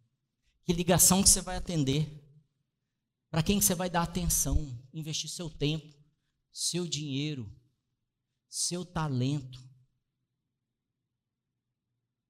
Que 0.64 0.74
ligação 0.74 1.22
que 1.22 1.30
você 1.30 1.42
vai 1.42 1.56
atender? 1.58 2.24
Para 3.30 3.44
quem 3.44 3.62
você 3.62 3.76
vai 3.76 3.90
dar 3.90 4.02
atenção, 4.02 4.58
investir 4.94 5.30
seu 5.30 5.50
tempo, 5.50 5.94
seu 6.52 6.88
dinheiro, 6.88 7.54
seu 8.50 8.84
talento. 8.86 9.60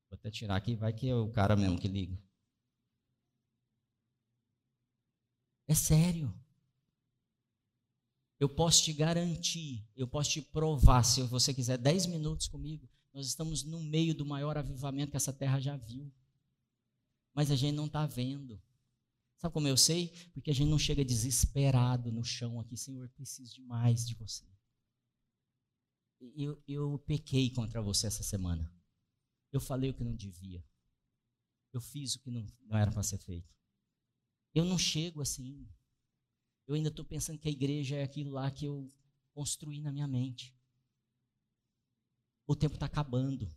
Vou 0.09 0.17
até 0.17 0.29
tirar 0.29 0.55
aqui, 0.55 0.75
vai 0.75 0.91
que 0.91 1.07
é 1.07 1.15
o 1.15 1.31
cara 1.31 1.55
mesmo 1.55 1.79
que 1.79 1.87
liga. 1.87 2.21
É 5.67 5.73
sério. 5.73 6.33
Eu 8.39 8.49
posso 8.49 8.83
te 8.83 8.91
garantir, 8.91 9.87
eu 9.95 10.07
posso 10.07 10.31
te 10.31 10.41
provar, 10.41 11.03
se 11.03 11.21
você 11.23 11.53
quiser 11.53 11.77
10 11.77 12.07
minutos 12.07 12.47
comigo, 12.47 12.89
nós 13.13 13.27
estamos 13.27 13.63
no 13.63 13.81
meio 13.81 14.13
do 14.13 14.25
maior 14.25 14.57
avivamento 14.57 15.11
que 15.11 15.17
essa 15.17 15.31
terra 15.31 15.59
já 15.59 15.77
viu. 15.77 16.11
Mas 17.33 17.49
a 17.49 17.55
gente 17.55 17.75
não 17.75 17.85
está 17.85 18.05
vendo. 18.05 18.61
Sabe 19.37 19.53
como 19.53 19.67
eu 19.67 19.77
sei? 19.77 20.09
Porque 20.33 20.51
a 20.51 20.53
gente 20.53 20.69
não 20.69 20.79
chega 20.79 21.03
desesperado 21.03 22.11
no 22.11 22.23
chão 22.23 22.59
aqui, 22.59 22.75
Senhor, 22.75 23.07
preciso 23.09 23.53
de 23.53 23.61
mais 23.61 24.05
de 24.05 24.15
você. 24.15 24.45
Eu, 26.35 26.61
eu 26.67 26.99
pequei 27.05 27.49
contra 27.51 27.81
você 27.81 28.07
essa 28.07 28.23
semana. 28.23 28.69
Eu 29.51 29.61
falei 29.61 29.89
o 29.91 29.93
que 29.93 30.03
não 30.03 30.15
devia. 30.15 30.63
Eu 31.71 31.79
fiz 31.79 32.15
o 32.15 32.19
que 32.19 32.31
não, 32.31 32.45
não 32.65 32.77
era 32.77 32.91
para 32.91 33.03
ser 33.03 33.17
feito. 33.17 33.53
Eu 34.53 34.65
não 34.65 34.77
chego 34.77 35.21
assim. 35.21 35.67
Eu 36.67 36.75
ainda 36.75 36.89
estou 36.89 37.05
pensando 37.05 37.37
que 37.37 37.47
a 37.47 37.51
igreja 37.51 37.95
é 37.95 38.03
aquilo 38.03 38.31
lá 38.31 38.49
que 38.49 38.65
eu 38.65 38.89
construí 39.33 39.79
na 39.79 39.91
minha 39.91 40.07
mente. 40.07 40.55
O 42.47 42.55
tempo 42.55 42.75
está 42.75 42.85
acabando. 42.85 43.49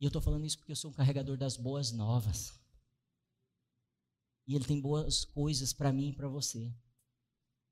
E 0.00 0.04
eu 0.04 0.08
estou 0.08 0.22
falando 0.22 0.46
isso 0.46 0.58
porque 0.58 0.72
eu 0.72 0.76
sou 0.76 0.90
um 0.90 0.94
carregador 0.94 1.36
das 1.36 1.56
boas 1.56 1.92
novas. 1.92 2.58
E 4.46 4.54
Ele 4.54 4.64
tem 4.64 4.80
boas 4.80 5.24
coisas 5.24 5.72
para 5.72 5.92
mim 5.92 6.08
e 6.08 6.12
para 6.12 6.26
você. 6.26 6.74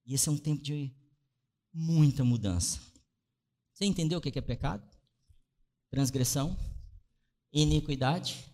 E 0.05 0.14
esse 0.14 0.28
é 0.28 0.32
um 0.32 0.39
tempo 0.39 0.62
de 0.62 0.95
muita 1.72 2.22
mudança. 2.22 2.80
Você 3.72 3.84
entendeu 3.84 4.18
o 4.18 4.22
que 4.22 4.39
é 4.39 4.43
pecado? 4.43 4.86
Transgressão, 5.91 6.57
iniquidade, 7.53 8.45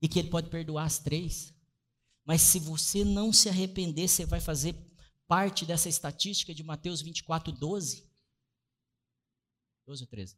e 0.00 0.08
que 0.08 0.18
Ele 0.18 0.30
pode 0.30 0.48
perdoar 0.48 0.86
as 0.86 0.98
três. 0.98 1.51
Mas 2.24 2.40
se 2.42 2.58
você 2.58 3.04
não 3.04 3.32
se 3.32 3.48
arrepender, 3.48 4.08
você 4.08 4.24
vai 4.24 4.40
fazer 4.40 4.74
parte 5.26 5.64
dessa 5.64 5.88
estatística 5.88 6.54
de 6.54 6.62
Mateus 6.62 7.00
24, 7.00 7.52
12. 7.52 8.08
12 9.86 10.02
ou 10.02 10.08
13. 10.08 10.36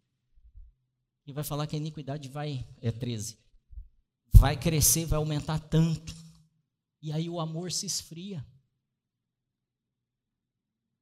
E 1.26 1.32
vai 1.32 1.44
falar 1.44 1.66
que 1.66 1.76
a 1.76 1.78
iniquidade 1.78 2.28
vai, 2.28 2.66
é 2.80 2.92
13, 2.92 3.38
vai 4.34 4.58
crescer, 4.58 5.06
vai 5.06 5.16
aumentar 5.16 5.58
tanto 5.58 6.14
e 7.00 7.12
aí 7.12 7.28
o 7.28 7.38
amor 7.38 7.70
se 7.70 7.84
esfria. 7.84 8.42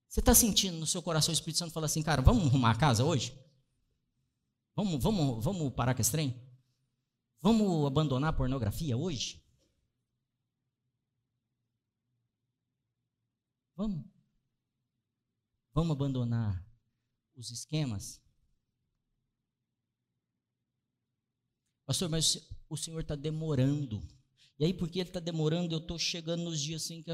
Você 0.09 0.21
está 0.21 0.35
sentindo 0.35 0.77
no 0.77 0.87
seu 0.87 1.03
coração 1.03 1.31
o 1.31 1.33
Espírito 1.33 1.59
Santo 1.59 1.73
falar 1.73 1.87
assim, 1.87 2.03
cara, 2.03 2.21
vamos 2.21 2.47
arrumar 2.47 2.73
a 2.73 2.75
casa 2.77 3.05
hoje? 3.05 3.37
Vamos, 4.75 5.03
vamos, 5.03 5.45
vamos 5.45 5.73
parar 5.75 5.95
com 5.95 6.01
esse 6.01 6.11
trem? 6.11 6.41
Vamos 7.41 7.87
abandonar 7.87 8.31
a 8.31 8.33
pornografia 8.33 8.97
hoje? 8.97 9.42
Vamos. 13.77 14.05
Vamos 15.75 15.97
abandonar 15.97 16.65
os 17.35 17.51
esquemas? 17.51 18.21
Pastor, 21.87 22.09
mas 22.09 22.49
o 22.69 22.77
Senhor 22.77 23.01
está 23.01 23.15
demorando. 23.15 24.03
E 24.59 24.65
aí, 24.65 24.75
porque 24.75 25.01
ele 25.01 25.09
está 25.09 25.21
demorando, 25.21 25.75
eu 25.75 25.79
estou 25.79 25.99
chegando 25.99 26.45
nos 26.45 26.61
dias 26.61 26.85
assim 26.85 27.03
que 27.03 27.11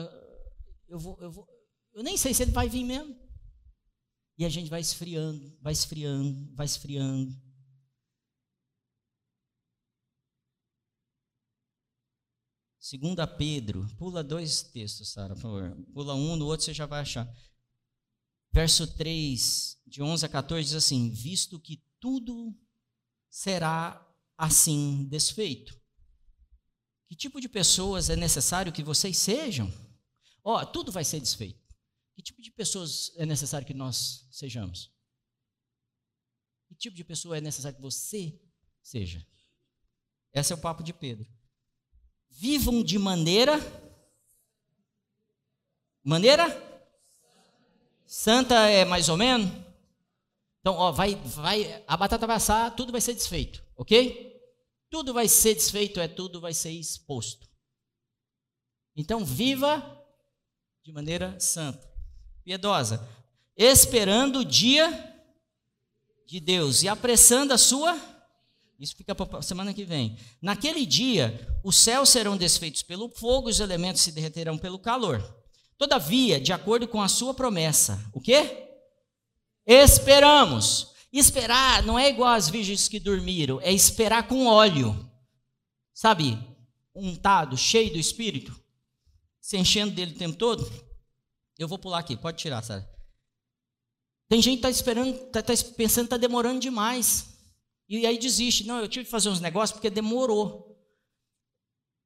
eu 0.89 0.99
vou, 0.99 1.19
eu 1.21 1.31
vou. 1.31 1.49
Eu 1.93 2.03
nem 2.03 2.17
sei 2.17 2.35
se 2.35 2.43
ele 2.43 2.53
vai 2.53 2.69
vir 2.69 2.85
mesmo. 2.85 3.17
E 4.37 4.45
a 4.45 4.49
gente 4.49 4.71
vai 4.71 4.81
esfriando, 4.81 5.57
vai 5.61 5.73
esfriando, 5.73 6.55
vai 6.55 6.67
esfriando. 6.67 7.47
Segunda 12.89 13.26
Pedro, 13.26 13.86
pula 13.99 14.24
dois 14.24 14.62
textos, 14.62 15.11
Sara, 15.11 15.34
por 15.34 15.43
favor. 15.43 15.76
Pula 15.93 16.14
um, 16.14 16.36
no 16.36 16.47
outro 16.47 16.64
você 16.64 16.72
já 16.72 16.86
vai 16.86 17.03
achar. 17.03 17.30
Verso 18.51 18.86
3, 18.97 19.78
de 19.86 20.03
11 20.03 20.24
a 20.24 20.28
14, 20.30 20.64
diz 20.64 20.74
assim: 20.74 21.11
Visto 21.11 21.61
que 21.61 21.84
tudo 22.01 22.59
será 23.28 24.03
assim 24.39 25.05
desfeito 25.11 25.78
Que 27.07 27.14
tipo 27.14 27.43
de 27.43 27.49
pessoas 27.49 28.09
é 28.09 28.16
necessário 28.16 28.72
que 28.72 28.82
vocês 28.82 29.18
sejam? 29.18 29.70
Ó, 30.43 30.59
oh, 30.59 30.64
tudo 30.64 30.91
vai 30.91 31.05
ser 31.05 31.20
desfeito. 31.20 31.62
Que 32.14 32.22
tipo 32.22 32.41
de 32.41 32.51
pessoas 32.51 33.12
é 33.16 33.26
necessário 33.26 33.66
que 33.66 33.74
nós 33.74 34.26
sejamos? 34.32 34.91
Que 36.66 36.74
tipo 36.74 36.97
de 36.97 37.05
pessoa 37.05 37.36
é 37.36 37.41
necessário 37.43 37.76
que 37.76 37.82
você 37.82 38.41
seja? 38.82 39.22
Esse 40.32 40.55
é 40.55 40.57
o 40.57 40.61
papo 40.61 40.82
de 40.82 40.95
Pedro. 40.95 41.30
Vivam 42.31 42.83
de 42.83 42.99
maneira 42.99 43.59
maneira 46.03 46.47
santa 48.07 48.55
é 48.68 48.85
mais 48.85 49.09
ou 49.09 49.16
menos. 49.16 49.51
Então, 50.61 50.74
ó, 50.74 50.91
vai 50.91 51.14
vai 51.14 51.85
a 51.87 51.97
batata 51.97 52.26
vai 52.26 52.37
assar, 52.37 52.74
tudo 52.74 52.93
vai 52.93 53.01
ser 53.01 53.14
desfeito, 53.14 53.62
OK? 53.76 54.29
Tudo 54.91 55.12
vai 55.12 55.29
ser 55.29 55.55
desfeito, 55.55 56.01
é 56.01 56.09
tudo 56.09 56.41
vai 56.41 56.55
ser 56.55 56.70
exposto. 56.70 57.49
Então, 58.97 59.24
viva 59.24 59.99
de 60.83 60.93
maneira 60.93 61.39
santa, 61.39 61.87
piedosa, 62.43 63.07
esperando 63.57 64.41
o 64.41 64.45
dia 64.45 65.14
de 66.26 66.41
Deus 66.41 66.83
e 66.83 66.89
apressando 66.89 67.53
a 67.53 67.59
sua. 67.59 68.18
Isso 68.79 68.95
fica 68.95 69.14
para 69.14 69.39
a 69.39 69.43
semana 69.43 69.74
que 69.74 69.85
vem. 69.85 70.16
Naquele 70.41 70.87
dia, 70.87 71.59
os 71.64 71.76
céus 71.76 72.11
serão 72.11 72.37
desfeitos 72.37 72.83
pelo 72.83 73.09
fogo, 73.09 73.49
os 73.49 73.59
elementos 73.59 74.03
se 74.03 74.12
derreterão 74.12 74.57
pelo 74.57 74.79
calor. 74.79 75.20
Todavia, 75.76 76.41
de 76.41 76.53
acordo 76.53 76.87
com 76.87 77.03
a 77.03 77.09
sua 77.09 77.35
promessa, 77.35 78.01
o 78.12 78.20
quê? 78.20 78.68
Esperamos. 79.66 80.95
Esperar 81.12 81.83
não 81.83 81.99
é 81.99 82.09
igual 82.09 82.35
às 82.35 82.49
virgens 82.49 82.89
que 82.89 83.01
dormiram, 83.01 83.61
é 83.62 83.72
esperar 83.72 84.29
com 84.29 84.47
óleo. 84.47 85.11
Sabe? 85.93 86.39
Untado, 86.95 87.57
cheio 87.57 87.93
do 87.93 87.99
espírito, 87.99 88.59
se 89.41 89.57
enchendo 89.57 89.95
dele 89.95 90.12
o 90.12 90.18
tempo 90.18 90.37
todo. 90.37 90.70
Eu 91.59 91.66
vou 91.66 91.79
pular 91.79 91.99
aqui, 91.99 92.16
pode 92.16 92.39
tirar, 92.39 92.62
Sara. 92.62 92.89
Tem 94.29 94.43
gente 94.43 94.61
que 94.61 94.66
está 94.66 94.70
esperando, 94.70 95.14
está 95.14 95.43
tá 95.43 95.53
pensando 95.76 96.05
que 96.05 96.14
está 96.14 96.16
demorando 96.16 96.61
demais. 96.61 97.38
E 97.89 98.07
aí 98.07 98.18
desiste. 98.18 98.64
Não, 98.64 98.80
eu 98.80 98.89
tive 98.89 99.05
que 99.07 99.11
fazer 99.11 99.28
uns 99.28 99.41
negócios 99.41 99.72
porque 99.72 99.89
demorou. 99.89 100.68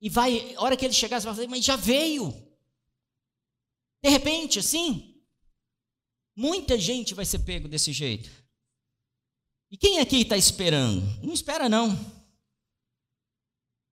E 0.00 0.08
vai, 0.08 0.54
a 0.54 0.62
hora 0.62 0.76
que 0.76 0.84
ele 0.84 0.94
chegar, 0.94 1.20
você 1.20 1.26
vai 1.26 1.34
falar, 1.34 1.48
mas 1.48 1.64
já 1.64 1.76
veio. 1.76 2.32
De 4.02 4.10
repente, 4.10 4.58
assim, 4.58 5.22
muita 6.34 6.78
gente 6.78 7.14
vai 7.14 7.24
ser 7.24 7.40
pego 7.40 7.68
desse 7.68 7.92
jeito. 7.92 8.30
E 9.70 9.76
quem 9.76 10.00
aqui 10.00 10.22
está 10.22 10.36
esperando? 10.36 11.02
Não 11.22 11.32
espera, 11.32 11.68
não. 11.68 11.96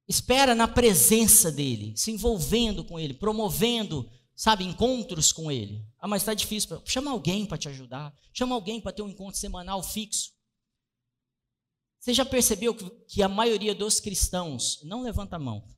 Espera 0.07 0.55
na 0.55 0.67
presença 0.67 1.53
dele, 1.53 1.97
se 1.97 2.11
envolvendo 2.11 2.85
com 2.85 2.99
ele, 2.99 3.15
promovendo, 3.15 4.11
sabe, 4.35 4.65
encontros 4.65 5.33
com 5.33 5.51
ele. 5.51 5.87
Ah, 5.97 6.09
mas 6.09 6.23
está 6.23 6.35
difícil. 6.35 6.83
Chama 6.85 7.13
alguém 7.13 7.47
para 7.47 7.57
te 7.57 7.69
ajudar. 7.69 8.13
Chama 8.33 8.57
alguém 8.57 8.81
para 8.81 8.93
ter 8.93 9.03
um 9.03 9.09
encontro 9.09 9.39
semanal 9.39 9.81
fixo. 9.81 10.33
Você 12.01 12.15
já 12.15 12.25
percebeu 12.25 12.75
que 13.07 13.23
a 13.23 13.29
maioria 13.29 13.75
dos 13.75 14.01
cristãos, 14.01 14.81
não 14.83 15.03
levanta 15.03 15.37
a 15.37 15.39
mão, 15.39 15.69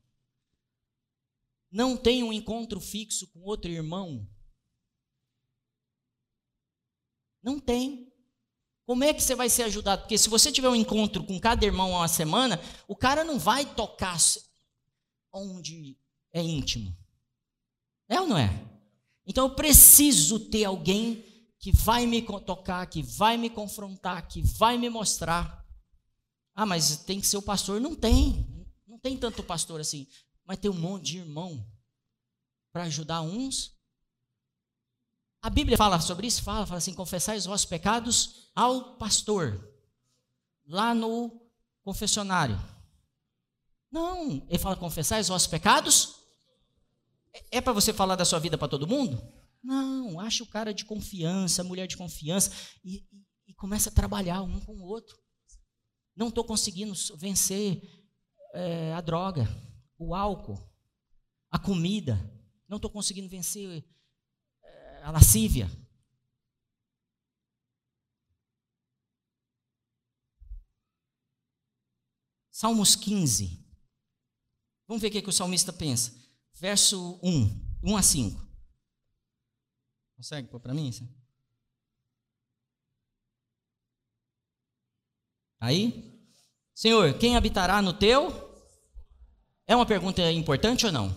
não 1.71 1.97
tem 1.97 2.23
um 2.23 2.33
encontro 2.33 2.81
fixo 2.81 3.27
com 3.33 3.41
outro 3.41 3.71
irmão? 3.71 4.29
Não 7.43 7.59
tem. 7.59 8.13
Como 8.87 9.03
é 9.03 9.13
que 9.13 9.23
você 9.23 9.35
vai 9.35 9.49
ser 9.49 9.65
ajudado? 9.65 10.03
Porque 10.03 10.17
se 10.17 10.29
você 10.29 10.53
tiver 10.53 10.69
um 10.69 10.77
encontro 10.77 11.25
com 11.25 11.41
cada 11.41 11.65
irmão 11.65 11.91
uma 11.91 12.07
semana, 12.07 12.61
o 12.87 12.95
cara 12.95 13.25
não 13.25 13.39
vai 13.39 13.65
tocar 13.75 14.17
onde 15.33 15.99
é 16.33 16.41
íntimo. 16.41 16.97
É 18.09 18.21
ou 18.21 18.29
não 18.29 18.39
é? 18.39 18.49
Então 19.27 19.49
eu 19.49 19.55
preciso 19.55 20.39
ter 20.39 20.65
alguém 20.65 21.25
que 21.59 21.73
vai 21.73 22.07
me 22.07 22.23
tocar, 22.23 22.87
que 22.87 23.03
vai 23.03 23.37
me 23.37 23.49
confrontar, 23.49 24.29
que 24.29 24.43
vai 24.43 24.77
me 24.77 24.91
mostrar. 24.91 25.62
Ah, 26.55 26.67
mas 26.67 26.99
tem 26.99 27.21
que 27.21 27.27
ser 27.27 27.37
o 27.37 27.43
pastor? 27.43 27.81
Não 27.81 27.95
tem. 27.95 28.65
Não 28.87 28.99
tem 28.99 29.17
tanto 29.17 29.43
pastor 29.43 29.81
assim. 29.81 30.07
Mas 30.45 30.59
tem 30.59 30.71
um 30.71 30.75
monte 30.75 31.05
de 31.05 31.19
irmão 31.19 31.67
para 32.73 32.85
ajudar 32.85 33.23
uns 33.23 33.73
a 35.43 35.51
Bíblia 35.51 35.77
fala 35.77 36.01
sobre 36.01 36.29
isso, 36.29 36.41
fala, 36.41 36.65
fala 36.65 36.79
assim: 36.79 36.95
confessai 36.95 37.37
os 37.37 37.47
vossos 37.47 37.67
pecados 37.67 38.49
ao 38.55 38.95
pastor, 38.97 39.69
lá 40.65 40.95
no 40.95 41.43
confessionário. 41.83 42.57
Não, 43.91 44.47
ele 44.49 44.59
fala: 44.59 44.77
confessai 44.77 45.21
os 45.21 45.29
vossos 45.29 45.49
pecados. 45.49 46.15
É, 47.35 47.59
é 47.59 47.61
para 47.61 47.73
você 47.73 47.93
falar 47.93 48.15
da 48.15 48.25
sua 48.25 48.39
vida 48.39 48.57
para 48.57 48.69
todo 48.69 48.87
mundo? 48.87 49.21
Não, 49.65 50.21
acha 50.21 50.45
o 50.45 50.47
cara 50.47 50.73
de 50.73 50.85
confiança, 50.85 51.65
mulher 51.65 51.89
de 51.89 51.97
confiança, 51.97 52.53
e, 52.85 53.05
e, 53.13 53.27
e 53.49 53.55
começa 53.55 53.91
a 53.91 53.93
trabalhar 53.93 54.43
um 54.43 54.61
com 54.61 54.75
o 54.75 54.85
outro. 54.85 55.19
Não 56.15 56.29
estou 56.29 56.45
conseguindo 56.45 56.93
vencer 57.17 57.83
é, 58.55 58.93
a 58.93 59.01
droga, 59.01 59.49
o 59.99 60.15
álcool, 60.15 60.59
a 61.51 61.59
comida. 61.59 62.17
Não 62.69 62.77
estou 62.77 62.91
conseguindo 62.91 63.29
vencer 63.29 63.85
a 65.03 65.11
lascívia. 65.11 65.69
Salmos 72.51 72.95
15. 72.95 73.61
Vamos 74.87 75.01
ver 75.03 75.09
o 75.09 75.11
que, 75.11 75.23
que 75.23 75.29
o 75.29 75.33
salmista 75.33 75.73
pensa. 75.73 76.15
Verso 76.55 77.19
1, 77.23 77.81
1 77.83 77.97
a 77.97 78.03
5. 78.03 78.49
Consegue 80.17 80.49
pôr 80.49 80.61
para 80.61 80.73
mim? 80.73 80.91
Aí? 85.63 86.19
Senhor, 86.75 87.15
quem 87.15 87.37
habitará 87.37 87.81
no 87.81 87.93
teu? 87.93 88.51
É 89.65 89.77
uma 89.77 89.87
pergunta 89.87 90.21
importante 90.33 90.87
ou 90.87 90.91
não? 90.91 91.15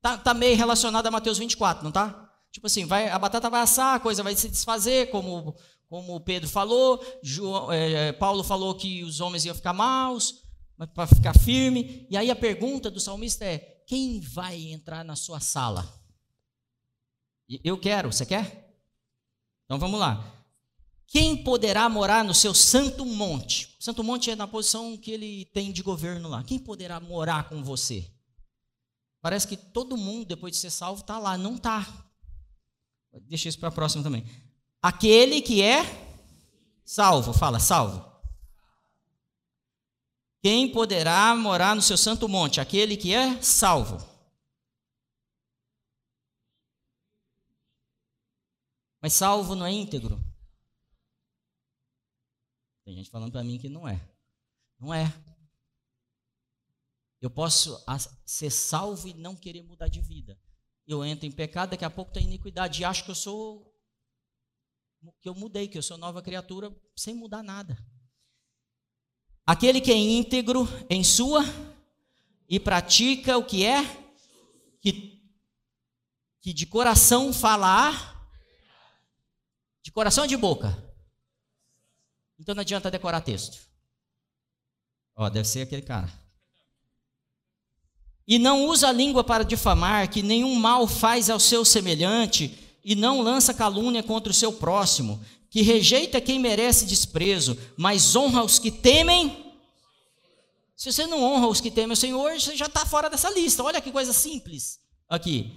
Tá, 0.00 0.16
tá 0.16 0.32
meio 0.32 0.56
relacionada 0.56 1.08
a 1.08 1.10
Mateus 1.10 1.36
24, 1.36 1.84
não 1.84 1.92
tá? 1.92 2.32
Tipo 2.50 2.68
assim, 2.68 2.86
vai, 2.86 3.10
a 3.10 3.18
batata 3.18 3.50
vai 3.50 3.60
assar, 3.60 3.94
a 3.96 4.00
coisa 4.00 4.22
vai 4.22 4.34
se 4.34 4.48
desfazer, 4.48 5.10
como, 5.10 5.54
como 5.90 6.18
Pedro 6.20 6.48
falou, 6.48 7.04
João, 7.22 7.70
é, 7.70 8.12
Paulo 8.12 8.42
falou 8.42 8.74
que 8.74 9.04
os 9.04 9.20
homens 9.20 9.44
iam 9.44 9.54
ficar 9.54 9.74
maus, 9.74 10.42
para 10.94 11.06
ficar 11.06 11.38
firme. 11.38 12.06
E 12.08 12.16
aí 12.16 12.30
a 12.30 12.36
pergunta 12.36 12.90
do 12.90 12.98
salmista 12.98 13.44
é: 13.44 13.58
quem 13.86 14.20
vai 14.20 14.56
entrar 14.70 15.04
na 15.04 15.16
sua 15.16 15.38
sala? 15.38 15.86
Eu 17.62 17.78
quero, 17.78 18.10
você 18.10 18.24
quer? 18.24 18.74
Então 19.66 19.78
vamos 19.78 20.00
lá. 20.00 20.35
Quem 21.06 21.42
poderá 21.44 21.88
morar 21.88 22.24
no 22.24 22.34
seu 22.34 22.52
santo 22.52 23.06
monte? 23.06 23.76
O 23.78 23.84
santo 23.84 24.02
monte 24.02 24.30
é 24.30 24.36
na 24.36 24.48
posição 24.48 24.96
que 24.96 25.10
ele 25.10 25.44
tem 25.46 25.72
de 25.72 25.82
governo 25.82 26.28
lá. 26.28 26.42
Quem 26.42 26.58
poderá 26.58 26.98
morar 26.98 27.48
com 27.48 27.62
você? 27.62 28.10
Parece 29.20 29.46
que 29.46 29.56
todo 29.56 29.96
mundo, 29.96 30.26
depois 30.26 30.52
de 30.52 30.58
ser 30.58 30.70
salvo, 30.70 31.00
está 31.00 31.18
lá. 31.18 31.38
Não 31.38 31.54
está. 31.56 31.86
Deixa 33.22 33.48
isso 33.48 33.58
para 33.58 33.68
a 33.68 33.72
próxima 33.72 34.02
também. 34.02 34.26
Aquele 34.82 35.40
que 35.40 35.62
é 35.62 35.84
salvo, 36.84 37.32
fala, 37.32 37.58
salvo. 37.58 38.04
Quem 40.42 40.70
poderá 40.70 41.34
morar 41.34 41.74
no 41.74 41.82
seu 41.82 41.96
santo 41.96 42.28
monte? 42.28 42.60
Aquele 42.60 42.96
que 42.96 43.14
é 43.14 43.40
salvo. 43.40 43.98
Mas 49.00 49.12
salvo 49.12 49.54
não 49.54 49.66
é 49.66 49.72
íntegro. 49.72 50.25
Tem 52.86 52.94
gente 52.94 53.10
falando 53.10 53.32
para 53.32 53.44
mim 53.44 53.58
que 53.58 53.68
não 53.68 53.86
é. 53.86 54.00
Não 54.80 54.94
é. 54.94 55.12
Eu 57.20 57.28
posso 57.28 57.78
ser 58.24 58.50
salvo 58.50 59.06
e 59.08 59.12
não 59.12 59.36
querer 59.36 59.62
mudar 59.62 59.88
de 59.88 60.00
vida 60.00 60.40
eu 60.86 61.04
entro 61.04 61.26
em 61.26 61.32
pecado, 61.32 61.70
daqui 61.70 61.84
a 61.84 61.90
pouco 61.90 62.12
tem 62.12 62.24
iniquidade 62.24 62.80
e 62.80 62.84
acho 62.84 63.04
que 63.04 63.10
eu 63.10 63.14
sou 63.14 63.74
que 65.20 65.28
eu 65.28 65.34
mudei, 65.34 65.68
que 65.68 65.78
eu 65.78 65.82
sou 65.82 65.98
nova 65.98 66.22
criatura 66.22 66.74
sem 66.96 67.14
mudar 67.14 67.42
nada. 67.42 67.76
Aquele 69.44 69.80
que 69.80 69.92
é 69.92 69.96
íntegro 69.96 70.66
em 70.90 71.04
sua 71.04 71.42
e 72.48 72.58
pratica 72.58 73.36
o 73.36 73.44
que 73.44 73.64
é 73.64 73.82
que, 74.80 75.22
que 76.40 76.52
de 76.52 76.66
coração 76.66 77.32
falar 77.32 78.14
de 79.82 79.92
coração 79.92 80.24
ou 80.24 80.28
de 80.28 80.36
boca. 80.36 80.85
Então 82.46 82.54
não 82.54 82.60
adianta 82.60 82.92
decorar 82.92 83.22
texto. 83.22 83.58
Ó, 85.16 85.28
deve 85.28 85.48
ser 85.48 85.62
aquele 85.62 85.82
cara. 85.82 86.08
E 88.24 88.38
não 88.38 88.66
usa 88.66 88.86
a 88.86 88.92
língua 88.92 89.24
para 89.24 89.42
difamar, 89.42 90.08
que 90.08 90.22
nenhum 90.22 90.54
mal 90.54 90.86
faz 90.86 91.28
ao 91.28 91.40
seu 91.40 91.64
semelhante, 91.64 92.56
e 92.84 92.94
não 92.94 93.20
lança 93.20 93.52
calúnia 93.52 94.00
contra 94.00 94.30
o 94.30 94.34
seu 94.34 94.52
próximo, 94.52 95.20
que 95.50 95.60
rejeita 95.60 96.20
quem 96.20 96.38
merece 96.38 96.86
desprezo, 96.86 97.58
mas 97.76 98.14
honra 98.14 98.44
os 98.44 98.60
que 98.60 98.70
temem 98.70 99.52
Se 100.76 100.92
você 100.92 101.04
não 101.04 101.24
honra 101.24 101.48
os 101.48 101.60
que 101.60 101.70
temem 101.70 101.94
o 101.94 101.96
Senhor, 101.96 102.40
você 102.40 102.54
já 102.56 102.66
está 102.66 102.86
fora 102.86 103.10
dessa 103.10 103.28
lista. 103.28 103.64
Olha 103.64 103.80
que 103.80 103.90
coisa 103.90 104.12
simples 104.12 104.78
aqui. 105.08 105.52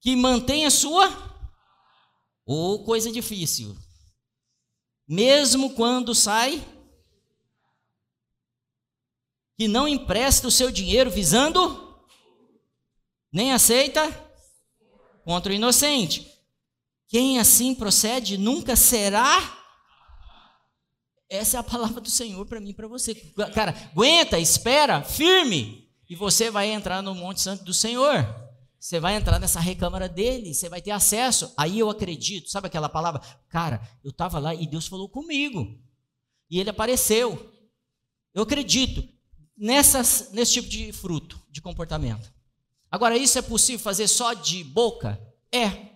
Que 0.00 0.16
mantém 0.16 0.64
a 0.64 0.70
sua 0.70 1.06
ou 2.46 2.82
coisa 2.82 3.12
difícil. 3.12 3.76
Mesmo 5.08 5.70
quando 5.70 6.14
sai, 6.14 6.62
que 9.56 9.66
não 9.66 9.88
empresta 9.88 10.46
o 10.46 10.50
seu 10.50 10.70
dinheiro 10.70 11.10
visando, 11.10 11.98
nem 13.32 13.52
aceita 13.52 14.08
contra 15.24 15.52
o 15.52 15.54
inocente. 15.54 16.30
Quem 17.08 17.38
assim 17.38 17.74
procede 17.74 18.36
nunca 18.36 18.76
será 18.76 19.58
essa 21.30 21.58
é 21.58 21.60
a 21.60 21.62
palavra 21.62 22.00
do 22.00 22.08
Senhor 22.08 22.46
para 22.46 22.58
mim 22.58 22.72
para 22.72 22.88
você. 22.88 23.14
Cara, 23.54 23.74
aguenta, 23.92 24.38
espera, 24.38 25.02
firme, 25.02 25.86
e 26.08 26.16
você 26.16 26.50
vai 26.50 26.68
entrar 26.68 27.02
no 27.02 27.14
Monte 27.14 27.42
Santo 27.42 27.64
do 27.64 27.74
Senhor. 27.74 28.47
Você 28.78 29.00
vai 29.00 29.16
entrar 29.16 29.40
nessa 29.40 29.58
recâmara 29.58 30.08
dele, 30.08 30.54
você 30.54 30.68
vai 30.68 30.80
ter 30.80 30.92
acesso. 30.92 31.52
Aí 31.56 31.78
eu 31.78 31.90
acredito, 31.90 32.48
sabe 32.48 32.68
aquela 32.68 32.88
palavra? 32.88 33.20
Cara, 33.48 33.80
eu 34.04 34.10
estava 34.10 34.38
lá 34.38 34.54
e 34.54 34.66
Deus 34.66 34.86
falou 34.86 35.08
comigo. 35.08 35.76
E 36.48 36.60
ele 36.60 36.70
apareceu. 36.70 37.52
Eu 38.32 38.42
acredito 38.42 39.06
nessas, 39.56 40.30
nesse 40.32 40.54
tipo 40.54 40.68
de 40.68 40.92
fruto, 40.92 41.40
de 41.50 41.60
comportamento. 41.60 42.32
Agora, 42.90 43.16
isso 43.16 43.38
é 43.38 43.42
possível 43.42 43.80
fazer 43.80 44.06
só 44.06 44.32
de 44.32 44.62
boca? 44.62 45.20
É. 45.52 45.88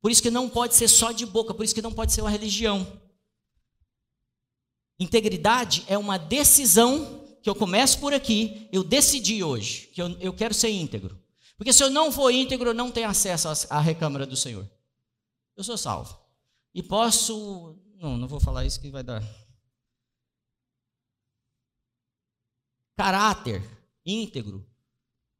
Por 0.00 0.10
isso 0.10 0.22
que 0.22 0.30
não 0.30 0.48
pode 0.48 0.74
ser 0.74 0.88
só 0.88 1.10
de 1.12 1.24
boca, 1.24 1.54
por 1.54 1.64
isso 1.64 1.74
que 1.74 1.82
não 1.82 1.92
pode 1.92 2.12
ser 2.12 2.20
uma 2.20 2.30
religião. 2.30 2.86
Integridade 5.00 5.82
é 5.88 5.96
uma 5.96 6.18
decisão 6.18 7.24
que 7.42 7.48
eu 7.48 7.54
começo 7.54 7.98
por 7.98 8.12
aqui, 8.12 8.68
eu 8.72 8.84
decidi 8.84 9.42
hoje 9.42 9.88
que 9.88 10.02
eu, 10.02 10.10
eu 10.20 10.32
quero 10.32 10.54
ser 10.54 10.70
íntegro. 10.70 11.20
Porque 11.56 11.72
se 11.72 11.82
eu 11.82 11.90
não 11.90 12.12
for 12.12 12.30
íntegro, 12.30 12.70
eu 12.70 12.74
não 12.74 12.90
tenho 12.90 13.08
acesso 13.08 13.48
à 13.70 13.80
recâmara 13.80 14.26
do 14.26 14.36
Senhor. 14.36 14.68
Eu 15.56 15.64
sou 15.64 15.76
salvo. 15.76 16.20
E 16.74 16.82
posso. 16.82 17.78
Não, 17.96 18.18
não 18.18 18.28
vou 18.28 18.38
falar 18.38 18.66
isso 18.66 18.80
que 18.80 18.90
vai 18.90 19.02
dar. 19.02 19.22
Caráter 22.96 23.62
íntegro. 24.04 24.68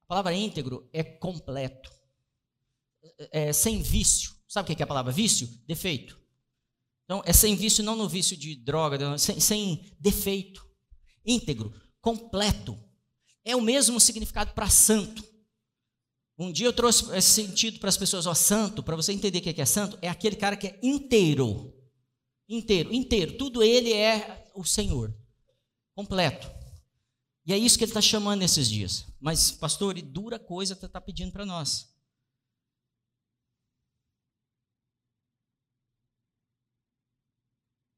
A 0.05 0.09
palavra 0.09 0.33
íntegro 0.33 0.89
é 0.93 1.03
completo. 1.03 1.91
É, 3.19 3.49
é 3.49 3.53
sem 3.53 3.83
vício. 3.83 4.35
Sabe 4.49 4.73
o 4.73 4.77
que 4.77 4.83
é 4.83 4.85
a 4.85 4.87
palavra 4.87 5.13
vício? 5.13 5.47
Defeito. 5.67 6.19
Então, 7.05 7.23
é 7.25 7.33
sem 7.33 7.55
vício, 7.55 7.85
não 7.85 7.95
no 7.95 8.09
vício 8.09 8.37
de 8.37 8.57
droga, 8.57 9.19
sem, 9.19 9.39
sem 9.39 9.97
defeito. 10.01 10.67
Íntegro, 11.25 11.73
completo. 12.01 12.79
É 13.45 13.55
o 13.55 13.61
mesmo 13.61 14.01
significado 14.01 14.53
para 14.55 14.69
santo. 14.69 15.23
Um 16.39 16.53
dia 16.53 16.67
eu 16.67 16.73
trouxe 16.73 17.11
esse 17.17 17.31
sentido 17.31 17.79
para 17.79 17.89
as 17.89 17.97
pessoas, 17.97 18.27
ó, 18.27 18.35
santo, 18.35 18.83
para 18.83 18.95
você 18.95 19.13
entender 19.13 19.39
o 19.39 19.43
que 19.43 19.49
é, 19.49 19.61
é 19.61 19.67
santo, 19.67 19.99
é 20.03 20.09
aquele 20.09 20.37
cara 20.37 20.57
que 20.57 20.67
é 20.67 20.79
inteiro. 20.83 21.73
Inteiro, 22.49 22.93
inteiro. 22.93 23.39
Tudo 23.39 23.63
ele 23.63 23.93
é 23.93 24.51
o 24.55 24.65
Senhor. 24.65 25.17
Completo. 25.95 26.51
E 27.47 27.53
é 27.53 27.59
isso 27.59 27.79
que 27.79 27.85
ele 27.85 27.91
está 27.91 28.03
chamando 28.03 28.41
nesses 28.41 28.69
dias. 28.69 29.07
Mas, 29.19 29.53
pastor, 29.53 29.97
e 29.97 30.03
dura 30.03 30.39
coisa 30.39 30.75
está 30.75 31.01
pedindo 31.01 31.33
para 31.33 31.47
nós. 31.47 31.91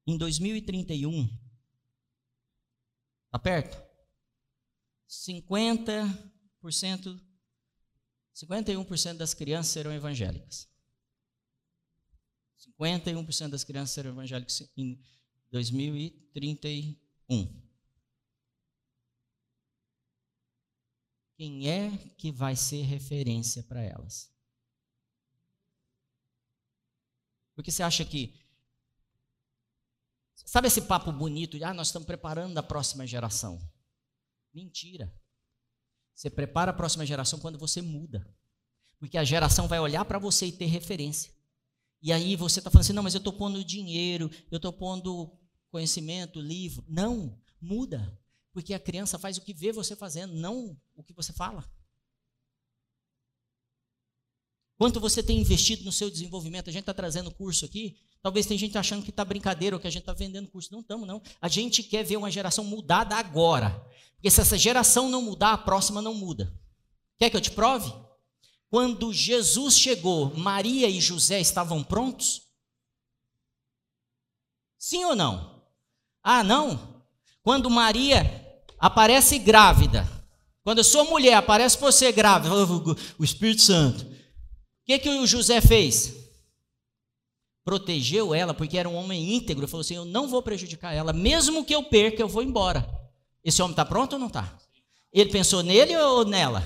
Em 0.07 0.17
2031, 0.17 1.29
está 3.27 3.39
perto? 3.39 3.89
50%, 5.07 7.28
51% 8.45 9.17
das 9.17 9.35
crianças 9.35 9.73
serão 9.73 9.93
evangélicas. 9.93 10.69
51% 12.79 13.49
das 13.49 13.65
crianças 13.65 13.95
serão 13.95 14.11
evangélicas 14.11 14.71
em 14.77 15.01
2031. 15.51 17.69
Quem 21.37 21.69
é 21.69 21.97
que 22.17 22.33
vai 22.33 22.55
ser 22.55 22.83
referência 22.83 23.63
para 23.63 23.83
elas? 23.83 24.31
Porque 27.55 27.73
você 27.73 27.83
acha 27.83 28.05
que 28.05 28.47
Sabe 30.49 30.69
esse 30.69 30.83
papo 30.83 31.13
bonito 31.13 31.59
de, 31.59 31.65
ah, 31.65 31.75
nós 31.75 31.89
estamos 31.89 32.07
preparando 32.07 32.57
a 32.57 32.63
próxima 32.63 33.07
geração? 33.07 33.61
Mentira. 34.55 35.13
Você 36.19 36.29
prepara 36.29 36.73
a 36.73 36.75
próxima 36.75 37.07
geração 37.07 37.39
quando 37.39 37.57
você 37.57 37.81
muda. 37.81 38.29
Porque 38.99 39.17
a 39.17 39.23
geração 39.23 39.69
vai 39.69 39.79
olhar 39.79 40.05
para 40.05 40.19
você 40.19 40.47
e 40.47 40.53
ter 40.53 40.67
referência. 40.67 41.33
E 42.03 42.13
aí 42.13 42.35
você 42.35 42.59
está 42.59 42.69
falando 42.69 42.81
assim, 42.83 42.93
não, 42.93 43.05
mas 43.05 43.15
eu 43.15 43.19
estou 43.19 43.33
pondo 43.33 43.65
dinheiro, 43.65 44.29
eu 44.51 44.57
estou 44.57 44.73
pondo 44.73 45.31
conhecimento, 45.71 46.41
livro. 46.41 46.85
Não, 46.89 47.41
muda. 47.61 48.21
Porque 48.53 48.75
a 48.75 48.81
criança 48.81 49.17
faz 49.17 49.39
o 49.39 49.43
que 49.43 49.55
vê 49.55 49.71
você 49.71 49.95
fazendo, 49.95 50.35
não 50.35 50.77
o 50.97 51.05
que 51.05 51.13
você 51.13 51.33
fala. 51.33 51.65
Quanto 54.77 54.99
você 54.99 55.23
tem 55.23 55.39
investido 55.39 55.85
no 55.85 55.93
seu 55.93 56.11
desenvolvimento? 56.11 56.69
A 56.69 56.73
gente 56.73 56.83
está 56.83 56.95
trazendo 56.95 57.31
curso 57.31 57.65
aqui. 57.65 57.97
Talvez 58.23 58.47
tem 58.47 58.59
gente 58.59 58.77
achando 58.77 59.03
que 59.03 59.11
está 59.11 59.25
brincadeira 59.25 59.77
ou 59.77 59.81
que 59.81 59.87
a 59.87 59.91
gente 59.91 60.03
está 60.03 60.13
vendendo 60.13 60.51
curso. 60.51 60.73
Não 60.73 60.81
estamos, 60.81 61.07
não. 61.07 61.23
A 61.41 61.49
gente 61.49 61.83
quer 61.83 62.03
ver 62.03 62.17
uma 62.17 62.31
geração 62.31 62.65
mudada 62.65 63.17
agora. 63.17 63.71
Porque 64.15 64.31
se 64.31 64.41
essa 64.41 64.59
geração 64.59 65.09
não 65.09 65.23
mudar, 65.23 65.53
a 65.53 65.59
próxima 65.59 66.03
não 66.03 66.15
muda. 66.15 66.53
Quer 67.19 67.31
que 67.31 67.37
eu 67.37 67.41
te 67.41 67.51
prove? 67.51 67.93
Quando 68.71 69.13
Jesus 69.13 69.79
chegou, 69.79 70.35
Maria 70.37 70.89
e 70.89 71.01
José 71.01 71.41
estavam 71.41 71.83
prontos? 71.83 72.43
Sim 74.79 75.05
ou 75.05 75.17
não? 75.17 75.65
Ah, 76.23 76.45
não? 76.45 77.03
Quando 77.43 77.71
Maria 77.71 78.61
aparece 78.79 79.39
grávida, 79.39 80.07
quando 80.63 80.81
a 80.81 80.85
sua 80.85 81.05
mulher 81.05 81.35
aparece 81.35 81.79
você 81.79 82.13
grávida, 82.13 82.55
o 83.19 83.25
Espírito 83.25 83.63
Santo, 83.63 84.19
que, 84.89 84.99
que 84.99 85.09
o 85.11 85.27
José 85.27 85.61
fez? 85.61 86.15
Protegeu 87.69 88.35
ela, 88.35 88.55
porque 88.55 88.79
era 88.79 88.89
um 88.89 88.95
homem 88.95 89.35
íntegro. 89.35 89.69
Falou 89.69 89.83
assim: 89.83 89.97
Eu 89.97 90.07
não 90.07 90.27
vou 90.27 90.43
prejudicar 90.43 90.95
ela, 90.95 91.13
mesmo 91.13 91.63
que 91.63 91.75
eu 91.75 91.83
perca, 91.83 92.23
eu 92.23 92.27
vou 92.27 92.43
embora. 92.43 92.89
Esse 93.45 93.61
homem 93.61 93.75
está 93.75 93.85
pronto 93.85 94.15
ou 94.15 94.19
não 94.19 94.29
está? 94.29 94.59
Ele 95.13 95.31
pensou 95.31 95.63
nele 95.63 95.95
ou 95.95 96.25
nela? 96.25 96.65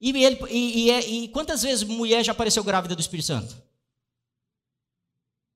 E, 0.00 0.10
ele, 0.10 0.36
e, 0.50 0.90
e, 0.90 1.24
e 1.24 1.28
quantas 1.28 1.62
vezes 1.62 1.84
mulher 1.84 2.24
já 2.24 2.32
apareceu 2.32 2.64
grávida 2.64 2.96
do 2.96 3.00
Espírito 3.00 3.26
Santo? 3.26 3.56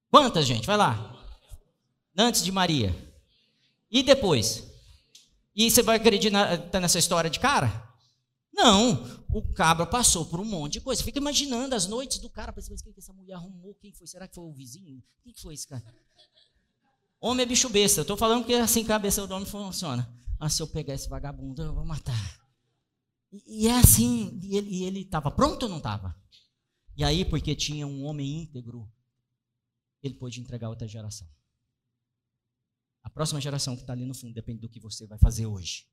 Quantas, 0.08 0.46
gente? 0.46 0.68
Vai 0.68 0.76
lá. 0.76 1.16
Antes 2.16 2.44
de 2.44 2.52
Maria. 2.52 2.94
E 3.90 4.04
depois? 4.04 4.72
E 5.56 5.68
você 5.68 5.82
vai 5.82 5.96
acreditar 5.96 6.58
tá 6.58 6.78
nessa 6.78 7.00
história 7.00 7.28
de 7.28 7.40
cara? 7.40 7.89
Não, 8.52 9.24
o 9.32 9.42
cabra 9.52 9.86
passou 9.86 10.26
por 10.26 10.40
um 10.40 10.44
monte 10.44 10.74
de 10.74 10.80
coisa. 10.80 11.02
Fica 11.02 11.18
imaginando 11.18 11.74
as 11.74 11.86
noites 11.86 12.18
do 12.18 12.28
cara, 12.28 12.52
pensando, 12.52 12.82
quem 12.82 12.92
que 12.92 13.00
essa 13.00 13.12
mulher 13.12 13.34
arrumou? 13.34 13.74
Quem 13.74 13.92
foi? 13.92 14.06
Será 14.06 14.26
que 14.26 14.34
foi 14.34 14.44
o 14.44 14.52
vizinho? 14.52 15.02
Quem 15.22 15.32
que 15.32 15.40
foi 15.40 15.54
esse 15.54 15.66
cara? 15.66 15.84
Homem 17.20 17.44
é 17.44 17.46
bicho 17.46 17.68
besta. 17.68 18.00
Eu 18.00 18.02
estou 18.02 18.16
falando 18.16 18.44
que 18.44 18.54
assim 18.54 18.84
cabeça 18.84 19.26
do 19.26 19.34
homem 19.34 19.46
funciona. 19.46 20.12
Ah, 20.38 20.48
se 20.48 20.62
eu 20.62 20.66
pegar 20.66 20.94
esse 20.94 21.08
vagabundo, 21.08 21.62
eu 21.62 21.74
vou 21.74 21.84
matar. 21.84 22.40
E, 23.30 23.64
e 23.64 23.68
é 23.68 23.78
assim, 23.78 24.38
e 24.42 24.84
ele 24.84 25.02
estava 25.02 25.30
pronto 25.30 25.64
ou 25.64 25.68
não 25.68 25.76
estava? 25.76 26.16
E 26.96 27.04
aí, 27.04 27.24
porque 27.24 27.54
tinha 27.54 27.86
um 27.86 28.04
homem 28.04 28.42
íntegro, 28.42 28.90
ele 30.02 30.14
pôde 30.14 30.40
entregar 30.40 30.68
outra 30.68 30.88
geração. 30.88 31.28
A 33.02 33.10
próxima 33.10 33.40
geração 33.40 33.76
que 33.76 33.82
está 33.82 33.92
ali 33.92 34.04
no 34.04 34.14
fundo 34.14 34.34
depende 34.34 34.60
do 34.60 34.68
que 34.68 34.80
você 34.80 35.06
vai 35.06 35.18
fazer 35.18 35.46
hoje, 35.46 35.86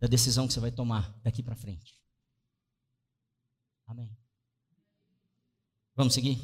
da 0.00 0.06
decisão 0.06 0.46
que 0.46 0.52
você 0.52 0.60
vai 0.60 0.70
tomar 0.70 1.12
daqui 1.22 1.42
para 1.42 1.56
frente. 1.56 1.94
Amém. 3.86 4.10
Vamos 5.94 6.14
seguir? 6.14 6.38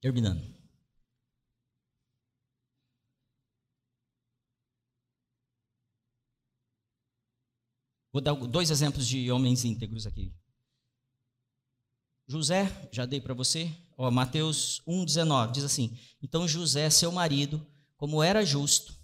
Terminando. 0.00 0.54
Vou 8.12 8.20
dar 8.20 8.34
dois 8.34 8.70
exemplos 8.70 9.08
de 9.08 9.30
homens 9.32 9.64
íntegros 9.64 10.06
aqui. 10.06 10.32
José, 12.26 12.88
já 12.92 13.04
dei 13.04 13.20
para 13.20 13.34
você, 13.34 13.76
ó, 13.96 14.10
Mateus 14.10 14.80
1,19, 14.86 15.52
diz 15.52 15.64
assim: 15.64 15.98
Então 16.22 16.46
José, 16.46 16.88
seu 16.90 17.10
marido, 17.10 17.66
como 17.96 18.22
era 18.22 18.44
justo, 18.44 18.96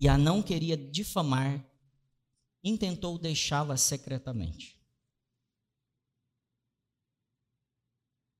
e 0.00 0.08
a 0.08 0.16
não 0.16 0.42
queria 0.42 0.76
difamar, 0.76 1.62
intentou 2.64 3.18
deixá-la 3.18 3.76
secretamente. 3.76 4.80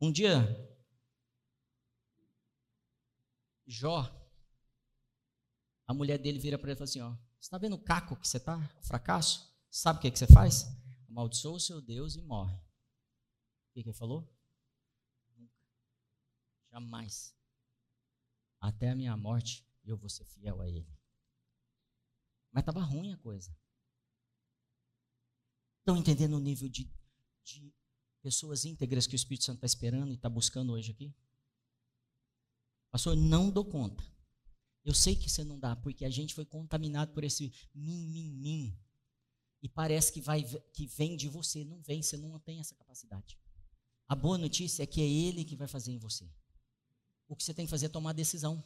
Um 0.01 0.11
dia, 0.11 0.41
Jó 3.67 4.11
A 5.87 5.93
mulher 5.93 6.19
dele 6.19 6.39
vira 6.39 6.59
para 6.59 6.71
ele 6.71 6.77
e 6.77 6.79
fala 6.79 6.89
assim: 6.89 7.01
ó, 7.01 7.11
você 7.11 7.47
está 7.47 7.59
vendo 7.59 7.77
o 7.77 7.85
caco 7.85 8.17
que 8.17 8.27
você 8.27 8.39
está? 8.39 8.59
Fracasso? 8.83 9.55
Sabe 9.71 9.99
o 9.99 10.03
que, 10.03 10.11
que 10.11 10.19
você 10.19 10.27
faz? 10.27 10.67
Amaldiçoa 11.09 11.57
o 11.57 11.61
seu 11.61 11.81
Deus 11.81 12.17
e 12.17 12.23
morre. 12.23 12.55
O 12.55 13.73
que, 13.75 13.83
que 13.83 13.89
ele 13.91 13.97
falou? 13.97 14.33
Jamais. 16.71 17.37
Até 18.61 18.91
a 18.91 18.97
minha 18.97 19.17
morte 19.17 19.67
eu 19.85 19.97
vou 19.97 20.09
ser 20.09 20.25
fiel 20.25 20.61
a 20.61 20.69
ele. 20.69 21.00
Mas 22.53 22.63
estava 22.63 22.81
ruim 22.81 23.13
a 23.13 23.17
coisa. 23.17 23.55
Estão 25.81 25.97
entendendo 25.97 26.37
o 26.37 26.41
nível 26.41 26.69
de, 26.69 26.91
de 27.45 27.73
pessoas 28.21 28.65
íntegras 28.65 29.07
que 29.07 29.15
o 29.15 29.17
Espírito 29.17 29.45
Santo 29.45 29.57
está 29.57 29.67
esperando 29.67 30.11
e 30.11 30.15
está 30.15 30.29
buscando 30.29 30.73
hoje 30.73 30.93
aqui? 30.93 31.15
Pastor, 32.91 33.17
não 33.17 33.51
dou 33.51 33.65
conta. 33.65 34.05
Eu 34.85 34.95
sei 34.95 35.15
que 35.15 35.31
você 35.31 35.45
não 35.45 35.59
dá, 35.59 35.77
porque 35.77 36.05
a 36.05 36.11
gente 36.11 36.35
foi 36.35 36.45
contaminado 36.45 37.13
por 37.13 37.23
esse 37.23 37.53
mim, 37.75 38.09
mim, 38.09 38.31
mim. 38.33 38.79
E 39.63 39.69
parece 39.69 40.13
que, 40.13 40.21
vai, 40.21 40.43
que 40.73 40.87
vem 40.87 41.17
de 41.17 41.29
você. 41.29 41.65
Não 41.65 41.81
vem, 41.83 42.03
você 42.03 42.17
não 42.17 42.39
tem 42.41 42.61
essa 42.61 42.75
capacidade. 42.75 43.39
A 44.09 44.17
boa 44.17 44.39
notícia 44.39 44.83
é 44.83 44.87
que 44.87 45.01
é 45.01 45.09
Ele 45.09 45.45
que 45.45 45.55
vai 45.55 45.69
fazer 45.69 45.93
em 45.93 45.99
você. 45.99 46.29
O 47.29 47.37
que 47.37 47.45
você 47.45 47.55
tem 47.55 47.67
que 47.67 47.71
fazer 47.71 47.87
é 47.87 47.89
tomar 47.91 48.13
decisão. 48.13 48.65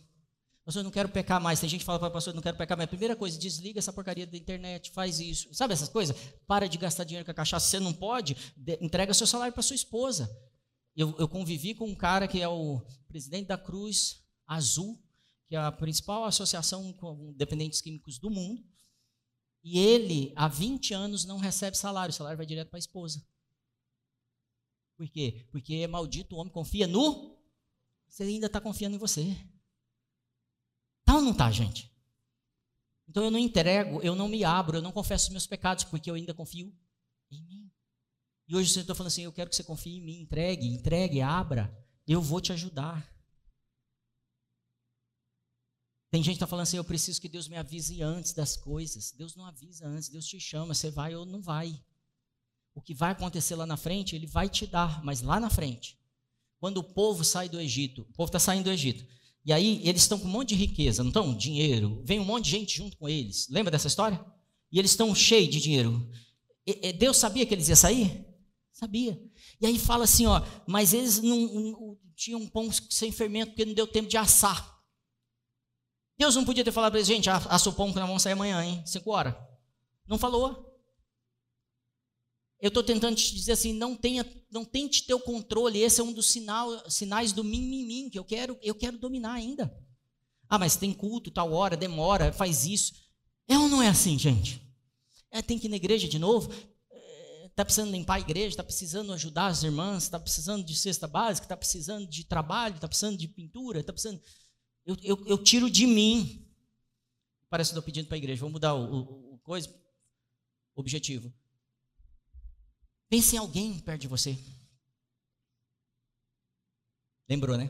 Pastor, 0.64 0.80
eu 0.80 0.84
não 0.84 0.90
quero 0.90 1.10
pecar 1.10 1.40
mais. 1.40 1.60
Tem 1.60 1.68
gente 1.68 1.80
que 1.80 1.84
fala 1.84 1.98
para 1.98 2.10
pastor, 2.10 2.32
não 2.32 2.40
quero 2.40 2.56
pecar 2.56 2.76
mais. 2.76 2.88
Primeira 2.88 3.14
coisa, 3.14 3.38
desliga 3.38 3.78
essa 3.78 3.92
porcaria 3.92 4.26
da 4.26 4.36
internet, 4.36 4.90
faz 4.92 5.20
isso. 5.20 5.52
Sabe 5.52 5.74
essas 5.74 5.90
coisas? 5.90 6.16
Para 6.46 6.66
de 6.66 6.78
gastar 6.78 7.04
dinheiro 7.04 7.24
com 7.24 7.30
a 7.30 7.34
cachaça. 7.34 7.68
Você 7.68 7.78
não 7.78 7.92
pode, 7.92 8.34
entrega 8.80 9.12
seu 9.12 9.26
salário 9.26 9.52
para 9.52 9.62
sua 9.62 9.76
esposa. 9.76 10.30
Eu, 10.96 11.14
eu 11.18 11.28
convivi 11.28 11.74
com 11.74 11.86
um 11.86 11.94
cara 11.94 12.26
que 12.26 12.40
é 12.40 12.48
o 12.48 12.80
presidente 13.08 13.48
da 13.48 13.58
Cruz 13.58 14.24
Azul, 14.46 14.98
que 15.48 15.54
é 15.54 15.58
a 15.58 15.70
principal 15.70 16.24
associação 16.24 16.94
com 16.94 17.34
dependentes 17.36 17.82
químicos 17.82 18.18
do 18.18 18.30
mundo. 18.30 18.64
E 19.62 19.78
ele, 19.78 20.32
há 20.34 20.48
20 20.48 20.94
anos, 20.94 21.26
não 21.26 21.36
recebe 21.36 21.76
salário. 21.76 22.10
O 22.10 22.14
salário 22.14 22.38
vai 22.38 22.46
direto 22.46 22.70
para 22.70 22.78
a 22.78 22.80
esposa. 22.80 23.22
Por 24.96 25.08
quê? 25.08 25.46
Porque 25.50 25.74
é 25.74 25.86
maldito 25.86 26.36
o 26.36 26.38
homem 26.38 26.52
confia 26.52 26.86
no. 26.86 27.36
Você 28.08 28.22
ainda 28.22 28.46
está 28.46 28.60
confiando 28.60 28.96
em 28.96 28.98
você. 28.98 29.36
Não 31.24 31.32
tá, 31.32 31.50
gente? 31.50 31.90
Então 33.08 33.24
eu 33.24 33.30
não 33.30 33.38
entrego, 33.38 34.02
eu 34.02 34.14
não 34.14 34.28
me 34.28 34.44
abro, 34.44 34.76
eu 34.76 34.82
não 34.82 34.92
confesso 34.92 35.32
meus 35.32 35.46
pecados, 35.46 35.84
porque 35.84 36.10
eu 36.10 36.14
ainda 36.14 36.34
confio 36.34 36.70
em 37.30 37.42
mim. 37.42 37.70
E 38.46 38.54
hoje 38.54 38.70
você 38.70 38.80
está 38.80 38.94
falando 38.94 39.08
assim: 39.08 39.22
eu 39.22 39.32
quero 39.32 39.48
que 39.48 39.56
você 39.56 39.64
confie 39.64 39.96
em 39.96 40.02
mim, 40.02 40.20
entregue, 40.20 40.66
entregue, 40.66 41.22
abra, 41.22 41.74
eu 42.06 42.20
vou 42.20 42.40
te 42.40 42.52
ajudar. 42.52 43.10
Tem 46.10 46.22
gente 46.22 46.34
que 46.34 46.36
está 46.36 46.46
falando 46.46 46.64
assim: 46.64 46.76
eu 46.76 46.84
preciso 46.84 47.20
que 47.20 47.28
Deus 47.28 47.48
me 47.48 47.56
avise 47.56 48.02
antes 48.02 48.32
das 48.32 48.56
coisas. 48.56 49.12
Deus 49.12 49.34
não 49.34 49.46
avisa 49.46 49.86
antes, 49.86 50.10
Deus 50.10 50.26
te 50.26 50.38
chama, 50.38 50.74
você 50.74 50.90
vai 50.90 51.14
ou 51.14 51.24
não 51.24 51.40
vai. 51.40 51.82
O 52.74 52.82
que 52.82 52.92
vai 52.92 53.12
acontecer 53.12 53.54
lá 53.54 53.66
na 53.66 53.76
frente, 53.76 54.14
Ele 54.14 54.26
vai 54.26 54.48
te 54.48 54.66
dar, 54.66 55.02
mas 55.02 55.22
lá 55.22 55.40
na 55.40 55.48
frente, 55.48 55.98
quando 56.58 56.78
o 56.78 56.84
povo 56.84 57.24
sai 57.24 57.48
do 57.48 57.60
Egito, 57.60 58.02
o 58.02 58.12
povo 58.12 58.28
está 58.28 58.38
saindo 58.38 58.64
do 58.64 58.70
Egito, 58.70 59.06
e 59.44 59.52
aí 59.52 59.80
eles 59.84 60.02
estão 60.02 60.18
com 60.18 60.26
um 60.26 60.30
monte 60.30 60.50
de 60.50 60.54
riqueza, 60.54 61.02
não 61.02 61.10
estão? 61.10 61.36
Dinheiro. 61.36 62.02
Vem 62.04 62.18
um 62.18 62.24
monte 62.24 62.46
de 62.46 62.50
gente 62.50 62.76
junto 62.76 62.96
com 62.96 63.08
eles. 63.08 63.46
Lembra 63.50 63.70
dessa 63.70 63.88
história? 63.88 64.24
E 64.72 64.78
eles 64.78 64.92
estão 64.92 65.14
cheios 65.14 65.50
de 65.50 65.60
dinheiro. 65.60 66.10
E, 66.66 66.92
Deus 66.92 67.18
sabia 67.18 67.44
que 67.44 67.52
eles 67.52 67.68
iam 67.68 67.76
sair? 67.76 68.24
Sabia. 68.72 69.20
E 69.60 69.66
aí 69.66 69.78
fala 69.78 70.04
assim, 70.04 70.26
ó, 70.26 70.42
mas 70.66 70.94
eles 70.94 71.20
não, 71.20 71.36
não 71.36 71.98
tinham 72.16 72.46
pão 72.48 72.70
sem 72.90 73.12
fermento 73.12 73.50
porque 73.50 73.64
não 73.66 73.74
deu 73.74 73.86
tempo 73.86 74.08
de 74.08 74.16
assar. 74.16 74.74
Deus 76.16 76.34
não 76.34 76.44
podia 76.44 76.64
ter 76.64 76.72
falado 76.72 76.92
para 76.92 77.00
eles, 77.00 77.08
gente, 77.08 77.28
assa 77.28 77.68
o 77.68 77.72
pão 77.72 77.92
que 77.92 77.98
nós 77.98 78.06
vamos 78.06 78.22
sair 78.22 78.32
amanhã, 78.32 78.64
hein? 78.64 78.82
Cinco 78.86 79.10
horas. 79.10 79.34
Não 80.06 80.18
falou. 80.18 80.73
Eu 82.60 82.68
estou 82.68 82.82
tentando 82.82 83.16
te 83.16 83.34
dizer 83.34 83.52
assim, 83.52 83.72
não 83.72 83.94
tenha, 83.94 84.24
não 84.50 84.64
tente 84.64 85.04
ter 85.04 85.14
o 85.14 85.20
controle. 85.20 85.80
Esse 85.80 86.00
é 86.00 86.04
um 86.04 86.12
dos 86.12 86.26
sinal, 86.26 86.88
sinais 86.90 87.32
do 87.32 87.44
mim, 87.44 87.60
mim, 87.60 87.84
mim, 87.84 88.10
que 88.10 88.18
eu 88.18 88.24
quero, 88.24 88.58
eu 88.62 88.74
quero 88.74 88.96
dominar 88.96 89.32
ainda. 89.32 89.74
Ah, 90.48 90.58
mas 90.58 90.76
tem 90.76 90.92
culto, 90.92 91.30
tal 91.30 91.52
hora, 91.52 91.76
demora, 91.76 92.32
faz 92.32 92.64
isso. 92.64 92.94
É 93.48 93.58
ou 93.58 93.68
não 93.68 93.82
é 93.82 93.88
assim, 93.88 94.18
gente? 94.18 94.62
É, 95.30 95.42
tem 95.42 95.58
que 95.58 95.66
ir 95.66 95.70
na 95.70 95.76
igreja 95.76 96.08
de 96.08 96.18
novo. 96.18 96.50
Está 97.44 97.62
é, 97.62 97.64
precisando 97.64 97.90
limpar 97.90 98.14
a 98.14 98.20
igreja, 98.20 98.48
está 98.48 98.64
precisando 98.64 99.12
ajudar 99.12 99.48
as 99.48 99.62
irmãs, 99.62 100.04
está 100.04 100.18
precisando 100.18 100.64
de 100.64 100.74
cesta 100.74 101.06
básica, 101.06 101.44
está 101.44 101.56
precisando 101.56 102.06
de 102.06 102.24
trabalho, 102.24 102.76
está 102.76 102.88
precisando 102.88 103.18
de 103.18 103.28
pintura, 103.28 103.80
está 103.80 103.92
precisando. 103.92 104.22
Eu, 104.86 104.96
eu, 105.02 105.26
eu, 105.26 105.38
tiro 105.38 105.68
de 105.68 105.86
mim. 105.86 106.46
Parece 107.50 107.70
que 107.70 107.72
estou 107.72 107.82
pedindo 107.82 108.06
para 108.06 108.16
a 108.16 108.18
igreja, 108.18 108.40
vamos 108.40 108.54
mudar 108.54 108.74
o, 108.74 108.94
o, 108.94 109.34
o 109.34 109.38
coisa, 109.38 109.74
objetivo. 110.74 111.32
Pense 113.08 113.36
em 113.36 113.38
alguém 113.38 113.78
perto 113.80 114.02
de 114.02 114.08
você. 114.08 114.38
Lembrou, 117.28 117.56
né? 117.56 117.66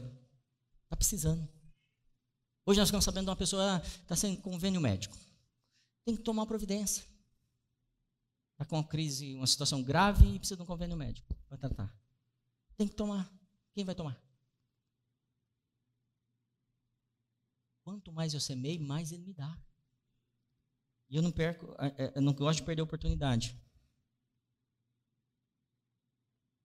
Está 0.85 0.97
precisando. 0.97 1.49
Hoje 2.67 2.81
nós 2.81 2.89
ficamos 2.89 3.05
sabendo 3.05 3.25
de 3.25 3.31
uma 3.31 3.37
pessoa 3.37 3.79
está 3.85 4.17
sem 4.17 4.35
convênio 4.37 4.81
médico. 4.81 5.17
Tem 6.05 6.17
que 6.17 6.23
tomar 6.23 6.47
providência. 6.47 7.05
Está 8.53 8.65
com 8.65 8.77
uma 8.77 8.87
crise, 8.87 9.35
uma 9.35 9.47
situação 9.47 9.83
grave 9.83 10.27
e 10.27 10.39
precisa 10.39 10.57
de 10.57 10.63
um 10.63 10.67
convênio 10.67 10.97
médico 10.97 11.35
para 11.49 11.59
tratar. 11.59 11.95
Tem 12.77 12.89
que 12.89 12.95
tomar. 12.95 13.31
Quem 13.75 13.85
vai 13.85 13.95
tomar? 13.95 14.21
Quanto 17.83 18.13
mais 18.13 18.33
eu 18.33 18.41
semei, 18.41 18.79
mais 18.79 19.13
ele 19.13 19.25
me 19.25 19.35
dá. 19.35 19.59
E 21.11 21.17
eu 21.17 21.23
não 21.23 21.31
perco, 21.31 21.67
eu 22.15 22.23
não 22.23 22.33
gosto 22.33 22.61
de 22.61 22.65
perder 22.65 22.81
a 22.81 22.85
oportunidade. 22.85 23.61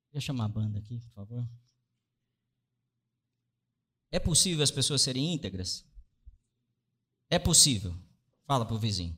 Queria 0.10 0.22
chamar 0.22 0.46
a 0.46 0.50
banda 0.50 0.80
aqui, 0.80 1.00
por 1.00 1.12
favor. 1.12 1.48
É 4.12 4.20
possível 4.20 4.64
as 4.64 4.72
pessoas 4.72 5.02
serem 5.02 5.34
íntegras? 5.34 5.86
É 7.30 7.38
possível. 7.38 7.96
Fala 8.46 8.66
para 8.66 8.76
o 8.76 8.80
vizinho. 8.80 9.16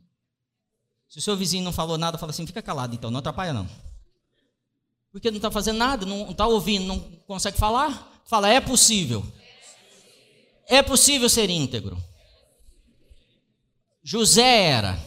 Se 1.08 1.20
o 1.20 1.22
seu 1.22 1.36
vizinho 1.38 1.64
não 1.64 1.72
falou 1.72 1.98
nada, 1.98 2.18
fala 2.18 2.32
assim: 2.32 2.46
fica 2.46 2.62
calado 2.62 2.94
então, 2.94 3.10
não 3.10 3.20
atrapalha 3.20 3.54
não. 3.54 3.70
Porque 5.12 5.30
não 5.30 5.38
está 5.38 5.50
fazendo 5.50 5.78
nada, 5.78 6.06
não 6.06 6.32
está 6.32 6.46
ouvindo, 6.48 6.86
não 6.86 7.00
consegue 7.28 7.58
falar? 7.58 8.22
Fala, 8.26 8.50
é 8.50 8.60
possível. 8.60 9.26
É 10.68 10.82
possível 10.82 11.30
ser 11.30 11.50
íntegro. 11.50 12.02
José 14.04 14.64
era. 14.64 14.98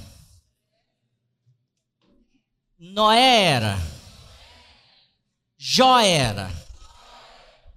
Noé 2.79 3.45
era. 3.45 3.94
Jó 5.67 5.99
era. 5.99 6.53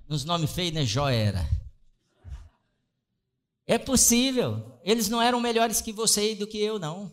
Nos 0.09 0.25
nomes 0.25 0.51
feios, 0.51 0.73
né? 0.73 0.85
Jó 0.85 1.07
era. 1.07 1.49
É 3.65 3.77
possível. 3.77 4.77
Eles 4.83 5.07
não 5.07 5.21
eram 5.21 5.39
melhores 5.39 5.79
que 5.79 5.93
você 5.93 6.33
e 6.33 6.35
do 6.35 6.45
que 6.45 6.57
eu, 6.57 6.77
não. 6.77 7.09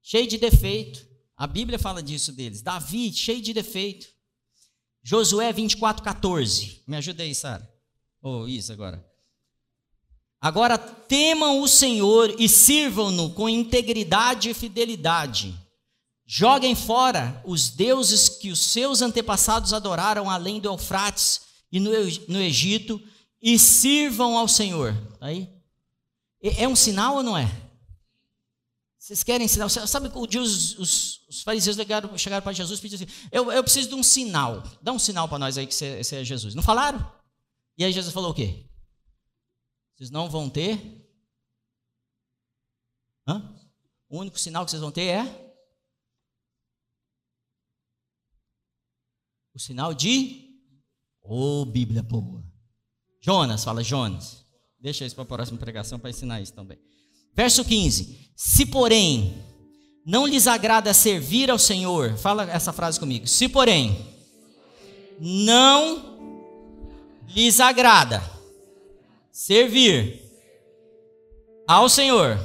Cheio 0.00 0.28
de 0.28 0.38
defeito. 0.38 1.04
A 1.36 1.44
Bíblia 1.44 1.76
fala 1.76 2.00
disso 2.00 2.30
deles. 2.30 2.62
Davi, 2.62 3.12
cheio 3.12 3.42
de 3.42 3.52
defeito. 3.52 4.06
Josué 5.02 5.52
24, 5.52 6.04
14. 6.04 6.84
Me 6.86 6.96
ajuda 6.96 7.24
aí, 7.24 7.34
Sara. 7.34 7.68
Oh, 8.22 8.46
isso 8.46 8.72
agora. 8.72 9.04
Agora 10.40 10.78
temam 10.78 11.60
o 11.60 11.66
Senhor 11.66 12.32
e 12.38 12.48
sirvam-no 12.48 13.30
com 13.30 13.48
integridade 13.48 14.50
e 14.50 14.54
fidelidade 14.54 15.65
Joguem 16.26 16.74
fora 16.74 17.40
os 17.44 17.70
deuses 17.70 18.28
que 18.28 18.50
os 18.50 18.58
seus 18.58 19.00
antepassados 19.00 19.72
adoraram 19.72 20.28
além 20.28 20.60
do 20.60 20.68
Eufrates 20.68 21.42
e 21.70 21.78
no, 21.78 21.90
no 22.28 22.40
Egito 22.40 23.00
e 23.40 23.56
sirvam 23.56 24.36
ao 24.36 24.48
Senhor. 24.48 24.92
Tá 25.20 25.26
aí? 25.26 25.48
É 26.42 26.66
um 26.66 26.74
sinal 26.74 27.16
ou 27.16 27.22
não 27.22 27.38
é? 27.38 27.48
Vocês 28.98 29.22
querem 29.22 29.46
sinal? 29.46 29.68
Sabe 29.68 30.10
o 30.12 30.26
dia 30.26 30.42
os, 30.42 30.76
os, 30.80 31.20
os 31.28 31.42
fariseus 31.42 31.76
chegaram, 31.76 32.18
chegaram 32.18 32.42
para 32.42 32.52
Jesus 32.52 32.80
e 32.80 32.82
pediram 32.82 33.04
assim: 33.04 33.28
eu, 33.30 33.52
eu 33.52 33.62
preciso 33.62 33.88
de 33.88 33.94
um 33.94 34.02
sinal. 34.02 34.64
Dá 34.82 34.90
um 34.90 34.98
sinal 34.98 35.28
para 35.28 35.38
nós 35.38 35.56
aí 35.56 35.64
que 35.64 35.74
você 35.74 36.16
é 36.16 36.24
Jesus. 36.24 36.56
Não 36.56 36.62
falaram? 36.62 37.08
E 37.78 37.84
aí 37.84 37.92
Jesus 37.92 38.12
falou 38.12 38.32
o 38.32 38.34
quê? 38.34 38.68
Vocês 39.94 40.10
não 40.10 40.28
vão 40.28 40.50
ter. 40.50 41.08
Hã? 43.28 43.54
O 44.08 44.18
único 44.18 44.40
sinal 44.40 44.64
que 44.64 44.72
vocês 44.72 44.82
vão 44.82 44.90
ter 44.90 45.04
é 45.04 45.45
O 49.56 49.58
sinal 49.58 49.94
de. 49.94 50.50
Ô, 51.22 51.62
oh, 51.62 51.64
Bíblia 51.64 52.02
boa. 52.02 52.44
Jonas, 53.22 53.64
fala 53.64 53.82
Jonas. 53.82 54.44
Deixa 54.78 55.06
isso 55.06 55.14
para 55.14 55.22
a 55.24 55.26
próxima 55.26 55.58
pregação 55.58 55.98
para 55.98 56.10
ensinar 56.10 56.42
isso 56.42 56.52
também. 56.52 56.76
Verso 57.34 57.64
15: 57.64 58.32
Se 58.36 58.66
porém 58.66 59.34
não 60.04 60.26
lhes 60.26 60.46
agrada 60.46 60.92
servir 60.92 61.50
ao 61.50 61.58
Senhor, 61.58 62.18
fala 62.18 62.44
essa 62.50 62.70
frase 62.70 63.00
comigo. 63.00 63.26
Se 63.26 63.48
porém 63.48 63.96
não 65.18 66.18
lhes 67.34 67.58
agrada 67.58 68.22
servir 69.32 70.22
ao 71.66 71.88
Senhor, 71.88 72.38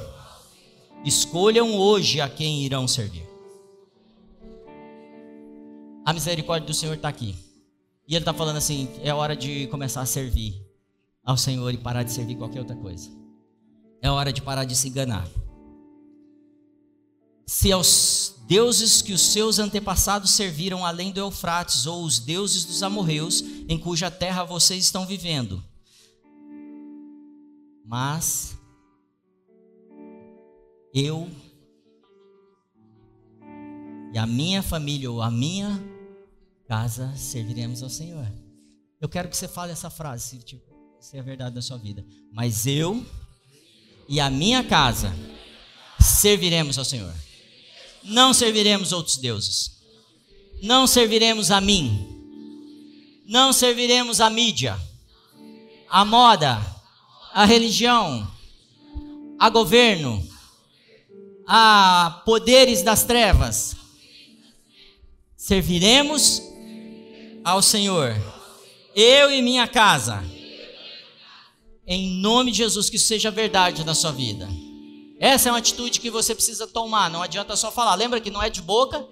Escolham 1.04 1.76
hoje 1.76 2.20
a 2.20 2.28
quem 2.28 2.62
irão 2.62 2.86
servir. 2.86 3.31
A 6.04 6.12
misericórdia 6.12 6.66
do 6.66 6.74
Senhor 6.74 6.94
está 6.94 7.08
aqui. 7.08 7.36
E 8.06 8.14
Ele 8.14 8.22
está 8.22 8.34
falando 8.34 8.56
assim: 8.56 8.88
é 9.02 9.14
hora 9.14 9.36
de 9.36 9.66
começar 9.68 10.00
a 10.00 10.06
servir 10.06 10.60
ao 11.24 11.36
Senhor 11.36 11.72
e 11.72 11.78
parar 11.78 12.02
de 12.02 12.12
servir 12.12 12.36
qualquer 12.36 12.60
outra 12.60 12.76
coisa. 12.76 13.10
É 14.00 14.10
hora 14.10 14.32
de 14.32 14.42
parar 14.42 14.64
de 14.64 14.74
se 14.74 14.88
enganar. 14.88 15.28
Se 17.46 17.70
aos 17.70 18.42
deuses 18.46 19.02
que 19.02 19.12
os 19.12 19.20
seus 19.20 19.58
antepassados 19.58 20.30
serviram 20.32 20.84
além 20.84 21.12
do 21.12 21.20
Eufrates, 21.20 21.86
ou 21.86 22.04
os 22.04 22.18
deuses 22.18 22.64
dos 22.64 22.82
amorreus, 22.82 23.42
em 23.68 23.78
cuja 23.78 24.10
terra 24.10 24.42
vocês 24.42 24.84
estão 24.84 25.06
vivendo. 25.06 25.62
Mas 27.84 28.56
eu 30.94 31.30
e 34.12 34.18
a 34.18 34.26
minha 34.26 34.62
família 34.62 35.10
ou 35.10 35.22
a 35.22 35.30
minha 35.30 35.91
casa 36.72 37.12
serviremos 37.18 37.82
ao 37.82 37.90
Senhor. 37.90 38.26
Eu 38.98 39.06
quero 39.06 39.28
que 39.28 39.36
você 39.36 39.46
fale 39.46 39.72
essa 39.72 39.90
frase, 39.90 40.30
se, 40.30 40.38
tipo, 40.38 40.64
se 40.98 41.18
é 41.18 41.22
verdade 41.22 41.54
da 41.54 41.60
sua 41.60 41.76
vida. 41.76 42.02
Mas 42.32 42.66
eu 42.66 43.04
e 44.08 44.18
a 44.18 44.30
minha 44.30 44.64
casa 44.64 45.14
serviremos 46.00 46.78
ao 46.78 46.84
Senhor. 46.86 47.12
Não 48.02 48.32
serviremos 48.32 48.90
outros 48.90 49.18
deuses. 49.18 49.82
Não 50.62 50.86
serviremos 50.86 51.50
a 51.50 51.60
mim. 51.60 52.08
Não 53.26 53.52
serviremos 53.52 54.18
a 54.18 54.30
mídia, 54.30 54.80
a 55.90 56.06
moda, 56.06 56.58
a 57.34 57.44
religião, 57.44 58.26
a 59.38 59.50
governo, 59.50 60.26
a 61.46 62.22
poderes 62.24 62.82
das 62.82 63.04
trevas. 63.04 63.76
Serviremos 65.36 66.51
ao 67.44 67.62
Senhor. 67.62 68.14
Eu 68.94 69.30
e 69.30 69.42
minha 69.42 69.66
casa. 69.66 70.22
Em 71.86 72.20
nome 72.20 72.52
de 72.52 72.58
Jesus, 72.58 72.88
que 72.88 72.96
isso 72.96 73.08
seja 73.08 73.30
verdade 73.30 73.84
na 73.84 73.94
sua 73.94 74.12
vida. 74.12 74.48
Essa 75.18 75.48
é 75.48 75.52
uma 75.52 75.58
atitude 75.58 76.00
que 76.00 76.10
você 76.10 76.34
precisa 76.34 76.66
tomar. 76.66 77.10
Não 77.10 77.22
adianta 77.22 77.56
só 77.56 77.70
falar. 77.70 77.94
Lembra 77.94 78.20
que 78.20 78.30
não 78.30 78.42
é 78.42 78.48
de 78.48 78.62
boca? 78.62 79.06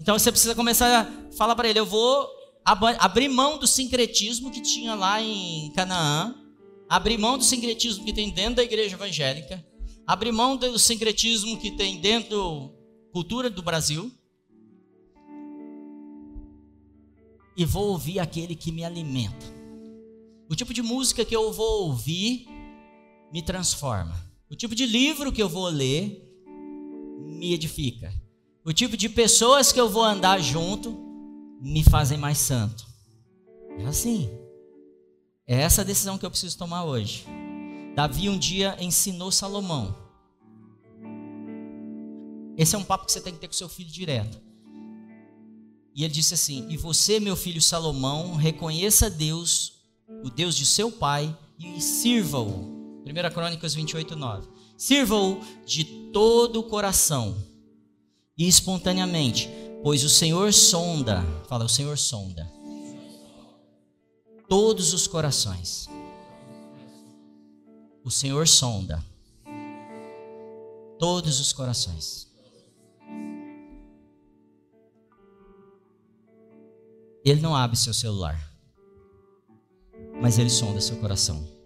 Então 0.00 0.18
você 0.18 0.30
precisa 0.30 0.54
começar 0.54 1.02
a 1.02 1.36
falar 1.36 1.56
para 1.56 1.68
ele: 1.68 1.78
eu 1.78 1.86
vou 1.86 2.28
abrir 2.64 3.28
mão 3.28 3.58
do 3.58 3.66
sincretismo 3.66 4.50
que 4.50 4.60
tinha 4.60 4.94
lá 4.94 5.20
em 5.20 5.72
Canaã, 5.74 6.34
abrir 6.88 7.18
mão 7.18 7.38
do 7.38 7.44
sincretismo 7.44 8.04
que 8.04 8.12
tem 8.12 8.30
dentro 8.30 8.56
da 8.56 8.62
igreja 8.62 8.94
evangélica, 8.94 9.64
abrir 10.06 10.32
mão 10.32 10.56
do 10.56 10.78
sincretismo 10.78 11.58
que 11.58 11.70
tem 11.70 11.98
dentro 12.00 12.30
da 12.30 13.12
cultura 13.12 13.50
do 13.50 13.62
Brasil. 13.62 14.12
E 17.58 17.64
vou 17.64 17.88
ouvir 17.88 18.20
aquele 18.20 18.54
que 18.54 18.70
me 18.70 18.84
alimenta. 18.84 19.44
O 20.48 20.54
tipo 20.54 20.72
de 20.72 20.80
música 20.80 21.24
que 21.24 21.34
eu 21.34 21.52
vou 21.52 21.88
ouvir 21.88 22.46
me 23.32 23.42
transforma. 23.42 24.14
O 24.48 24.54
tipo 24.54 24.76
de 24.76 24.86
livro 24.86 25.32
que 25.32 25.42
eu 25.42 25.48
vou 25.48 25.66
ler 25.68 26.24
me 27.18 27.52
edifica. 27.52 28.14
O 28.64 28.72
tipo 28.72 28.96
de 28.96 29.08
pessoas 29.08 29.72
que 29.72 29.80
eu 29.80 29.88
vou 29.88 30.04
andar 30.04 30.40
junto 30.40 30.96
me 31.60 31.82
fazem 31.82 32.16
mais 32.16 32.38
santo. 32.38 32.86
É 33.76 33.86
assim. 33.86 34.30
É 35.44 35.60
essa 35.60 35.82
a 35.82 35.84
decisão 35.84 36.16
que 36.16 36.24
eu 36.24 36.30
preciso 36.30 36.56
tomar 36.56 36.84
hoje. 36.84 37.26
Davi 37.96 38.28
um 38.28 38.38
dia 38.38 38.76
ensinou 38.80 39.32
Salomão. 39.32 39.96
Esse 42.56 42.76
é 42.76 42.78
um 42.78 42.84
papo 42.84 43.06
que 43.06 43.12
você 43.12 43.20
tem 43.20 43.32
que 43.32 43.40
ter 43.40 43.48
com 43.48 43.54
seu 43.54 43.68
filho 43.68 43.90
direto. 43.90 44.47
E 45.94 46.04
ele 46.04 46.12
disse 46.12 46.34
assim: 46.34 46.66
E 46.68 46.76
você, 46.76 47.18
meu 47.18 47.36
filho 47.36 47.60
Salomão, 47.60 48.34
reconheça 48.36 49.10
Deus, 49.10 49.72
o 50.24 50.30
Deus 50.30 50.56
de 50.56 50.64
seu 50.64 50.90
pai, 50.90 51.36
e 51.58 51.80
sirva-o 51.80 52.78
1 53.04 53.34
Crônicas 53.34 53.74
28, 53.74 54.14
9. 54.14 54.48
Sirva-o 54.76 55.40
de 55.66 55.84
todo 56.12 56.60
o 56.60 56.64
coração 56.64 57.36
e 58.36 58.46
espontaneamente, 58.46 59.48
pois 59.82 60.04
o 60.04 60.08
Senhor 60.08 60.52
sonda, 60.52 61.24
fala, 61.48 61.64
o 61.64 61.68
Senhor 61.68 61.98
sonda 61.98 62.48
todos 64.48 64.94
os 64.94 65.06
corações. 65.06 65.88
O 68.02 68.10
Senhor 68.10 68.48
sonda 68.48 69.04
todos 70.98 71.38
os 71.40 71.52
corações. 71.52 72.27
Ele 77.24 77.40
não 77.40 77.54
abre 77.54 77.76
seu 77.76 77.92
celular, 77.92 78.38
mas 80.20 80.38
ele 80.38 80.50
sonda 80.50 80.80
seu 80.80 80.96
coração. 80.96 81.58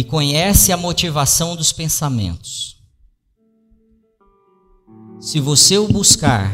e 0.00 0.04
conhece 0.04 0.72
a 0.72 0.78
motivação 0.78 1.54
dos 1.54 1.74
pensamentos. 1.74 2.82
Se 5.18 5.38
você 5.38 5.76
o 5.76 5.86
buscar, 5.86 6.50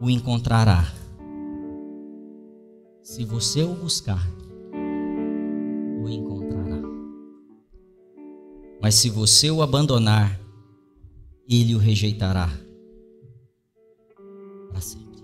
o 0.00 0.10
encontrará. 0.10 0.92
Se 3.04 3.24
você 3.24 3.62
o 3.62 3.72
buscar, 3.72 4.26
o 6.02 6.08
encontrará. 6.08 6.82
Mas 8.82 8.96
se 8.96 9.08
você 9.08 9.48
o 9.48 9.62
abandonar, 9.62 10.40
ele 11.48 11.76
o 11.76 11.78
rejeitará 11.78 12.50
para 14.68 14.80
sempre. 14.80 15.18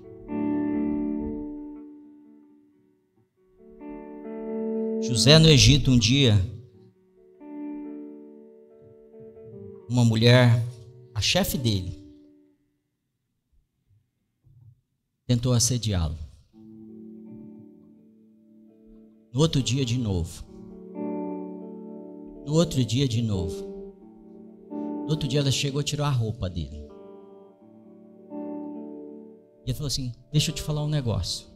José 5.03 5.38
no 5.38 5.49
Egito 5.49 5.90
um 5.90 5.99
dia 5.99 6.34
uma 9.88 10.05
mulher, 10.05 10.61
a 11.14 11.20
chefe 11.20 11.57
dele, 11.57 12.03
tentou 15.26 15.53
assediá-lo. 15.53 16.18
No 19.32 19.40
outro 19.40 19.62
dia, 19.62 19.84
de 19.84 19.99
novo. 19.99 20.45
No 22.47 22.55
outro 22.55 22.84
dia, 22.84 23.09
de 23.09 23.20
novo. 23.22 23.72
No 25.05 25.11
outro 25.11 25.28
dia, 25.28 25.40
ela 25.40 25.51
chegou 25.51 25.80
e 25.80 25.84
tirou 25.84 26.07
a 26.07 26.11
roupa 26.11 26.49
dele. 26.49 26.84
E 29.65 29.71
ele 29.71 29.75
falou 29.75 29.89
assim: 29.89 30.12
Deixa 30.31 30.51
eu 30.51 30.55
te 30.55 30.62
falar 30.62 30.85
um 30.85 30.89
negócio. 30.89 31.47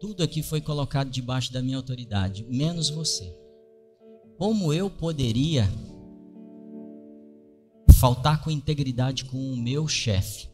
Tudo 0.00 0.22
aqui 0.22 0.42
foi 0.42 0.60
colocado 0.60 1.10
debaixo 1.10 1.52
da 1.52 1.62
minha 1.62 1.76
autoridade, 1.76 2.44
menos 2.44 2.90
você. 2.90 3.34
Como 4.36 4.72
eu 4.72 4.90
poderia 4.90 5.68
faltar 7.98 8.42
com 8.42 8.50
integridade 8.50 9.24
com 9.24 9.38
o 9.38 9.56
meu 9.56 9.88
chefe 9.88 10.50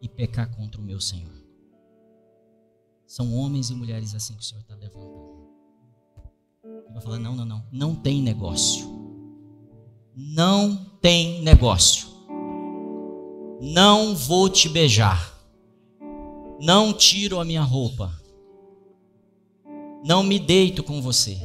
e 0.00 0.08
pecar 0.08 0.54
contra 0.54 0.80
o 0.80 0.84
meu 0.84 1.00
Senhor. 1.00 1.34
São 3.06 3.34
homens 3.34 3.70
e 3.70 3.74
mulheres 3.74 4.14
assim 4.14 4.34
que 4.34 4.40
o 4.40 4.44
Senhor 4.44 4.60
está 4.60 4.74
levantando. 4.74 5.48
Ele 6.64 6.92
vai 6.92 7.02
falar: 7.02 7.18
não, 7.18 7.34
não, 7.34 7.44
não, 7.44 7.66
não 7.72 7.94
tem 7.94 8.22
negócio. 8.22 8.86
Não 10.14 10.76
tem 11.00 11.42
negócio. 11.42 12.08
Não 13.60 14.14
vou 14.14 14.48
te 14.48 14.68
beijar. 14.68 15.34
Não 16.60 16.92
tiro 16.92 17.40
a 17.40 17.44
minha 17.44 17.62
roupa. 17.62 18.12
Não 20.04 20.22
me 20.22 20.38
deito 20.38 20.82
com 20.82 21.00
você. 21.00 21.38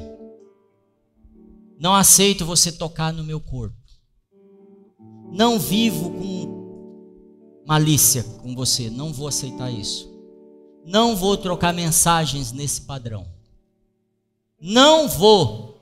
Não 1.80 1.96
aceito 1.96 2.46
você 2.46 2.72
tocar 2.72 3.14
no 3.14 3.24
meu 3.24 3.40
corpo. 3.40 3.76
Não 5.32 5.58
vivo 5.58 6.12
com 6.12 6.62
malícia 7.66 8.24
com 8.24 8.54
você, 8.54 8.90
não 8.90 9.14
vou 9.14 9.28
aceitar 9.28 9.72
isso. 9.72 10.12
Não 10.86 11.16
vou 11.16 11.38
trocar 11.38 11.74
mensagens 11.74 12.52
nesse 12.52 12.82
padrão. 12.82 13.26
Não 14.60 15.08
vou. 15.08 15.80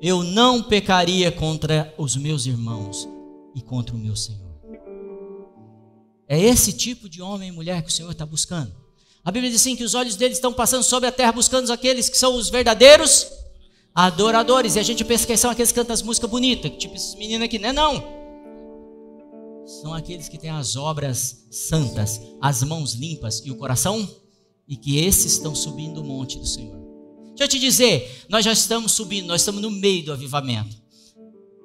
Eu 0.00 0.22
não 0.22 0.62
pecaria 0.62 1.32
contra 1.32 1.94
os 1.96 2.14
meus 2.14 2.44
irmãos 2.44 3.08
e 3.54 3.62
contra 3.62 3.94
o 3.94 3.98
meu 3.98 4.16
Senhor. 4.16 4.54
É 6.28 6.40
esse 6.40 6.72
tipo 6.72 7.08
de 7.08 7.20
homem 7.20 7.48
e 7.48 7.52
mulher 7.52 7.82
que 7.82 7.88
o 7.88 7.92
Senhor 7.92 8.10
está 8.10 8.24
buscando. 8.24 8.74
A 9.24 9.30
Bíblia 9.30 9.50
diz 9.50 9.60
assim 9.60 9.76
que 9.76 9.84
os 9.84 9.94
olhos 9.94 10.16
deles 10.16 10.36
estão 10.36 10.52
passando 10.52 10.82
sobre 10.82 11.08
a 11.08 11.12
terra 11.12 11.32
buscando 11.32 11.72
aqueles 11.72 12.08
que 12.08 12.18
são 12.18 12.34
os 12.36 12.50
verdadeiros 12.50 13.26
adoradores. 13.94 14.76
E 14.76 14.78
a 14.78 14.82
gente 14.82 15.04
pensa 15.04 15.26
que 15.26 15.36
são 15.36 15.50
aqueles 15.50 15.72
que 15.72 15.78
cantam 15.78 15.94
as 15.94 16.02
músicas 16.02 16.28
bonitas, 16.28 16.72
tipo 16.76 16.94
esses 16.94 17.14
meninos 17.14 17.44
aqui, 17.44 17.58
não 17.58 17.68
é 17.68 17.72
não. 17.72 18.24
São 19.66 19.94
aqueles 19.94 20.28
que 20.28 20.36
têm 20.36 20.50
as 20.50 20.76
obras 20.76 21.46
santas, 21.50 22.20
as 22.40 22.62
mãos 22.62 22.92
limpas 22.94 23.40
e 23.44 23.50
o 23.50 23.56
coração, 23.56 24.06
e 24.68 24.76
que 24.76 24.98
esses 24.98 25.32
estão 25.32 25.54
subindo 25.54 26.02
o 26.02 26.04
monte 26.04 26.38
do 26.38 26.46
Senhor. 26.46 26.76
Deixa 27.28 27.44
eu 27.44 27.48
te 27.48 27.58
dizer, 27.58 28.26
nós 28.28 28.44
já 28.44 28.52
estamos 28.52 28.92
subindo, 28.92 29.26
nós 29.26 29.40
estamos 29.40 29.62
no 29.62 29.70
meio 29.70 30.04
do 30.04 30.12
avivamento. 30.12 30.76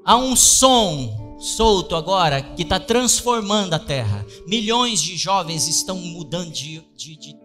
Há 0.06 0.16
um 0.16 0.36
som 0.36 1.29
solto 1.40 1.96
agora 1.96 2.42
que 2.42 2.64
está 2.64 2.80
transformando 2.80 3.74
a 3.74 3.80
terra. 3.80 4.26
Milhões 4.46 5.02
de 5.02 5.16
jovens 5.16 5.68
estão 5.68 5.98
mudando 5.98 6.52
de, 6.52 6.84
de, 6.96 7.16
de, 7.16 7.36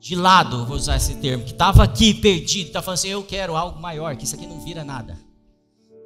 de 0.00 0.16
lado, 0.16 0.66
vou 0.66 0.76
usar 0.76 0.96
esse 0.96 1.14
termo, 1.16 1.44
que 1.44 1.52
estava 1.52 1.84
aqui 1.84 2.14
perdido, 2.14 2.68
está 2.68 2.80
falando 2.80 2.98
assim: 2.98 3.08
eu 3.08 3.22
quero 3.22 3.56
algo 3.56 3.80
maior, 3.80 4.16
que 4.16 4.24
isso 4.24 4.34
aqui 4.34 4.46
não 4.46 4.64
vira 4.64 4.82
nada. 4.82 5.18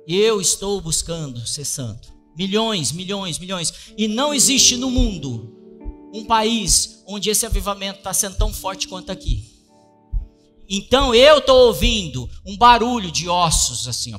Eu 0.07 0.41
estou 0.41 0.81
buscando 0.81 1.47
ser 1.47 1.65
santo. 1.65 2.13
Milhões, 2.37 2.93
milhões, 2.93 3.39
milhões. 3.39 3.73
E 3.97 4.09
não 4.09 4.33
existe 4.33 4.77
no 4.77 4.91
mundo 4.91 5.55
um 6.15 6.25
país 6.25 7.03
onde 7.07 7.29
esse 7.29 7.45
avivamento 7.45 7.99
está 7.99 8.15
sendo 8.15 8.37
tão 8.37 8.53
forte 8.53 8.89
quanto 8.89 9.13
aqui. 9.13 9.59
Então 10.69 11.15
eu 11.15 11.39
estou 11.39 11.67
ouvindo 11.67 12.29
um 12.47 12.57
barulho 12.57 13.11
de 13.11 13.29
ossos 13.29 13.89
assim, 13.89 14.15
ó. 14.15 14.19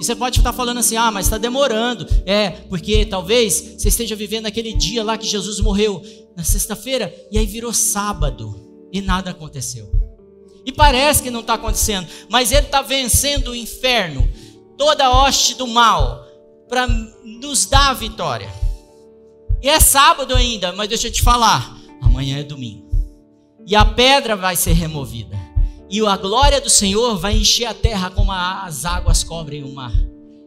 E 0.00 0.04
você 0.04 0.16
pode 0.16 0.38
estar 0.38 0.54
falando 0.54 0.78
assim, 0.78 0.96
ah, 0.96 1.10
mas 1.10 1.26
está 1.26 1.36
demorando. 1.36 2.06
É, 2.24 2.48
porque 2.50 3.04
talvez 3.04 3.74
você 3.76 3.88
esteja 3.88 4.16
vivendo 4.16 4.46
aquele 4.46 4.72
dia 4.72 5.04
lá 5.04 5.18
que 5.18 5.26
Jesus 5.26 5.60
morreu, 5.60 6.02
na 6.34 6.42
sexta-feira, 6.42 7.14
e 7.30 7.36
aí 7.36 7.44
virou 7.44 7.70
sábado 7.74 8.88
e 8.90 9.02
nada 9.02 9.30
aconteceu. 9.30 9.90
E 10.64 10.72
parece 10.72 11.22
que 11.22 11.30
não 11.30 11.40
está 11.40 11.54
acontecendo, 11.54 12.08
mas 12.30 12.50
ele 12.50 12.66
está 12.66 12.80
vencendo 12.80 13.48
o 13.48 13.54
inferno, 13.54 14.26
toda 14.78 15.04
a 15.04 15.24
hoste 15.24 15.54
do 15.54 15.66
mal, 15.66 16.26
para 16.66 16.86
nos 16.86 17.66
dar 17.66 17.90
a 17.90 17.94
vitória. 17.94 18.50
E 19.62 19.68
é 19.68 19.78
sábado 19.80 20.34
ainda, 20.34 20.72
mas 20.72 20.88
deixa 20.88 21.08
eu 21.08 21.12
te 21.12 21.20
falar, 21.20 21.78
amanhã 22.00 22.38
é 22.38 22.42
domingo. 22.42 22.88
E 23.66 23.76
a 23.76 23.84
pedra 23.84 24.34
vai 24.34 24.56
ser 24.56 24.72
removida. 24.72 25.36
E 25.90 26.00
a 26.06 26.16
glória 26.16 26.60
do 26.60 26.70
Senhor 26.70 27.18
vai 27.18 27.36
encher 27.36 27.66
a 27.66 27.74
terra 27.74 28.10
como 28.10 28.30
as 28.30 28.84
águas 28.84 29.24
cobrem 29.24 29.64
o 29.64 29.72
mar. 29.72 29.92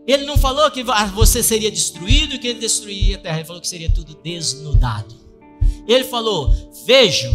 Ele 0.08 0.26
não 0.26 0.38
falou 0.38 0.72
que 0.72 0.84
você 1.14 1.44
seria 1.44 1.70
destruído 1.70 2.36
e 2.36 2.39
que 2.39 2.48
ele 2.48 2.60
destruiria 2.60 3.18
a 3.18 3.20
terra, 3.20 3.38
ele 3.38 3.46
falou 3.46 3.62
que 3.62 3.68
seria 3.68 3.89
tudo 3.89 4.18
desnudado. 4.24 5.16
Ele 5.86 6.06
falou: 6.06 6.50
Vejo 6.86 7.30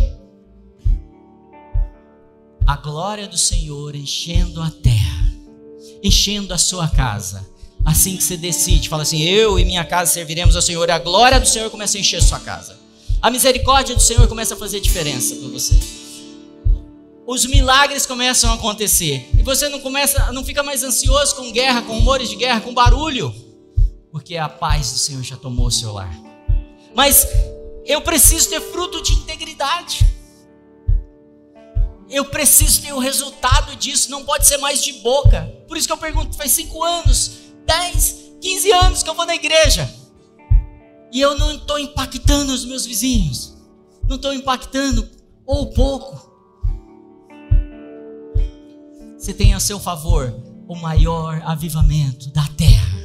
a 2.67 2.77
glória 2.77 3.29
do 3.29 3.37
Senhor 3.37 3.95
enchendo 3.95 4.63
a 4.63 4.71
terra, 4.71 5.33
enchendo 6.03 6.55
a 6.55 6.59
sua 6.59 6.89
casa. 6.89 7.47
Assim 7.85 8.17
que 8.17 8.23
você 8.23 8.37
decide, 8.39 8.89
fala 8.89 9.03
assim: 9.03 9.23
Eu 9.23 9.59
e 9.59 9.65
minha 9.67 9.85
casa 9.85 10.13
serviremos 10.13 10.57
ao 10.57 10.63
Senhor, 10.63 10.89
e 10.89 10.93
a 10.93 10.99
glória 10.99 11.39
do 11.39 11.47
Senhor 11.47 11.71
começa 11.71 11.99
a 11.99 12.01
encher 12.01 12.19
a 12.19 12.23
sua 12.23 12.41
casa. 12.41 12.79
A 13.21 13.31
misericórdia 13.31 13.95
do 13.95 14.03
Senhor 14.03 14.27
começa 14.29 14.55
a 14.55 14.57
fazer 14.57 14.81
diferença 14.81 15.35
para 15.37 15.49
você. 15.49 15.98
Os 17.31 17.45
milagres 17.45 18.07
começam 18.07 18.51
a 18.51 18.55
acontecer. 18.55 19.29
E 19.37 19.43
você 19.43 19.69
não 19.69 19.81
começa, 19.81 20.33
não 20.33 20.43
fica 20.43 20.63
mais 20.63 20.83
ansioso 20.83 21.37
com 21.37 21.53
guerra, 21.53 21.83
com 21.83 21.99
humores 21.99 22.31
de 22.31 22.37
guerra, 22.37 22.63
com 22.63 22.73
barulho, 22.73 23.35
porque 24.11 24.39
a 24.39 24.49
paz 24.49 24.93
do 24.93 24.99
Senhor 24.99 25.23
já 25.23 25.37
tomou 25.37 25.67
o 25.67 25.71
seu 25.71 25.93
lar. 25.93 26.11
Mas 26.97 27.27
eu 27.85 28.01
preciso 28.01 28.49
ter 28.49 28.63
fruto 28.63 29.03
de 29.03 29.13
integridade. 29.13 30.07
Eu 32.09 32.25
preciso 32.25 32.81
ter 32.81 32.95
o 32.95 32.99
resultado 32.99 33.77
disso, 33.77 34.11
não 34.11 34.25
pode 34.25 34.47
ser 34.47 34.57
mais 34.57 34.83
de 34.83 34.95
boca. 34.95 35.55
Por 35.69 35.77
isso 35.77 35.87
que 35.87 35.93
eu 35.93 35.99
pergunto: 35.99 36.35
faz 36.35 36.53
5 36.53 36.83
anos, 36.83 37.33
10, 37.67 38.17
15 38.41 38.73
anos 38.73 39.03
que 39.03 39.11
eu 39.11 39.15
vou 39.15 39.27
na 39.27 39.35
igreja. 39.35 39.87
E 41.13 41.21
eu 41.21 41.37
não 41.39 41.57
estou 41.57 41.79
impactando 41.79 42.55
os 42.55 42.65
meus 42.65 42.87
vizinhos. 42.87 43.55
Não 44.09 44.17
estou 44.17 44.33
impactando, 44.33 45.07
ou 45.45 45.67
pouco. 45.75 46.28
Você 49.19 49.35
tem 49.35 49.53
a 49.53 49.61
seu 49.61 49.81
favor 49.81 50.35
o 50.69 50.77
maior 50.77 51.43
avivamento 51.45 52.31
da 52.31 52.47
terra. 52.57 52.99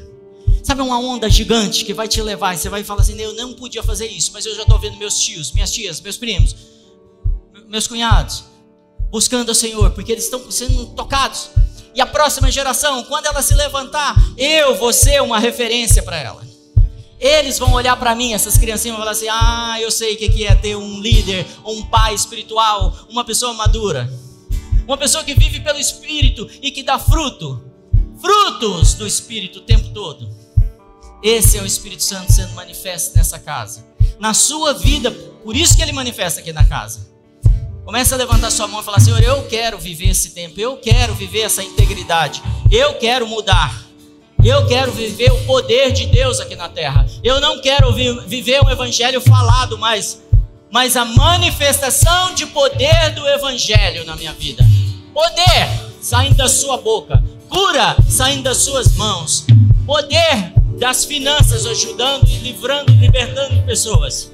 Sabe 0.63 0.81
uma 0.81 0.99
onda 0.99 1.29
gigante 1.29 1.83
que 1.83 1.93
vai 1.93 2.07
te 2.07 2.21
levar 2.21 2.53
e 2.53 2.57
você 2.57 2.69
vai 2.69 2.83
falar 2.83 3.01
assim: 3.01 3.19
eu 3.19 3.33
não 3.33 3.53
podia 3.53 3.83
fazer 3.83 4.07
isso, 4.07 4.31
mas 4.31 4.45
eu 4.45 4.55
já 4.55 4.61
estou 4.61 4.79
vendo 4.79 4.97
meus 4.97 5.19
tios, 5.19 5.51
minhas 5.51 5.71
tias, 5.71 5.99
meus 5.99 6.17
primos, 6.17 6.55
meus 7.67 7.87
cunhados 7.87 8.53
buscando 9.13 9.49
o 9.49 9.55
Senhor, 9.55 9.91
porque 9.91 10.11
eles 10.11 10.23
estão 10.23 10.49
sendo 10.49 10.87
tocados. 10.87 11.51
E 11.93 12.01
a 12.01 12.05
próxima 12.05 12.49
geração, 12.49 13.03
quando 13.03 13.27
ela 13.27 13.43
se 13.43 13.53
levantar, 13.53 14.15
eu 14.35 14.73
vou 14.73 14.91
ser 14.91 15.21
uma 15.21 15.37
referência 15.37 16.01
para 16.01 16.17
ela. 16.17 16.41
Eles 17.19 17.59
vão 17.59 17.73
olhar 17.73 17.95
para 17.95 18.15
mim, 18.15 18.33
essas 18.33 18.57
criancinhas, 18.57 18.97
vão 18.97 19.05
falar 19.05 19.11
assim: 19.11 19.27
Ah, 19.29 19.77
eu 19.79 19.91
sei 19.91 20.15
o 20.15 20.17
que 20.17 20.45
é 20.45 20.55
ter 20.55 20.75
um 20.75 20.99
líder, 20.99 21.45
um 21.63 21.83
pai 21.83 22.15
espiritual, 22.15 22.91
uma 23.07 23.23
pessoa 23.23 23.53
madura, 23.53 24.11
uma 24.87 24.97
pessoa 24.97 25.23
que 25.23 25.33
vive 25.33 25.59
pelo 25.59 25.79
Espírito 25.79 26.49
e 26.61 26.71
que 26.71 26.83
dá 26.83 26.99
fruto, 26.99 27.63
frutos 28.19 28.93
do 28.93 29.07
Espírito 29.07 29.59
o 29.59 29.63
tempo 29.63 29.89
todo. 29.89 30.29
Esse 31.21 31.57
é 31.57 31.61
o 31.61 31.65
Espírito 31.65 32.03
Santo 32.03 32.31
sendo 32.31 32.53
manifesto 32.53 33.15
nessa 33.15 33.39
casa, 33.39 33.85
na 34.19 34.33
sua 34.33 34.73
vida, 34.73 35.09
por 35.11 35.55
isso 35.55 35.75
que 35.75 35.81
ele 35.81 35.91
manifesta 35.91 36.41
aqui 36.41 36.51
na 36.51 36.65
casa. 36.65 37.13
Começa 37.85 38.15
a 38.15 38.17
levantar 38.17 38.49
sua 38.49 38.67
mão 38.67 38.81
e 38.81 38.83
falar: 38.83 38.99
Senhor, 38.99 39.21
eu 39.21 39.43
quero 39.47 39.77
viver 39.77 40.09
esse 40.09 40.31
tempo, 40.31 40.59
eu 40.59 40.77
quero 40.77 41.13
viver 41.13 41.41
essa 41.41 41.61
integridade, 41.61 42.41
eu 42.71 42.93
quero 42.95 43.27
mudar, 43.27 43.85
eu 44.43 44.65
quero 44.67 44.91
viver 44.91 45.31
o 45.31 45.45
poder 45.45 45.91
de 45.91 46.05
Deus 46.05 46.39
aqui 46.39 46.55
na 46.55 46.69
terra. 46.69 47.05
Eu 47.23 47.41
não 47.41 47.61
quero 47.61 47.93
viver 47.93 48.61
um 48.63 48.69
evangelho 48.69 49.19
falado, 49.19 49.77
mas, 49.77 50.22
mas 50.73 50.97
a 50.97 51.05
manifestação 51.05 52.33
de 52.33 52.47
poder 52.47 53.11
do 53.11 53.27
evangelho 53.27 54.03
na 54.05 54.15
minha 54.15 54.33
vida. 54.33 54.65
Poder 55.13 55.69
saindo 56.01 56.33
da 56.33 56.49
sua 56.49 56.77
boca, 56.77 57.23
cura 57.47 57.95
saindo 58.09 58.41
das 58.41 58.57
suas 58.57 58.95
mãos, 58.95 59.45
poder 59.85 60.51
das 60.79 61.05
finanças 61.05 61.67
ajudando 61.67 62.27
e 62.27 62.39
livrando, 62.39 62.91
libertando 62.93 63.61
pessoas. 63.61 64.31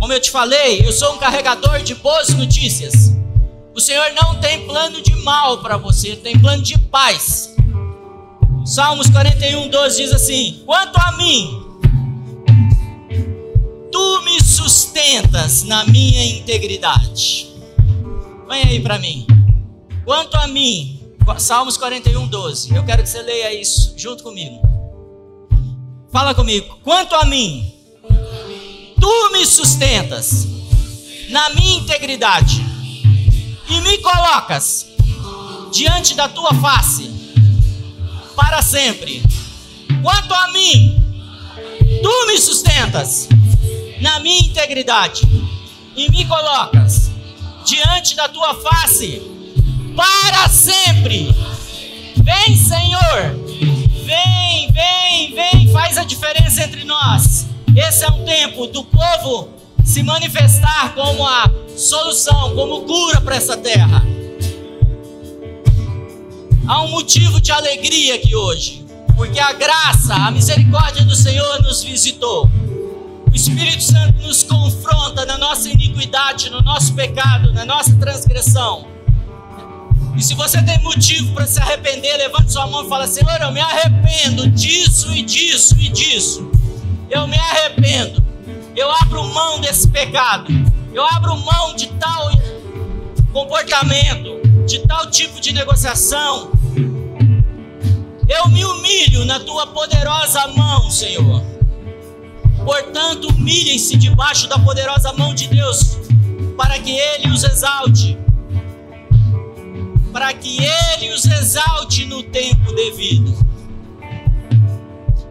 Como 0.00 0.12
eu 0.14 0.20
te 0.20 0.30
falei, 0.30 0.80
eu 0.80 0.92
sou 0.92 1.12
um 1.12 1.18
carregador 1.18 1.82
de 1.82 1.94
boas 1.96 2.30
notícias. 2.30 3.17
O 3.78 3.80
Senhor 3.80 4.10
não 4.12 4.34
tem 4.40 4.66
plano 4.66 5.00
de 5.00 5.14
mal 5.22 5.58
para 5.58 5.76
você, 5.76 6.16
tem 6.16 6.36
plano 6.36 6.64
de 6.64 6.76
paz. 6.76 7.54
Salmos 8.66 9.08
41, 9.08 9.68
12 9.68 10.02
diz 10.02 10.12
assim: 10.12 10.64
Quanto 10.66 10.96
a 10.96 11.12
mim, 11.12 11.62
tu 13.92 14.22
me 14.22 14.42
sustentas 14.42 15.62
na 15.62 15.84
minha 15.84 16.26
integridade. 16.26 17.52
Vem 18.48 18.64
aí 18.64 18.80
para 18.80 18.98
mim. 18.98 19.24
Quanto 20.04 20.36
a 20.36 20.48
mim, 20.48 21.00
Salmos 21.38 21.76
41, 21.76 22.26
12. 22.26 22.74
Eu 22.74 22.84
quero 22.84 23.04
que 23.04 23.08
você 23.08 23.22
leia 23.22 23.54
isso 23.54 23.94
junto 23.96 24.24
comigo. 24.24 24.60
Fala 26.10 26.34
comigo. 26.34 26.80
Quanto 26.82 27.14
a 27.14 27.24
mim, 27.24 27.72
tu 29.00 29.30
me 29.30 29.46
sustentas 29.46 30.48
na 31.28 31.50
minha 31.50 31.78
integridade 31.78 32.67
e 33.68 33.80
me 33.80 33.98
colocas 33.98 34.86
diante 35.72 36.14
da 36.14 36.28
tua 36.28 36.54
face 36.54 37.10
para 38.34 38.62
sempre. 38.62 39.22
Quanto 40.02 40.32
a 40.32 40.48
mim, 40.48 41.02
tu 42.02 42.26
me 42.26 42.38
sustentas 42.38 43.28
na 44.00 44.20
minha 44.20 44.40
integridade 44.40 45.22
e 45.96 46.10
me 46.10 46.24
colocas 46.24 47.10
diante 47.64 48.14
da 48.14 48.28
tua 48.28 48.54
face 48.54 49.20
para 49.96 50.48
sempre. 50.48 51.34
Vem, 52.16 52.56
Senhor, 52.56 53.34
vem, 54.04 54.70
vem, 54.72 55.34
vem, 55.34 55.72
faz 55.72 55.98
a 55.98 56.04
diferença 56.04 56.62
entre 56.62 56.84
nós. 56.84 57.46
Esse 57.76 58.04
é 58.04 58.08
um 58.08 58.24
tempo 58.24 58.66
do 58.68 58.84
povo 58.84 59.57
se 59.88 60.02
manifestar 60.02 60.94
como 60.94 61.26
a 61.26 61.50
solução, 61.74 62.54
como 62.54 62.82
cura 62.82 63.22
para 63.22 63.36
essa 63.36 63.56
terra. 63.56 64.04
Há 66.66 66.82
um 66.82 66.90
motivo 66.90 67.40
de 67.40 67.50
alegria 67.50 68.16
aqui 68.16 68.36
hoje, 68.36 68.84
porque 69.16 69.40
a 69.40 69.54
graça, 69.54 70.14
a 70.14 70.30
misericórdia 70.30 71.06
do 71.06 71.16
Senhor 71.16 71.62
nos 71.62 71.82
visitou. 71.82 72.50
O 73.32 73.34
Espírito 73.34 73.82
Santo 73.82 74.20
nos 74.20 74.42
confronta 74.42 75.24
na 75.24 75.38
nossa 75.38 75.70
iniquidade, 75.70 76.50
no 76.50 76.60
nosso 76.60 76.92
pecado, 76.92 77.54
na 77.54 77.64
nossa 77.64 77.96
transgressão. 77.96 78.86
E 80.14 80.22
se 80.22 80.34
você 80.34 80.62
tem 80.62 80.78
motivo 80.82 81.32
para 81.32 81.46
se 81.46 81.58
arrepender, 81.60 82.14
levante 82.18 82.52
sua 82.52 82.66
mão 82.66 82.84
e 82.84 82.88
fala: 82.90 83.06
Senhor, 83.06 83.40
eu 83.40 83.52
me 83.52 83.60
arrependo 83.60 84.50
disso 84.50 85.10
e 85.14 85.22
disso 85.22 85.74
e 85.78 85.88
disso 85.88 86.58
eu 87.10 87.26
me 87.26 87.36
arrependo, 87.36 88.22
eu 88.78 88.88
abro 89.02 89.24
mão 89.24 89.60
desse 89.60 89.88
pecado, 89.88 90.52
eu 90.94 91.04
abro 91.04 91.36
mão 91.36 91.74
de 91.74 91.88
tal 91.94 92.30
comportamento, 93.32 94.40
de 94.66 94.78
tal 94.86 95.10
tipo 95.10 95.40
de 95.40 95.52
negociação. 95.52 96.52
Eu 98.28 98.48
me 98.48 98.64
humilho 98.64 99.24
na 99.24 99.40
tua 99.40 99.66
poderosa 99.66 100.46
mão, 100.48 100.88
Senhor. 100.90 101.42
Portanto, 102.64 103.28
humilhem-se 103.28 103.96
debaixo 103.96 104.46
da 104.46 104.58
poderosa 104.58 105.12
mão 105.12 105.34
de 105.34 105.48
Deus, 105.48 105.98
para 106.56 106.78
que 106.78 106.92
Ele 106.92 107.32
os 107.32 107.42
exalte. 107.42 108.16
Para 110.12 110.32
que 110.34 110.58
Ele 110.62 111.12
os 111.12 111.24
exalte 111.24 112.04
no 112.04 112.22
tempo 112.22 112.72
devido. 112.72 113.36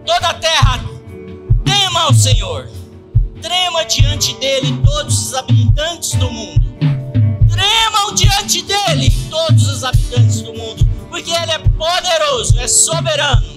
Toda 0.06 0.28
a 0.28 0.34
terra 0.34 0.84
tema 1.64 2.02
ao 2.02 2.14
Senhor, 2.14 2.70
trema 3.41 3.85
diante 3.85 4.33
dele 4.35 4.81
todos 4.85 5.27
os 5.27 5.33
habitantes 5.33 6.13
do 6.13 6.29
mundo. 6.29 6.67
Tremam 7.49 8.13
diante 8.13 8.61
dele 8.61 9.11
todos 9.29 9.67
os 9.67 9.83
habitantes 9.83 10.41
do 10.41 10.53
mundo, 10.53 10.88
porque 11.09 11.31
ele 11.31 11.51
é 11.51 11.59
poderoso, 11.59 12.59
é 12.59 12.67
soberano. 12.67 13.47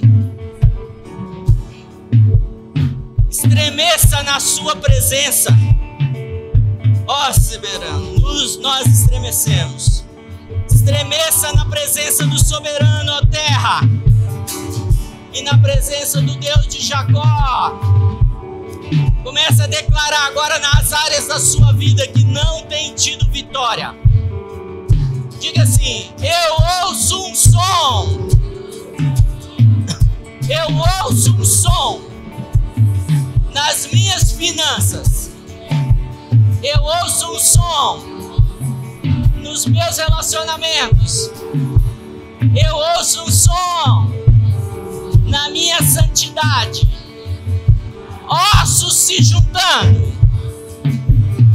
Estremeça 3.29 4.23
na 4.23 4.41
sua 4.41 4.77
presença. 4.77 5.51
Ó 7.07 7.33
soberano, 7.33 8.21
nós 8.61 8.87
estremecemos. 8.87 10.05
Estremeça 10.71 11.53
na 11.53 11.65
presença 11.65 12.27
do 12.27 12.39
soberano, 12.39 13.13
ó 13.13 13.27
terra 13.27 13.81
e 15.33 15.43
na 15.43 15.57
presença 15.59 16.21
do 16.21 16.35
Deus 16.37 16.67
de 16.67 16.81
Jacó. 16.81 18.10
Comece 19.23 19.63
a 19.63 19.67
declarar 19.67 20.27
agora 20.29 20.59
nas 20.59 20.93
áreas 20.93 21.27
da 21.27 21.39
sua 21.39 21.73
vida 21.73 22.07
que 22.09 22.25
não 22.25 22.63
tem 22.63 22.95
tido 22.95 23.31
vitória. 23.31 23.95
Diga 25.39 25.63
assim: 25.63 26.11
Eu 26.23 26.87
ouço 26.87 27.27
um 27.27 27.35
som. 27.35 28.29
Eu 30.49 31.05
ouço 31.05 31.33
um 31.33 31.45
som 31.45 32.01
nas 33.53 33.89
minhas 33.93 34.33
finanças. 34.33 35.31
Eu 36.63 36.83
ouço 36.83 37.33
um 37.33 37.39
som 37.39 38.03
nos 39.37 39.67
meus 39.67 39.99
relacionamentos. 39.99 41.31
Eu 42.55 42.77
ouço 42.77 43.23
um 43.23 43.31
som 43.31 44.11
na 45.27 45.49
minha 45.51 45.81
santidade, 45.83 46.89
ossos 48.31 48.95
se 48.95 49.23
juntando, 49.23 50.13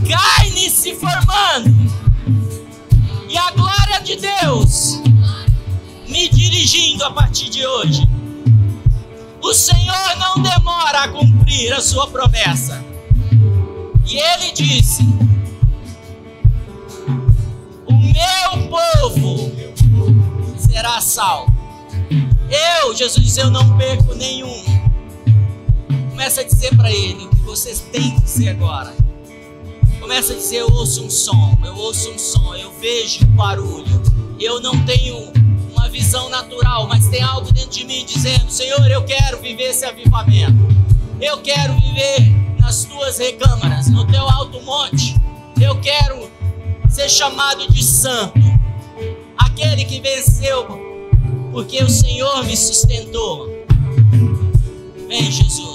carne 0.08 0.70
se 0.70 0.94
formando, 0.96 1.74
e 3.30 3.38
a 3.38 3.52
glória 3.52 4.02
de 4.02 4.18
Deus 4.18 5.02
me 6.08 6.28
dirigindo 6.30 7.06
a 7.06 7.12
partir 7.12 7.50
de 7.50 7.66
hoje. 7.66 8.08
O 9.42 9.54
Senhor 9.54 10.18
não 10.18 10.42
demora 10.42 11.04
a 11.04 11.08
cumprir 11.08 11.72
a 11.74 11.80
sua 11.80 12.08
promessa. 12.08 12.84
E 14.08 14.18
ele 14.18 14.52
disse: 14.52 15.04
O 17.86 17.94
meu 17.94 18.70
povo 18.70 19.52
será 20.58 21.00
salvo. 21.00 21.54
Eu, 22.82 22.96
Jesus 22.96 23.38
eu 23.38 23.50
não 23.50 23.78
perco 23.78 24.16
nenhum. 24.16 24.85
Começa 26.16 26.40
a 26.40 26.44
dizer 26.46 26.74
para 26.78 26.90
ele 26.90 27.26
o 27.26 27.30
que 27.30 27.42
vocês 27.42 27.82
têm 27.92 28.12
que 28.12 28.22
dizer 28.22 28.48
agora. 28.48 28.96
Começa 30.00 30.32
a 30.32 30.36
dizer, 30.38 30.60
eu 30.60 30.72
ouço 30.72 31.04
um 31.04 31.10
som, 31.10 31.58
eu 31.62 31.76
ouço 31.76 32.10
um 32.10 32.18
som, 32.18 32.56
eu 32.56 32.72
vejo 32.80 33.26
um 33.26 33.36
barulho. 33.36 34.02
Eu 34.40 34.62
não 34.62 34.86
tenho 34.86 35.34
uma 35.74 35.90
visão 35.90 36.30
natural, 36.30 36.88
mas 36.88 37.10
tem 37.10 37.22
algo 37.22 37.52
dentro 37.52 37.72
de 37.72 37.84
mim 37.84 38.06
dizendo, 38.06 38.50
Senhor, 38.50 38.90
eu 38.90 39.04
quero 39.04 39.42
viver 39.42 39.72
esse 39.72 39.84
avivamento. 39.84 40.56
Eu 41.20 41.40
quero 41.42 41.74
viver 41.82 42.22
nas 42.62 42.86
tuas 42.86 43.18
recâmaras, 43.18 43.90
no 43.90 44.08
teu 44.08 44.24
alto 44.30 44.62
monte. 44.62 45.20
Eu 45.62 45.78
quero 45.82 46.32
ser 46.90 47.10
chamado 47.10 47.70
de 47.74 47.84
santo. 47.84 48.40
Aquele 49.38 49.84
que 49.84 50.00
venceu 50.00 50.66
porque 51.52 51.84
o 51.84 51.90
Senhor 51.90 52.46
me 52.46 52.56
sustentou. 52.56 53.50
Vem, 55.10 55.30
Jesus. 55.30 55.75